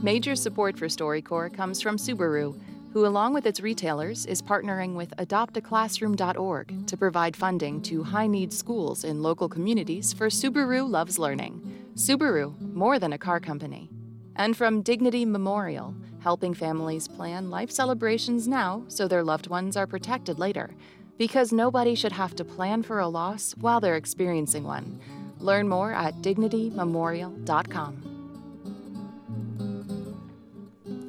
[0.00, 2.56] Major support for StoryCorps comes from Subaru,
[2.92, 8.52] who, along with its retailers, is partnering with adoptaclassroom.org to provide funding to high need
[8.52, 11.90] schools in local communities for Subaru Loves Learning.
[11.96, 13.90] Subaru, more than a car company.
[14.36, 15.92] And from Dignity Memorial,
[16.22, 20.70] helping families plan life celebrations now so their loved ones are protected later.
[21.18, 25.00] Because nobody should have to plan for a loss while they're experiencing one.
[25.38, 28.11] Learn more at dignitymemorial.com.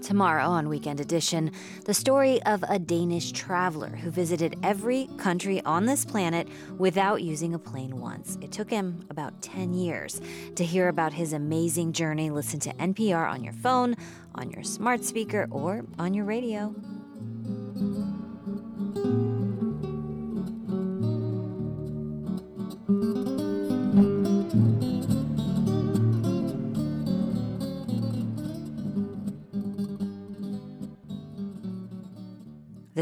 [0.03, 1.49] Tomorrow on Weekend Edition,
[1.85, 7.53] the story of a Danish traveler who visited every country on this planet without using
[7.53, 8.37] a plane once.
[8.41, 10.19] It took him about 10 years.
[10.55, 13.95] To hear about his amazing journey, listen to NPR on your phone,
[14.35, 16.75] on your smart speaker, or on your radio.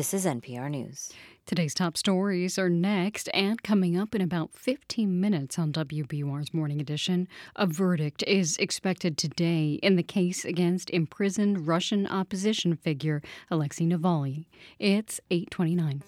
[0.02, 1.12] This is NPR News.
[1.46, 6.82] Today's top stories are next and coming up in about 15 minutes on WBUR's Morning
[6.82, 7.28] Edition.
[7.56, 13.22] A verdict is expected today in the case against imprisoned Russian opposition figure
[13.52, 14.48] Alexei Navalny.
[14.80, 16.02] It's 829.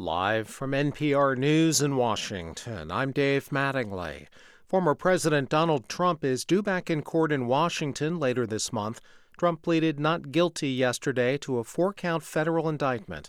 [0.00, 4.28] Live from NPR News in Washington, I'm Dave Mattingly.
[4.66, 9.02] Former President Donald Trump is due back in court in Washington later this month.
[9.36, 13.28] Trump pleaded not guilty yesterday to a four count federal indictment.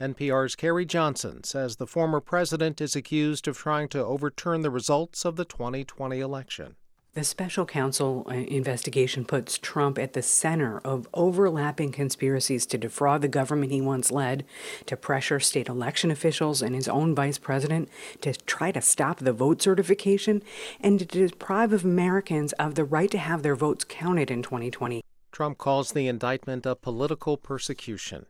[0.00, 5.24] NPR's Carrie Johnson says the former president is accused of trying to overturn the results
[5.24, 6.76] of the 2020 election.
[7.14, 13.20] The special counsel uh, investigation puts Trump at the center of overlapping conspiracies to defraud
[13.20, 14.46] the government he once led,
[14.86, 17.90] to pressure state election officials and his own vice president
[18.22, 20.42] to try to stop the vote certification,
[20.80, 25.04] and to deprive Americans of the right to have their votes counted in 2020.
[25.32, 28.24] Trump calls the indictment a political persecution.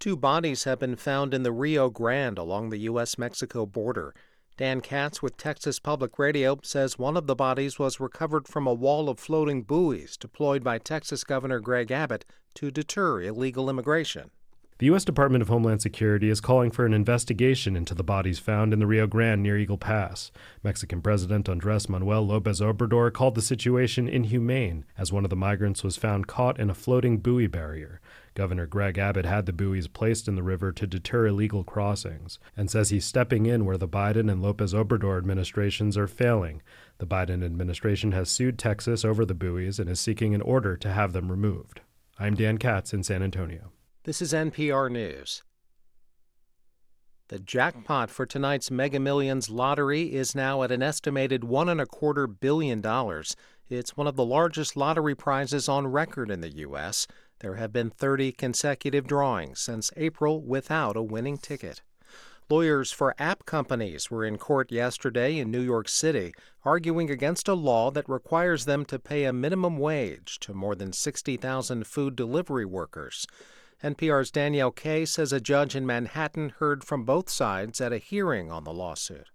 [0.00, 3.16] Two bodies have been found in the Rio Grande along the U.S.
[3.16, 4.12] Mexico border.
[4.56, 8.72] Dan Katz with Texas Public Radio says one of the bodies was recovered from a
[8.72, 12.24] wall of floating buoys deployed by Texas Governor Greg Abbott
[12.54, 14.30] to deter illegal immigration.
[14.78, 15.04] The U.S.
[15.04, 18.86] Department of Homeland Security is calling for an investigation into the bodies found in the
[18.86, 20.30] Rio Grande near Eagle Pass.
[20.62, 25.82] Mexican President Andres Manuel Lopez Obrador called the situation inhumane, as one of the migrants
[25.82, 28.00] was found caught in a floating buoy barrier.
[28.34, 32.68] Governor Greg Abbott had the buoys placed in the river to deter illegal crossings and
[32.68, 36.60] says he's stepping in where the Biden and Lopez Obrador administrations are failing.
[36.98, 40.90] The Biden administration has sued Texas over the buoys and is seeking an order to
[40.90, 41.80] have them removed.
[42.18, 43.70] I'm Dan Katz in San Antonio.
[44.02, 45.42] This is NPR News.
[47.28, 51.86] The jackpot for tonight's Mega Millions lottery is now at an estimated one and a
[51.86, 53.34] quarter billion dollars.
[53.70, 57.06] It's one of the largest lottery prizes on record in the U.S.
[57.44, 61.82] There have been 30 consecutive drawings since April without a winning ticket.
[62.48, 66.32] Lawyers for app companies were in court yesterday in New York City
[66.64, 70.94] arguing against a law that requires them to pay a minimum wage to more than
[70.94, 73.26] 60,000 food delivery workers.
[73.82, 78.50] NPR's Danielle Kaye says a judge in Manhattan heard from both sides at a hearing
[78.50, 79.28] on the lawsuit.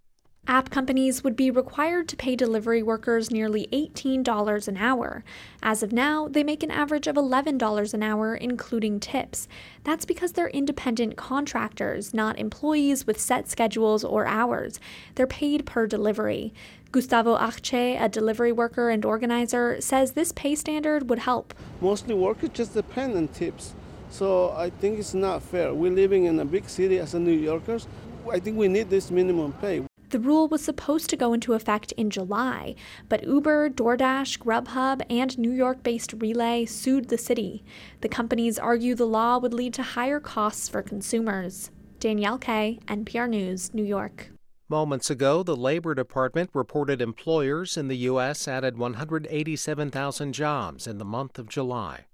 [0.48, 5.24] App companies would be required to pay delivery workers nearly $18 an hour.
[5.62, 9.48] As of now, they make an average of $11 an hour, including tips.
[9.84, 14.80] That's because they're independent contractors, not employees with set schedules or hours.
[15.14, 16.52] They're paid per delivery.
[16.92, 21.54] Gustavo Ajche, a delivery worker and organizer, says this pay standard would help.
[21.80, 23.76] Mostly workers just depend on tips.
[24.10, 25.76] So I think it's not fair.
[25.76, 27.88] We're living in a big city as a New Yorkers.
[28.32, 29.89] I think we need this minimum pay.
[30.10, 32.74] The rule was supposed to go into effect in July,
[33.10, 37.64] but Uber, DoorDash, Grubhub, and New York based Relay sued the city.
[38.02, 41.70] The companies argue the law would lead to higher costs for consumers.
[42.00, 44.32] Danielle Kaye, NPR News, New York.
[44.68, 48.48] Moments ago, the Labor Department reported employers in the U.S.
[48.48, 52.06] added 187,000 jobs in the month of July.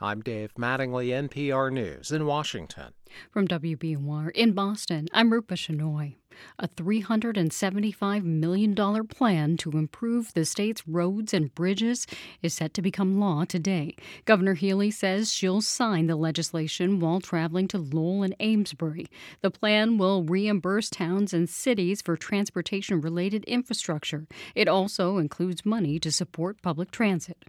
[0.00, 2.94] I'm Dave Mattingly, NPR News in Washington.
[3.30, 6.16] From WBUR in Boston, I'm Rupa Shenoy.
[6.58, 12.06] A $375 million plan to improve the state's roads and bridges
[12.42, 13.96] is set to become law today.
[14.24, 19.06] Governor Healey says she'll sign the legislation while traveling to Lowell and Amesbury.
[19.40, 24.26] The plan will reimburse towns and cities for transportation related infrastructure.
[24.54, 27.44] It also includes money to support public transit.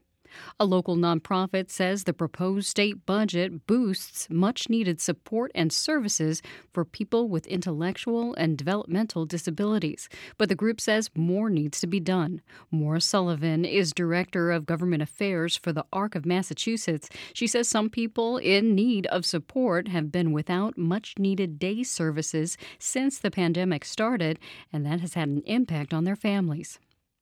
[0.60, 6.42] A local nonprofit says the proposed state budget boosts much needed support and services
[6.72, 10.10] for people with intellectual and developmental disabilities.
[10.38, 12.42] But the group says more needs to be done.
[12.72, 17.10] Maura Sullivan is Director of Government Affairs for the ARC of Massachusetts.
[17.34, 22.58] She says some people in need of support have been without much needed day services
[22.80, 24.40] since the pandemic started,
[24.72, 26.80] and that has had an impact on their families.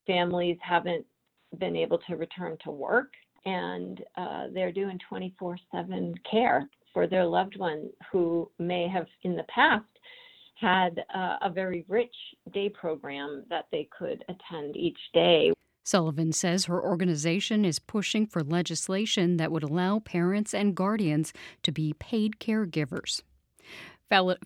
[0.08, 1.06] Families haven't
[1.60, 3.12] been able to return to work
[3.46, 9.36] and uh, they're doing 24 7 care for their loved one who may have in
[9.36, 9.86] the past
[10.56, 12.14] had uh, a very rich
[12.54, 15.52] day program that they could attend each day.
[15.84, 21.34] Sullivan says her organization is pushing for legislation that would allow parents and guardians
[21.64, 23.24] to be paid caregivers.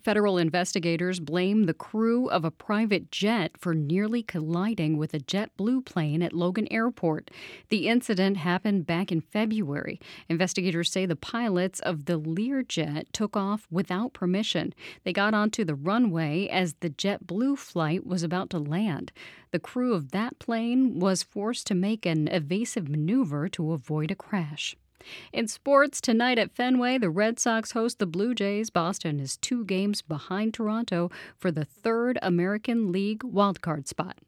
[0.00, 5.84] Federal investigators blame the crew of a private jet for nearly colliding with a JetBlue
[5.84, 7.32] plane at Logan Airport.
[7.68, 9.98] The incident happened back in February.
[10.28, 14.72] Investigators say the pilots of the Learjet took off without permission.
[15.02, 19.10] They got onto the runway as the JetBlue flight was about to land.
[19.50, 24.14] The crew of that plane was forced to make an evasive maneuver to avoid a
[24.14, 24.76] crash.
[25.32, 28.70] In sports, tonight at Fenway, the Red Sox host the Blue Jays.
[28.70, 34.18] Boston is two games behind Toronto for the third American League wildcard spot.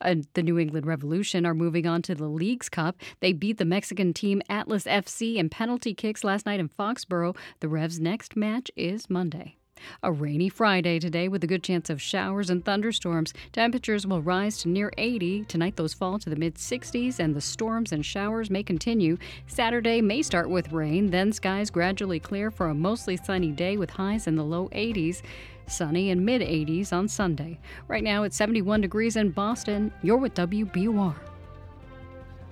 [0.00, 2.96] And the New England Revolution are moving on to the Leagues Cup.
[3.20, 7.36] They beat the Mexican team Atlas FC in penalty kicks last night in Foxborough.
[7.60, 9.59] The Revs' next match is Monday.
[10.02, 13.32] A rainy Friday today with a good chance of showers and thunderstorms.
[13.52, 15.44] Temperatures will rise to near 80.
[15.44, 19.16] Tonight, those fall to the mid 60s, and the storms and showers may continue.
[19.46, 23.90] Saturday may start with rain, then skies gradually clear for a mostly sunny day with
[23.90, 25.22] highs in the low 80s.
[25.66, 27.58] Sunny and mid 80s on Sunday.
[27.88, 29.92] Right now, it's 71 degrees in Boston.
[30.02, 31.14] You're with WBUR.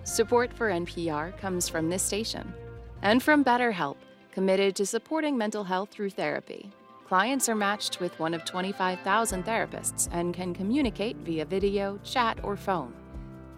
[0.05, 2.55] Support for NPR comes from this station
[3.03, 3.97] and from BetterHelp,
[4.33, 6.71] committed to supporting mental health through therapy.
[7.09, 12.55] Clients are matched with one of 25,000 therapists and can communicate via video, chat, or
[12.55, 12.93] phone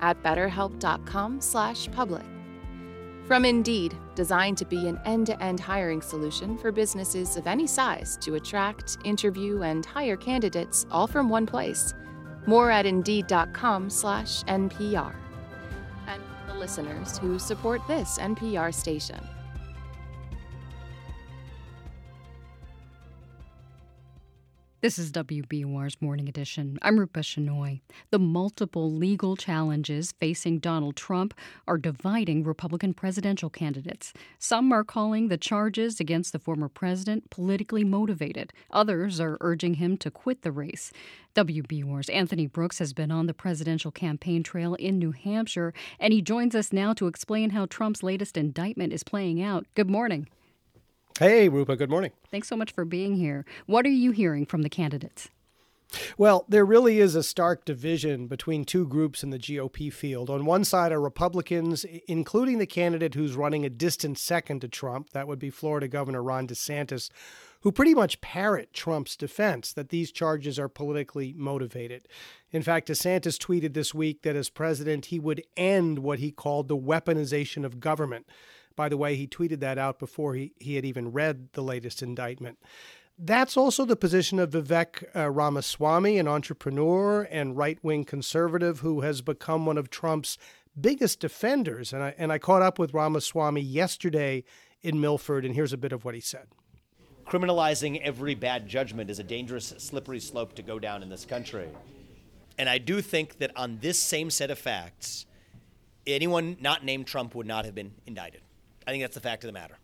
[0.00, 2.22] at betterhelp.com/public.
[3.26, 8.36] From Indeed, designed to be an end-to-end hiring solution for businesses of any size to
[8.36, 11.92] attract, interview, and hire candidates all from one place.
[12.46, 15.14] More at indeed.com/npr.
[16.06, 19.18] And the listeners who support this NPR station.
[24.82, 26.78] This is WBUR's Morning Edition.
[26.80, 27.82] I'm Rupa Shenoy.
[28.08, 31.34] The multiple legal challenges facing Donald Trump
[31.68, 34.14] are dividing Republican presidential candidates.
[34.38, 38.54] Some are calling the charges against the former president politically motivated.
[38.70, 40.90] Others are urging him to quit the race.
[41.34, 46.22] WBUR's Anthony Brooks has been on the presidential campaign trail in New Hampshire, and he
[46.22, 49.66] joins us now to explain how Trump's latest indictment is playing out.
[49.74, 50.26] Good morning.
[51.18, 52.12] Hey, Rupa, good morning.
[52.30, 53.44] Thanks so much for being here.
[53.66, 55.28] What are you hearing from the candidates?
[56.16, 60.30] Well, there really is a stark division between two groups in the GOP field.
[60.30, 65.10] On one side are Republicans, including the candidate who's running a distant second to Trump,
[65.10, 67.10] that would be Florida Governor Ron DeSantis,
[67.62, 72.06] who pretty much parrot Trump's defense that these charges are politically motivated.
[72.52, 76.68] In fact, DeSantis tweeted this week that as president, he would end what he called
[76.68, 78.26] the weaponization of government.
[78.80, 82.02] By the way, he tweeted that out before he, he had even read the latest
[82.02, 82.58] indictment.
[83.18, 89.02] That's also the position of Vivek uh, Ramaswamy, an entrepreneur and right wing conservative who
[89.02, 90.38] has become one of Trump's
[90.80, 91.92] biggest defenders.
[91.92, 94.44] And I, and I caught up with Ramaswamy yesterday
[94.80, 96.46] in Milford, and here's a bit of what he said.
[97.26, 101.68] Criminalizing every bad judgment is a dangerous, slippery slope to go down in this country.
[102.56, 105.26] And I do think that on this same set of facts,
[106.06, 108.40] anyone not named Trump would not have been indicted.
[108.86, 109.78] I think that's the fact of the matter.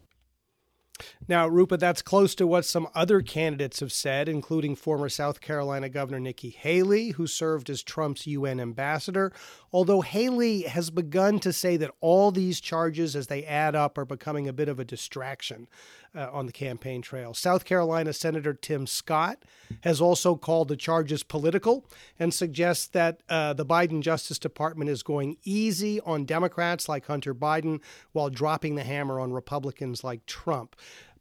[1.29, 5.89] Now, Rupa, that's close to what some other candidates have said, including former South Carolina
[5.89, 9.33] Governor Nikki Haley, who served as Trump's UN ambassador.
[9.73, 14.05] Although Haley has begun to say that all these charges, as they add up, are
[14.05, 15.69] becoming a bit of a distraction
[16.17, 17.35] uh, on the campaign trail.
[17.35, 19.45] South Carolina Senator Tim Scott
[19.83, 21.85] has also called the charges political
[22.19, 27.35] and suggests that uh, the Biden Justice Department is going easy on Democrats like Hunter
[27.35, 27.81] Biden
[28.13, 30.75] while dropping the hammer on Republicans like Trump.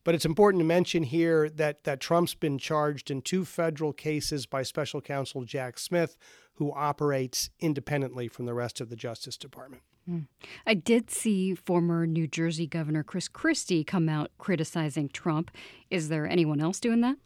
[0.05, 4.45] But it's important to mention here that, that Trump's been charged in two federal cases
[4.45, 6.15] by special counsel Jack Smith,
[6.53, 9.81] who operates independently from the rest of the Justice Department.
[10.07, 10.19] Hmm.
[10.67, 15.51] I did see former New Jersey Governor Chris Christie come out criticizing Trump.
[15.89, 17.17] Is there anyone else doing that?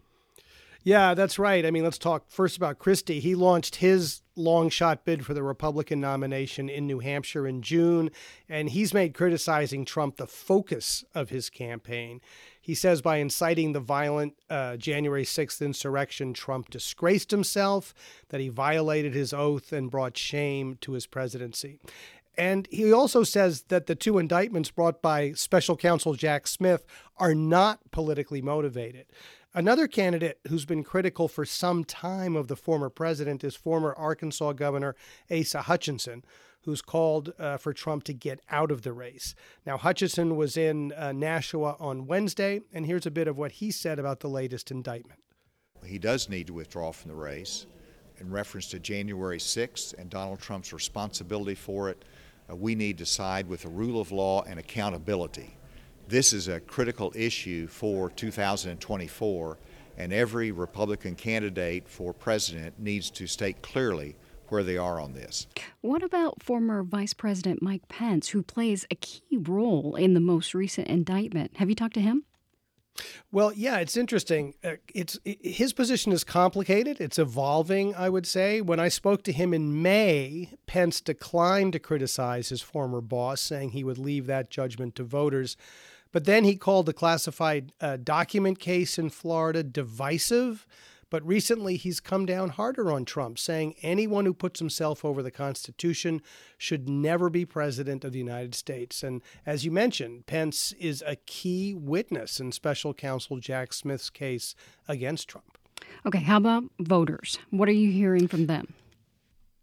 [0.83, 1.65] Yeah, that's right.
[1.65, 3.19] I mean, let's talk first about Christie.
[3.19, 8.09] He launched his long shot bid for the Republican nomination in New Hampshire in June,
[8.47, 12.21] and he's made criticizing Trump the focus of his campaign.
[12.61, 17.93] He says by inciting the violent uh, January 6th insurrection, Trump disgraced himself,
[18.29, 21.79] that he violated his oath and brought shame to his presidency.
[22.37, 26.85] And he also says that the two indictments brought by special counsel Jack Smith
[27.17, 29.07] are not politically motivated.
[29.53, 34.53] Another candidate who's been critical for some time of the former president is former Arkansas
[34.53, 34.95] Governor
[35.31, 36.23] Asa Hutchinson,
[36.63, 39.33] who's called uh, for Trump to get out of the race.
[39.65, 43.71] Now, Hutchinson was in uh, Nashua on Wednesday, and here's a bit of what he
[43.71, 45.19] said about the latest indictment.
[45.83, 47.65] He does need to withdraw from the race
[48.19, 52.03] in reference to January 6th and Donald Trump's responsibility for it
[52.49, 55.55] Uh, we need to side with the rule of law and accountability.
[56.07, 59.57] This is a critical issue for 2024,
[59.97, 64.15] and every Republican candidate for president needs to state clearly
[64.47, 65.45] where they are on this.
[65.81, 70.55] What about former Vice President Mike Pence, who plays a key role in the most
[70.55, 71.57] recent indictment?
[71.57, 72.23] Have you talked to him?
[73.31, 74.55] Well, yeah, it's interesting.
[74.63, 76.99] Uh, it's it, his position is complicated.
[76.99, 78.61] It's evolving, I would say.
[78.61, 83.71] When I spoke to him in May, Pence declined to criticize his former boss, saying
[83.71, 85.55] he would leave that judgment to voters.
[86.11, 90.65] But then he called the classified uh, document case in Florida divisive
[91.09, 95.31] but recently, he's come down harder on Trump, saying anyone who puts himself over the
[95.31, 96.21] Constitution
[96.57, 99.03] should never be president of the United States.
[99.03, 104.55] And as you mentioned, Pence is a key witness in special counsel Jack Smith's case
[104.87, 105.57] against Trump.
[106.05, 107.39] Okay, how about voters?
[107.49, 108.73] What are you hearing from them?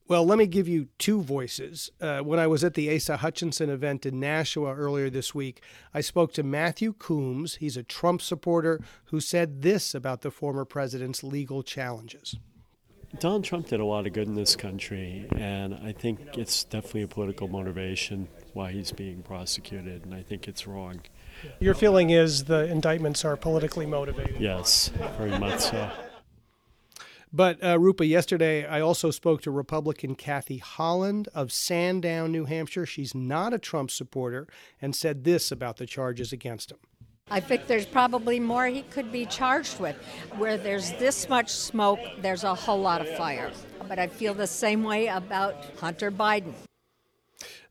[0.08, 1.90] Well, let me give you two voices.
[2.00, 5.62] Uh, when I was at the Asa Hutchinson event in Nashua earlier this week,
[5.92, 7.56] I spoke to Matthew Coombs.
[7.56, 12.36] He's a Trump supporter who said this about the former president's legal challenges.
[13.18, 17.02] Donald Trump did a lot of good in this country, and I think it's definitely
[17.02, 21.00] a political motivation why he's being prosecuted, and I think it's wrong.
[21.58, 24.40] Your feeling is the indictments are politically motivated?
[24.40, 25.90] Yes, very much so.
[27.32, 32.86] But uh, Rupa, yesterday I also spoke to Republican Kathy Holland of Sandown, New Hampshire.
[32.86, 34.46] She's not a Trump supporter
[34.80, 36.78] and said this about the charges against him.
[37.28, 39.96] I think there's probably more he could be charged with.
[40.36, 43.50] Where there's this much smoke, there's a whole lot of fire.
[43.88, 46.52] But I feel the same way about Hunter Biden.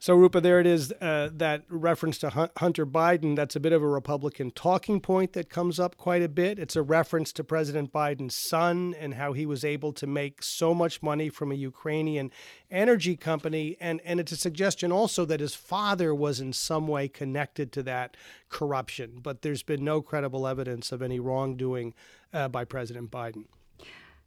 [0.06, 3.36] So, Rupa, there it is, uh, that reference to Hunter Biden.
[3.36, 6.60] That's a bit of a Republican talking point that comes up quite a bit.
[6.60, 10.76] It's a reference to President Biden's son and how he was able to make so
[10.76, 12.30] much money from a Ukrainian
[12.69, 13.77] energy company.
[13.80, 17.82] And, and it's a suggestion also that his father was in some way connected to
[17.82, 18.15] that
[18.48, 19.22] corruption.
[19.23, 21.95] But there's been no credible evidence of any wrongdoing
[22.32, 23.45] uh, by President Biden.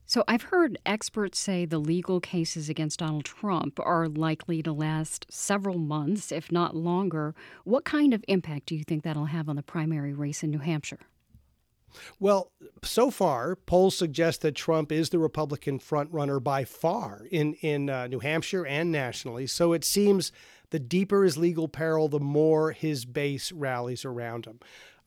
[0.09, 5.27] So I've heard experts say the legal cases against Donald Trump are likely to last
[5.29, 7.35] several months, if not longer.
[7.65, 10.61] What kind of impact do you think that'll have on the primary race in New
[10.61, 11.01] Hampshire?
[12.19, 12.53] Well,
[12.83, 18.07] so far, polls suggest that Trump is the Republican frontrunner by far in in uh,
[18.07, 19.47] New Hampshire and nationally.
[19.47, 20.33] So it seems
[20.71, 24.59] the deeper his legal peril, the more his base rallies around him.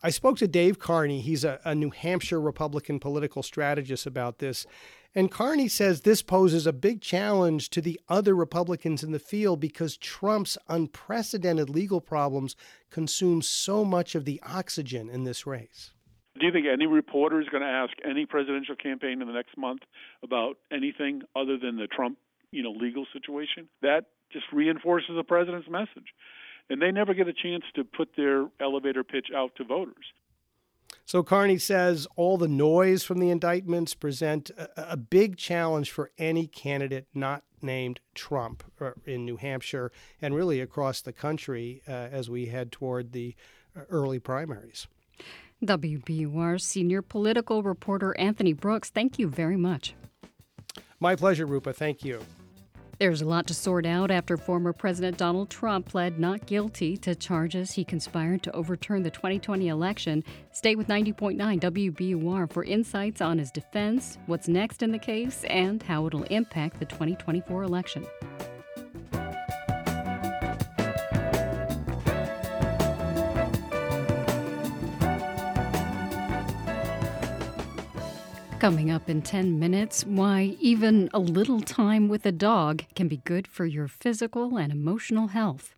[0.04, 1.22] I spoke to Dave Carney.
[1.22, 4.66] He's a, a, New Hampshire Republican political strategist about this.
[5.14, 9.60] And Carney says this poses a big challenge to the other Republicans in the field
[9.60, 12.56] because Trump's unprecedented legal problems
[12.90, 15.92] consume so much of the oxygen in this race.
[16.40, 19.58] Do you think any reporter is going to ask any presidential campaign in the next
[19.58, 19.82] month
[20.24, 22.18] about anything other than the Trump,
[22.52, 23.68] you know, legal situation?
[23.82, 26.08] That just reinforces the president's message
[26.72, 30.06] and they never get a chance to put their elevator pitch out to voters.
[31.06, 36.12] So Carney says all the noise from the indictments present a, a big challenge for
[36.18, 39.92] any candidate not named Trump uh, in New Hampshire
[40.22, 43.36] and really across the country uh, as we head toward the
[43.76, 44.88] uh, early primaries.
[45.66, 49.94] WBUR senior political reporter Anthony Brooks, thank you very much.
[51.02, 51.74] My pleasure, Rupa.
[51.74, 52.22] Thank you.
[53.02, 57.16] There's a lot to sort out after former President Donald Trump pled not guilty to
[57.16, 60.24] charges he conspired to overturn the 2020 election.
[60.52, 65.82] Stay with 90.9 WBUR for insights on his defense, what's next in the case, and
[65.82, 68.06] how it'll impact the 2024 election.
[78.62, 83.18] Coming up in 10 minutes, why even a little time with a dog can be
[83.18, 85.74] good for your physical and emotional health.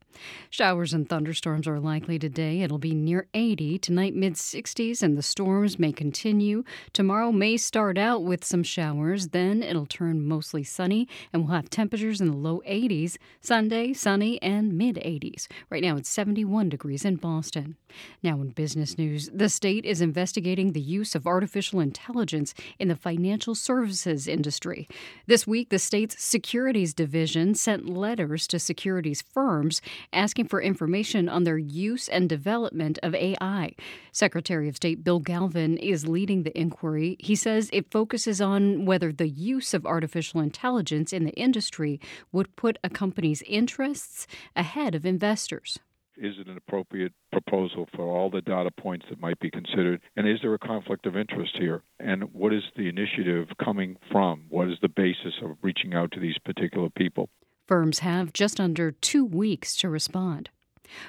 [0.49, 2.59] Showers and thunderstorms are likely today.
[2.59, 6.65] It'll be near 80, tonight mid 60s, and the storms may continue.
[6.91, 11.69] Tomorrow may start out with some showers, then it'll turn mostly sunny, and we'll have
[11.69, 13.15] temperatures in the low 80s.
[13.39, 15.47] Sunday, sunny and mid 80s.
[15.69, 17.77] Right now it's 71 degrees in Boston.
[18.21, 22.95] Now, in business news, the state is investigating the use of artificial intelligence in the
[22.95, 24.87] financial services industry.
[25.27, 31.43] This week, the state's securities division sent letters to securities firms asking for information on
[31.43, 33.73] their use and development of AI.
[34.11, 37.17] Secretary of State Bill Galvin is leading the inquiry.
[37.19, 41.99] He says it focuses on whether the use of artificial intelligence in the industry
[42.31, 45.79] would put a company's interests ahead of investors.
[46.17, 50.01] Is it an appropriate proposal for all the data points that might be considered?
[50.15, 51.81] And is there a conflict of interest here?
[51.99, 54.45] And what is the initiative coming from?
[54.49, 57.29] What is the basis of reaching out to these particular people?
[57.67, 60.49] Firms have just under two weeks to respond.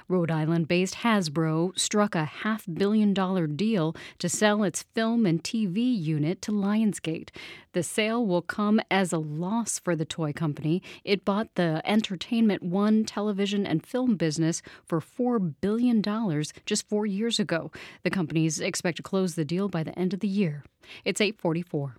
[0.08, 5.42] Rhode Island based Hasbro struck a half billion dollar deal to sell its film and
[5.42, 7.30] TV unit to Lionsgate.
[7.72, 10.82] The sale will come as a loss for the toy company.
[11.04, 16.02] It bought the Entertainment One television and film business for $4 billion
[16.66, 17.70] just four years ago.
[18.02, 20.64] The companies expect to close the deal by the end of the year.
[21.04, 21.96] It's 844.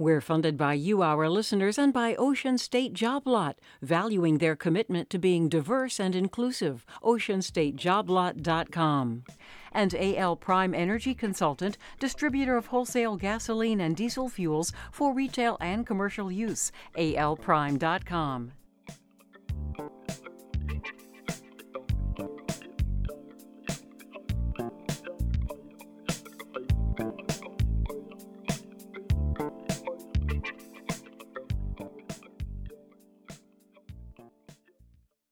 [0.00, 5.10] We're funded by you, our listeners, and by Ocean State Job Lot, valuing their commitment
[5.10, 6.86] to being diverse and inclusive.
[7.02, 9.24] OceanStateJobLot.com.
[9.72, 15.84] And AL Prime Energy Consultant, distributor of wholesale gasoline and diesel fuels for retail and
[15.84, 16.70] commercial use.
[16.96, 18.52] ALPrime.com.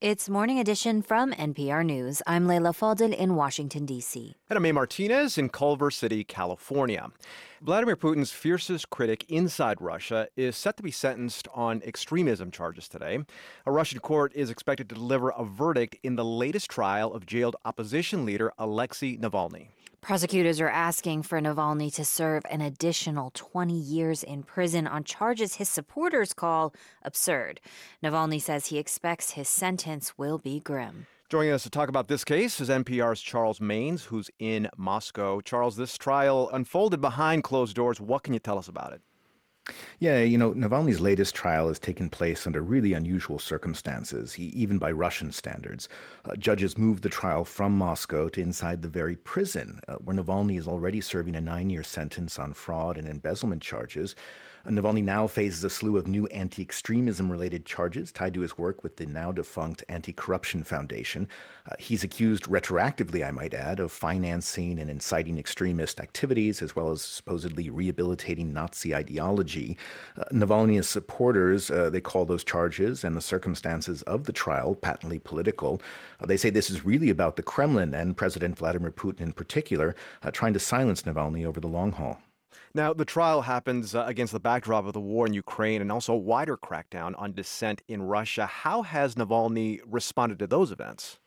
[0.07, 2.21] It's Morning Edition from NPR News.
[2.25, 4.37] I'm Leila Fadel in Washington, D.C.
[4.49, 4.71] And I'm A.
[4.71, 7.11] Martinez in Culver City, California.
[7.61, 13.19] Vladimir Putin's fiercest critic inside Russia is set to be sentenced on extremism charges today.
[13.65, 17.57] A Russian court is expected to deliver a verdict in the latest trial of jailed
[17.65, 19.71] opposition leader Alexei Navalny.
[20.07, 25.55] Prosecutors are asking for Navalny to serve an additional 20 years in prison on charges
[25.55, 26.73] his supporters call
[27.03, 27.59] absurd.
[28.01, 31.07] Navalny says he expects his sentence will be grim.
[31.29, 35.41] Joining us to talk about this case is NPR's Charles Maynes, who's in Moscow.
[35.41, 37.99] Charles, this trial unfolded behind closed doors.
[37.99, 39.01] What can you tell us about it?
[39.99, 44.91] Yeah, you know, Navalny's latest trial has taken place under really unusual circumstances, even by
[44.91, 45.89] Russian standards.
[46.25, 50.57] Uh, judges moved the trial from Moscow to inside the very prison, uh, where Navalny
[50.57, 54.15] is already serving a nine year sentence on fraud and embezzlement charges.
[54.67, 58.83] Navalny now faces a slew of new anti extremism related charges tied to his work
[58.83, 61.29] with the now defunct Anti Corruption Foundation.
[61.69, 66.91] Uh, he's accused retroactively, I might add, of financing and inciting extremist activities, as well
[66.91, 69.77] as supposedly rehabilitating Nazi ideology.
[70.17, 75.19] Uh, Navalny's supporters, uh, they call those charges and the circumstances of the trial patently
[75.19, 75.81] political.
[76.19, 79.95] Uh, they say this is really about the Kremlin and President Vladimir Putin in particular,
[80.23, 82.19] uh, trying to silence Navalny over the long haul.
[82.73, 86.13] Now, the trial happens uh, against the backdrop of the war in Ukraine and also
[86.13, 88.45] a wider crackdown on dissent in Russia.
[88.45, 91.19] How has Navalny responded to those events?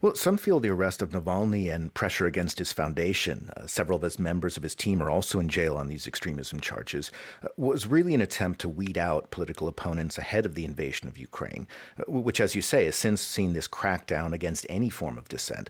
[0.00, 4.02] Well, some feel the arrest of Navalny and pressure against his foundation, uh, several of
[4.02, 7.10] his members of his team are also in jail on these extremism charges,
[7.42, 11.18] uh, was really an attempt to weed out political opponents ahead of the invasion of
[11.18, 11.66] Ukraine,
[11.98, 15.68] uh, which, as you say, has since seen this crackdown against any form of dissent.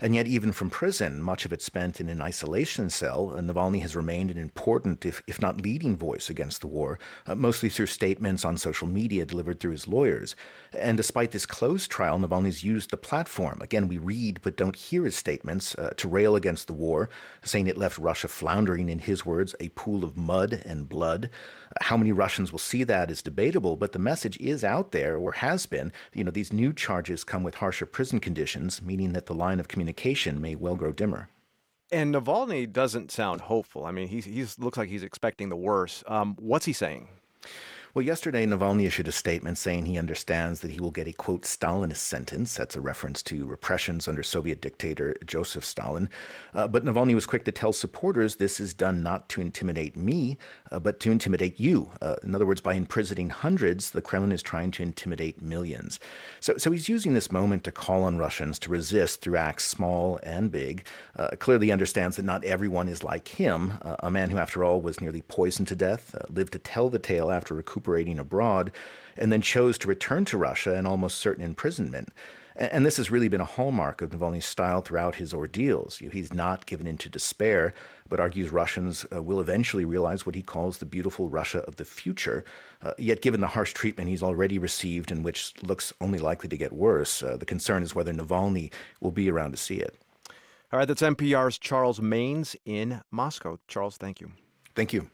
[0.00, 3.94] And yet, even from prison, much of it spent in an isolation cell, Navalny has
[3.94, 8.44] remained an important, if, if not leading voice against the war, uh, mostly through statements
[8.44, 10.34] on social media delivered through his lawyers.
[10.72, 13.60] And despite this closed trial, Navalny's used the platform.
[13.60, 17.10] Again, we read but don't hear his statements uh, to rail against the war,
[17.44, 21.30] saying it left Russia floundering, in his words, a pool of mud and blood.
[21.80, 25.32] How many Russians will see that is debatable, but the message is out there, or
[25.32, 25.92] has been.
[26.12, 29.68] You know, these new charges come with harsher prison conditions, meaning that the line of
[29.68, 31.28] communication may well grow dimmer.
[31.92, 33.84] And Navalny doesn't sound hopeful.
[33.84, 36.02] I mean, he he looks like he's expecting the worst.
[36.08, 37.08] Um, what's he saying?
[37.92, 41.42] Well, yesterday, Navalny issued a statement saying he understands that he will get a, quote,
[41.42, 42.54] Stalinist sentence.
[42.54, 46.08] That's a reference to repressions under Soviet dictator Joseph Stalin.
[46.54, 50.38] Uh, but Navalny was quick to tell supporters this is done not to intimidate me,
[50.70, 51.90] uh, but to intimidate you.
[52.00, 55.98] Uh, in other words, by imprisoning hundreds, the Kremlin is trying to intimidate millions.
[56.38, 60.20] So, so he's using this moment to call on Russians to resist through acts small
[60.22, 60.86] and big.
[61.16, 64.80] Uh, clearly understands that not everyone is like him, uh, a man who, after all,
[64.80, 68.72] was nearly poisoned to death, uh, lived to tell the tale after recuperating recuperating abroad,
[69.16, 72.10] and then chose to return to Russia in almost certain imprisonment.
[72.56, 75.98] And this has really been a hallmark of Navalny's style throughout his ordeals.
[75.98, 77.72] He's not given in to despair,
[78.08, 81.84] but argues Russians uh, will eventually realize what he calls the beautiful Russia of the
[81.86, 82.44] future.
[82.82, 86.56] Uh, yet, given the harsh treatment he's already received and which looks only likely to
[86.56, 88.70] get worse, uh, the concern is whether Navalny
[89.00, 89.96] will be around to see it.
[90.72, 93.58] All right, that's NPR's Charles Maynes in Moscow.
[93.68, 94.32] Charles, thank you.
[94.74, 95.08] Thank you.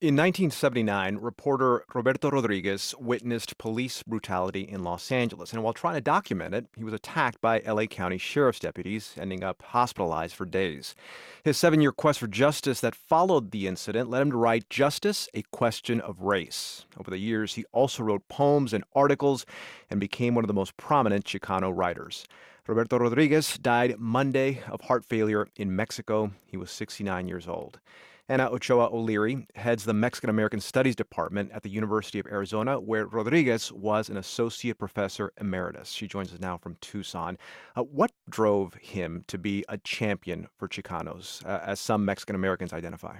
[0.00, 6.00] In 1979, reporter Roberto Rodriguez witnessed police brutality in Los Angeles, and while trying to
[6.00, 10.94] document it, he was attacked by LA County sheriff's deputies, ending up hospitalized for days.
[11.42, 15.28] His seven year quest for justice that followed the incident led him to write Justice,
[15.34, 16.86] a Question of Race.
[16.96, 19.46] Over the years, he also wrote poems and articles
[19.90, 22.24] and became one of the most prominent Chicano writers.
[22.68, 26.30] Roberto Rodriguez died Monday of heart failure in Mexico.
[26.46, 27.80] He was 69 years old.
[28.30, 33.06] Ana Ochoa O'Leary heads the Mexican American Studies Department at the University of Arizona, where
[33.06, 35.88] Rodriguez was an associate professor emeritus.
[35.90, 37.38] She joins us now from Tucson.
[37.74, 42.74] Uh, what drove him to be a champion for Chicanos, uh, as some Mexican Americans
[42.74, 43.16] identify?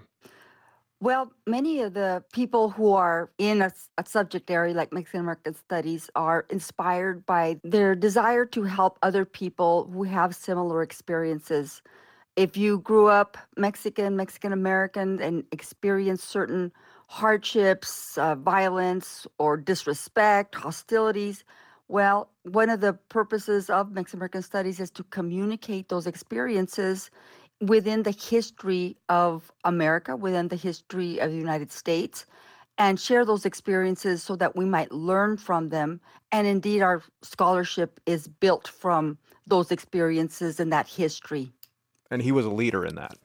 [1.01, 5.55] Well, many of the people who are in a, a, subject area like Mexican American
[5.55, 11.83] Studies are inspired by their desire to help other people who have similar experiences
[12.39, 16.71] if you grew up Mexican, Mexican American, and experienced certain
[17.09, 21.43] hardships, uh, violence, or disrespect, hostilities,
[21.89, 27.11] well, one of the purposes of Mexican American Studies is to communicate those experiences
[27.61, 32.25] within the history of America, within the history of the United States,
[32.77, 36.01] and share those experiences so that we might learn from them.
[36.31, 41.53] And indeed, our scholarship is built from those experiences and that history.
[42.11, 43.17] And he was a leader in that.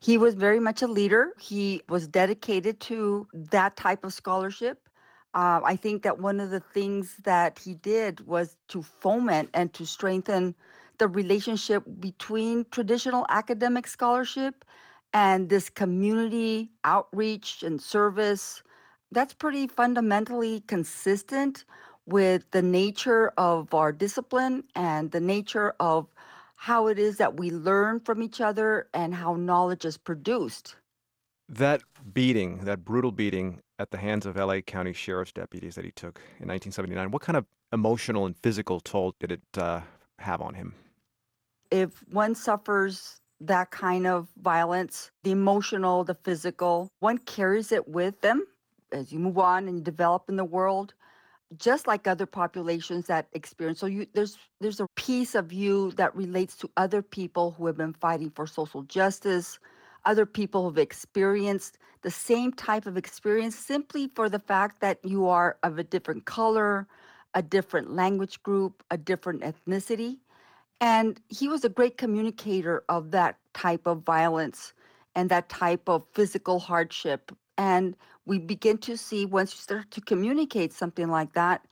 [0.00, 1.32] He was very much a leader.
[1.38, 4.88] He was dedicated to that type of scholarship.
[5.34, 9.72] Uh, I think that one of the things that he did was to foment and
[9.74, 10.54] to strengthen
[10.98, 14.64] the relationship between traditional academic scholarship
[15.14, 18.62] and this community outreach and service.
[19.10, 21.64] That's pretty fundamentally consistent
[22.06, 26.11] with the nature of our discipline and the nature of
[26.62, 30.76] how it is that we learn from each other and how knowledge is produced.
[31.48, 31.82] That
[32.14, 36.20] beating, that brutal beating at the hands of LA County Sheriff's deputies that he took
[36.38, 39.80] in 1979, what kind of emotional and physical toll did it uh,
[40.20, 40.72] have on him?
[41.72, 48.20] If one suffers that kind of violence, the emotional, the physical, one carries it with
[48.20, 48.46] them
[48.92, 50.94] as you move on and develop in the world
[51.58, 56.14] just like other populations that experience so you there's there's a piece of you that
[56.14, 59.58] relates to other people who have been fighting for social justice
[60.04, 65.28] other people who've experienced the same type of experience simply for the fact that you
[65.28, 66.86] are of a different color
[67.34, 70.18] a different language group a different ethnicity.
[70.80, 74.72] And he was a great communicator of that type of violence
[75.14, 77.96] and that type of physical hardship and
[78.26, 81.66] we begin to see once you start to communicate something like that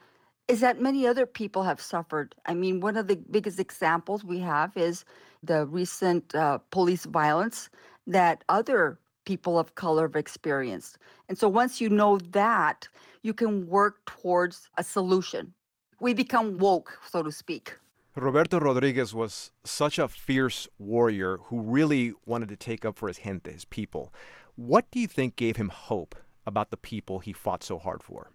[0.49, 2.35] is that many other people have suffered.
[2.47, 5.05] I mean, one of the biggest examples we have is
[5.45, 7.71] the recent uh, police violence
[8.09, 10.99] that other people of color have experienced.
[11.29, 12.89] And so once you know that,
[13.23, 15.55] you can work towards a solution.
[16.01, 17.77] We become woke, so to speak.
[18.17, 23.19] Roberto Rodriguez was such a fierce warrior who really wanted to take up for his
[23.19, 24.13] gente, his people.
[24.57, 26.15] What do you think gave him hope
[26.47, 28.31] about the people he fought so hard for?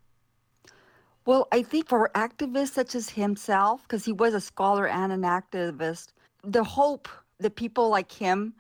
[1.25, 5.23] Well, I think for activists such as himself, because he was a scholar and an
[5.23, 6.09] activist,
[6.43, 7.09] the hope
[7.39, 8.53] that people like him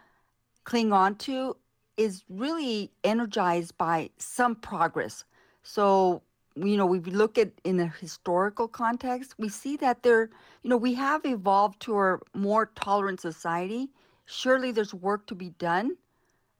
[0.63, 1.55] cling on to
[1.97, 5.23] is really energized by some progress.
[5.63, 6.23] So,
[6.55, 10.29] you know, we look at in a historical context, we see that there,
[10.63, 13.89] you know, we have evolved to a more tolerant society.
[14.25, 15.95] Surely there's work to be done,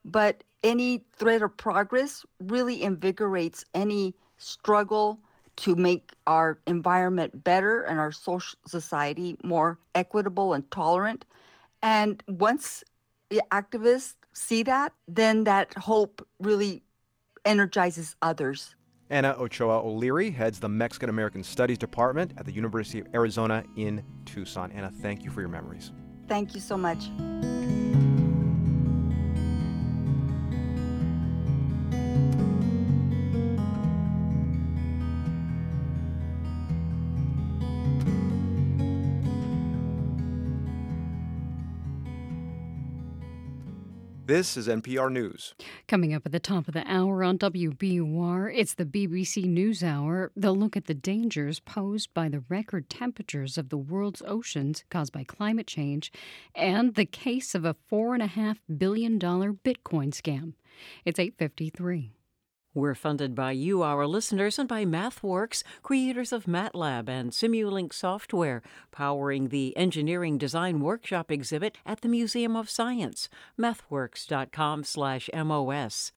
[0.06, 5.20] but any threat of progress really invigorates any struggle
[5.58, 11.26] to make our environment better and our social society more equitable and tolerant.
[11.82, 12.84] And once
[13.30, 16.84] the activists see that, then that hope really
[17.46, 18.76] energizes others.
[19.10, 24.04] Ana Ochoa O'Leary heads the Mexican American Studies Department at the University of Arizona in
[24.26, 24.72] Tucson.
[24.72, 25.92] Ana, thank you for your memories.
[26.28, 27.10] Thank you so much.
[44.36, 45.56] This is NPR News.
[45.88, 50.28] Coming up at the top of the hour on WBUR, it's the BBC NewsHour.
[50.36, 55.14] They'll look at the dangers posed by the record temperatures of the world's oceans caused
[55.14, 56.12] by climate change
[56.54, 60.56] and the case of a $4.5 billion Bitcoin scam.
[61.06, 62.15] It's 853.
[62.76, 68.62] We're funded by you, our listeners, and by MathWorks, creators of MATLAB and Simulink software,
[68.92, 73.30] powering the Engineering Design Workshop exhibit at the Museum of Science.
[73.58, 76.12] MathWorks.com/mos.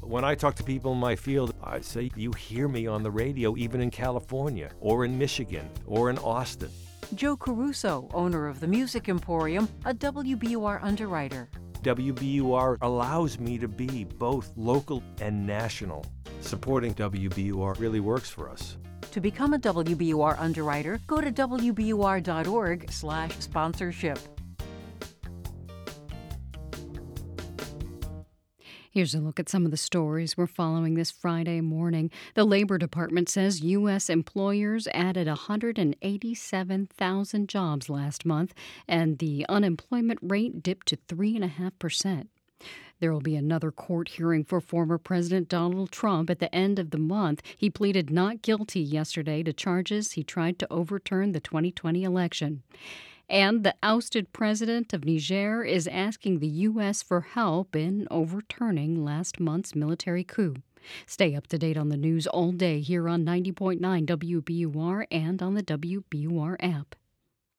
[0.00, 3.10] When I talk to people in my field, I say you hear me on the
[3.10, 6.70] radio, even in California, or in Michigan, or in Austin.
[7.14, 11.50] Joe Caruso, owner of the Music Emporium, a WBUR underwriter.
[11.82, 16.06] WBUR allows me to be both local and national.
[16.40, 18.78] Supporting WBUR really works for us.
[19.12, 24.18] To become a WBUR underwriter, go to wbur.org/sponsorship.
[28.96, 32.10] Here's a look at some of the stories we're following this Friday morning.
[32.32, 34.08] The Labor Department says U.S.
[34.08, 38.54] employers added 187,000 jobs last month,
[38.88, 42.28] and the unemployment rate dipped to 3.5%.
[42.98, 46.90] There will be another court hearing for former President Donald Trump at the end of
[46.90, 47.42] the month.
[47.54, 52.62] He pleaded not guilty yesterday to charges he tried to overturn the 2020 election.
[53.28, 57.02] And the ousted president of Niger is asking the U.S.
[57.02, 60.56] for help in overturning last month's military coup.
[61.06, 65.54] Stay up to date on the news all day here on 90.9 WBUR and on
[65.54, 66.94] the WBUR app.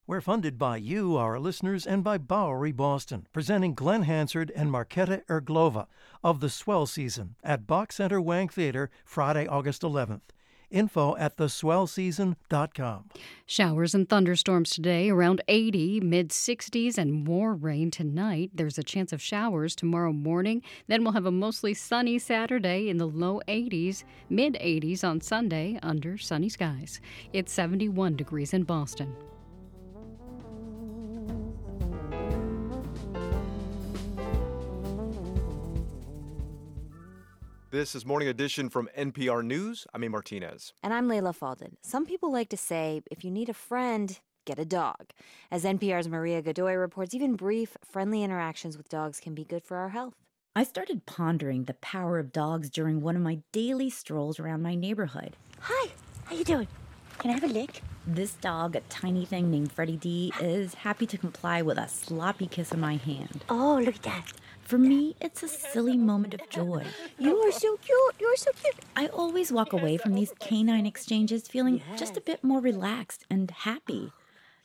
[0.05, 5.25] We're funded by you, our listeners, and by Bowery Boston, presenting Glenn Hansard and Markéta
[5.25, 5.87] Irglová
[6.23, 10.21] of the Swell Season at Boch Center Wang Theater, Friday, August 11th.
[10.69, 13.09] Info at theswellseason.com.
[13.45, 18.51] Showers and thunderstorms today, around 80, mid 60s, and more rain tonight.
[18.53, 20.61] There's a chance of showers tomorrow morning.
[20.87, 25.79] Then we'll have a mostly sunny Saturday in the low 80s, mid 80s on Sunday
[25.81, 26.99] under sunny skies.
[27.33, 29.15] It's 71 degrees in Boston.
[37.69, 39.85] This is Morning Edition from NPR News.
[39.93, 40.07] I'm A.
[40.07, 40.71] Martinez.
[40.81, 41.73] And I'm Leila Fadel.
[41.81, 45.07] Some people like to say if you need a friend, get a dog.
[45.51, 49.75] As NPR's Maria Godoy reports, even brief, friendly interactions with dogs can be good for
[49.75, 50.13] our health.
[50.55, 54.75] I started pondering the power of dogs during one of my daily strolls around my
[54.75, 55.35] neighborhood.
[55.59, 55.89] Hi,
[56.23, 56.69] how you doing?
[57.19, 57.81] Can I have a lick?
[58.05, 62.47] This dog, a tiny thing named Freddie D, is happy to comply with a sloppy
[62.47, 63.43] kiss on my hand.
[63.49, 64.31] Oh, look at that.
[64.67, 66.85] For me, it's a silly moment of joy.
[67.17, 68.15] You are so cute.
[68.19, 68.75] You are so cute.
[68.97, 71.97] I always walk away from these canine exchanges feeling Yes.
[71.99, 74.11] just a bit more relaxed and happy.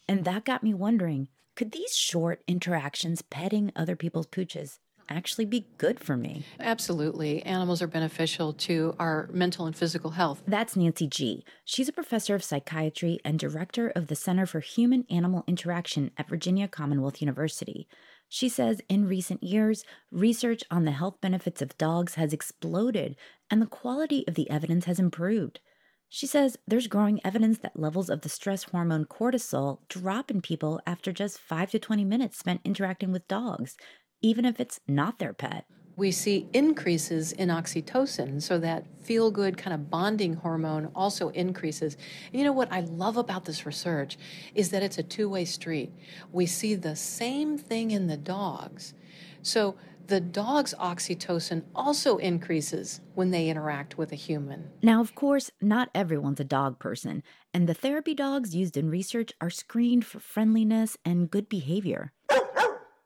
[0.09, 5.67] And that got me wondering could these short interactions petting other people's pooches actually be
[5.79, 6.45] good for me?
[6.59, 7.43] Absolutely.
[7.45, 10.43] Animals are beneficial to our mental and physical health.
[10.49, 15.05] That's Nancy Gee She's a professor of psychiatry and director of the Center for Human
[15.11, 17.87] Animal Interaction at Virginia Commonwealth University.
[18.35, 23.15] She says in recent years, research on the health benefits of dogs has exploded
[23.51, 25.61] and the quality of the evidence has improved.
[26.09, 30.81] She says there's growing evidence that levels of the stress hormone cortisol drop in people
[30.87, 33.77] after just 5 to 20 minutes spent interacting with dogs,
[34.23, 35.67] even if it's not their pet.
[35.97, 41.97] We see increases in oxytocin, so that feel good kind of bonding hormone also increases.
[42.33, 44.17] And you know what I love about this research
[44.55, 45.93] is that it's a two way street.
[46.33, 48.95] We see the same thing in the dogs.
[49.43, 54.69] So the dog's oxytocin also increases when they interact with a human.
[54.83, 57.23] Now, of course, not everyone's a dog person,
[57.55, 62.13] and the therapy dogs used in research are screened for friendliness and good behavior.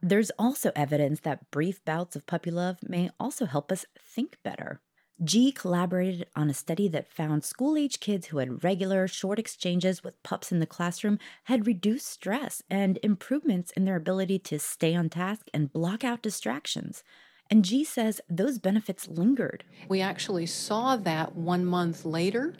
[0.03, 4.81] There's also evidence that brief bouts of puppy love may also help us think better.
[5.25, 10.05] Gee collaborated on a study that found school age kids who had regular, short exchanges
[10.05, 14.95] with pups in the classroom had reduced stress and improvements in their ability to stay
[14.95, 17.03] on task and block out distractions.
[17.51, 19.65] And Gee says those benefits lingered.
[19.89, 22.55] We actually saw that one month later,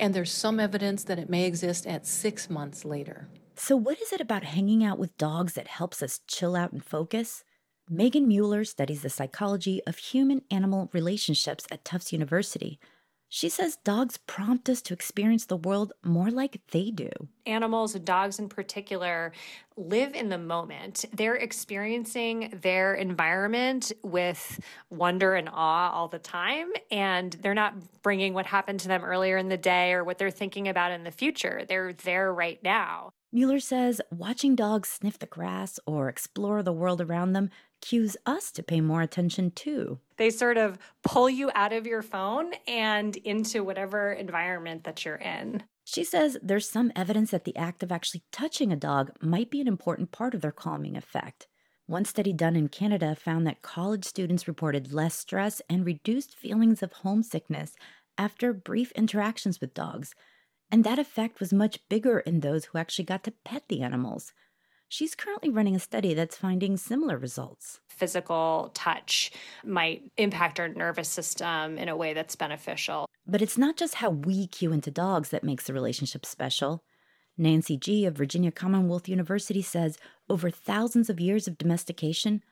[0.00, 3.28] and there's some evidence that it may exist at six months later.
[3.54, 6.84] So, what is it about hanging out with dogs that helps us chill out and
[6.84, 7.44] focus?
[7.88, 12.78] Megan Mueller studies the psychology of human animal relationships at Tufts University.
[13.28, 17.08] She says dogs prompt us to experience the world more like they do.
[17.46, 19.32] Animals, dogs in particular,
[19.76, 21.06] live in the moment.
[21.14, 24.60] They're experiencing their environment with
[24.90, 26.72] wonder and awe all the time.
[26.90, 30.30] And they're not bringing what happened to them earlier in the day or what they're
[30.30, 31.64] thinking about in the future.
[31.66, 33.12] They're there right now.
[33.34, 37.48] Mueller says watching dogs sniff the grass or explore the world around them
[37.80, 39.98] cues us to pay more attention too.
[40.18, 45.16] They sort of pull you out of your phone and into whatever environment that you're
[45.16, 45.62] in.
[45.82, 49.62] She says there's some evidence that the act of actually touching a dog might be
[49.62, 51.46] an important part of their calming effect.
[51.86, 56.82] One study done in Canada found that college students reported less stress and reduced feelings
[56.82, 57.72] of homesickness
[58.18, 60.14] after brief interactions with dogs.
[60.72, 64.32] And that effect was much bigger in those who actually got to pet the animals.
[64.88, 67.80] She's currently running a study that's finding similar results.
[67.90, 69.32] Physical touch
[69.64, 73.06] might impact our nervous system in a way that's beneficial.
[73.26, 76.82] But it's not just how we cue into dogs that makes the relationship special.
[77.36, 82.42] Nancy Gee of Virginia Commonwealth University says over thousands of years of domestication,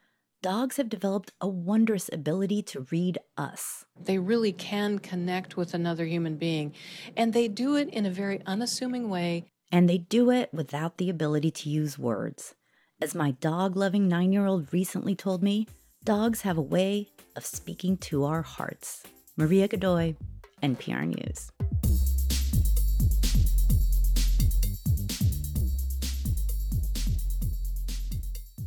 [0.42, 3.84] dogs have developed a wondrous ability to read us.
[4.00, 6.74] They really can connect with another human being,
[7.16, 11.10] and they do it in a very unassuming way and they do it without the
[11.10, 12.54] ability to use words.
[13.00, 15.66] As my dog loving nine year old recently told me,
[16.04, 19.04] dogs have a way of speaking to our hearts.
[19.36, 20.16] Maria Godoy,
[20.62, 21.50] NPR News.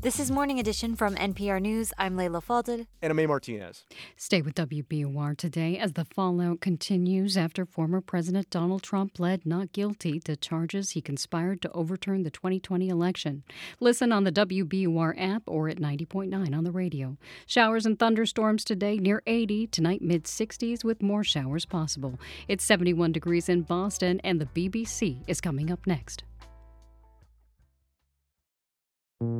[0.03, 1.93] This is Morning Edition from NPR News.
[1.97, 2.88] I'm Leila Fadel.
[3.01, 3.25] And I'm A.
[3.25, 3.85] Martinez.
[4.17, 9.71] Stay with WBUR today as the fallout continues after former President Donald Trump pled not
[9.71, 13.43] guilty to charges he conspired to overturn the 2020 election.
[13.80, 17.15] Listen on the WBUR app or at 90.9 on the radio.
[17.45, 22.19] Showers and thunderstorms today near 80, tonight mid 60s with more showers possible.
[22.49, 26.25] It's 71 degrees in Boston, and the BBC is coming up next.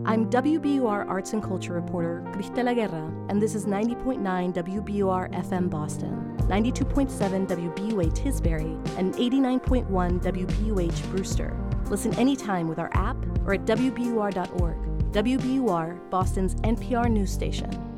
[0.05, 6.38] I'm WBUR Arts and Culture reporter Cristela Guerra, and this is 90.9 WBUR FM Boston,
[6.43, 11.57] 92.7 WBUH Tisbury, and 89.1 WBUH Brewster.
[11.89, 15.11] Listen anytime with our app or at WBUR.org.
[15.11, 17.93] WBUR, Boston's NPR news station.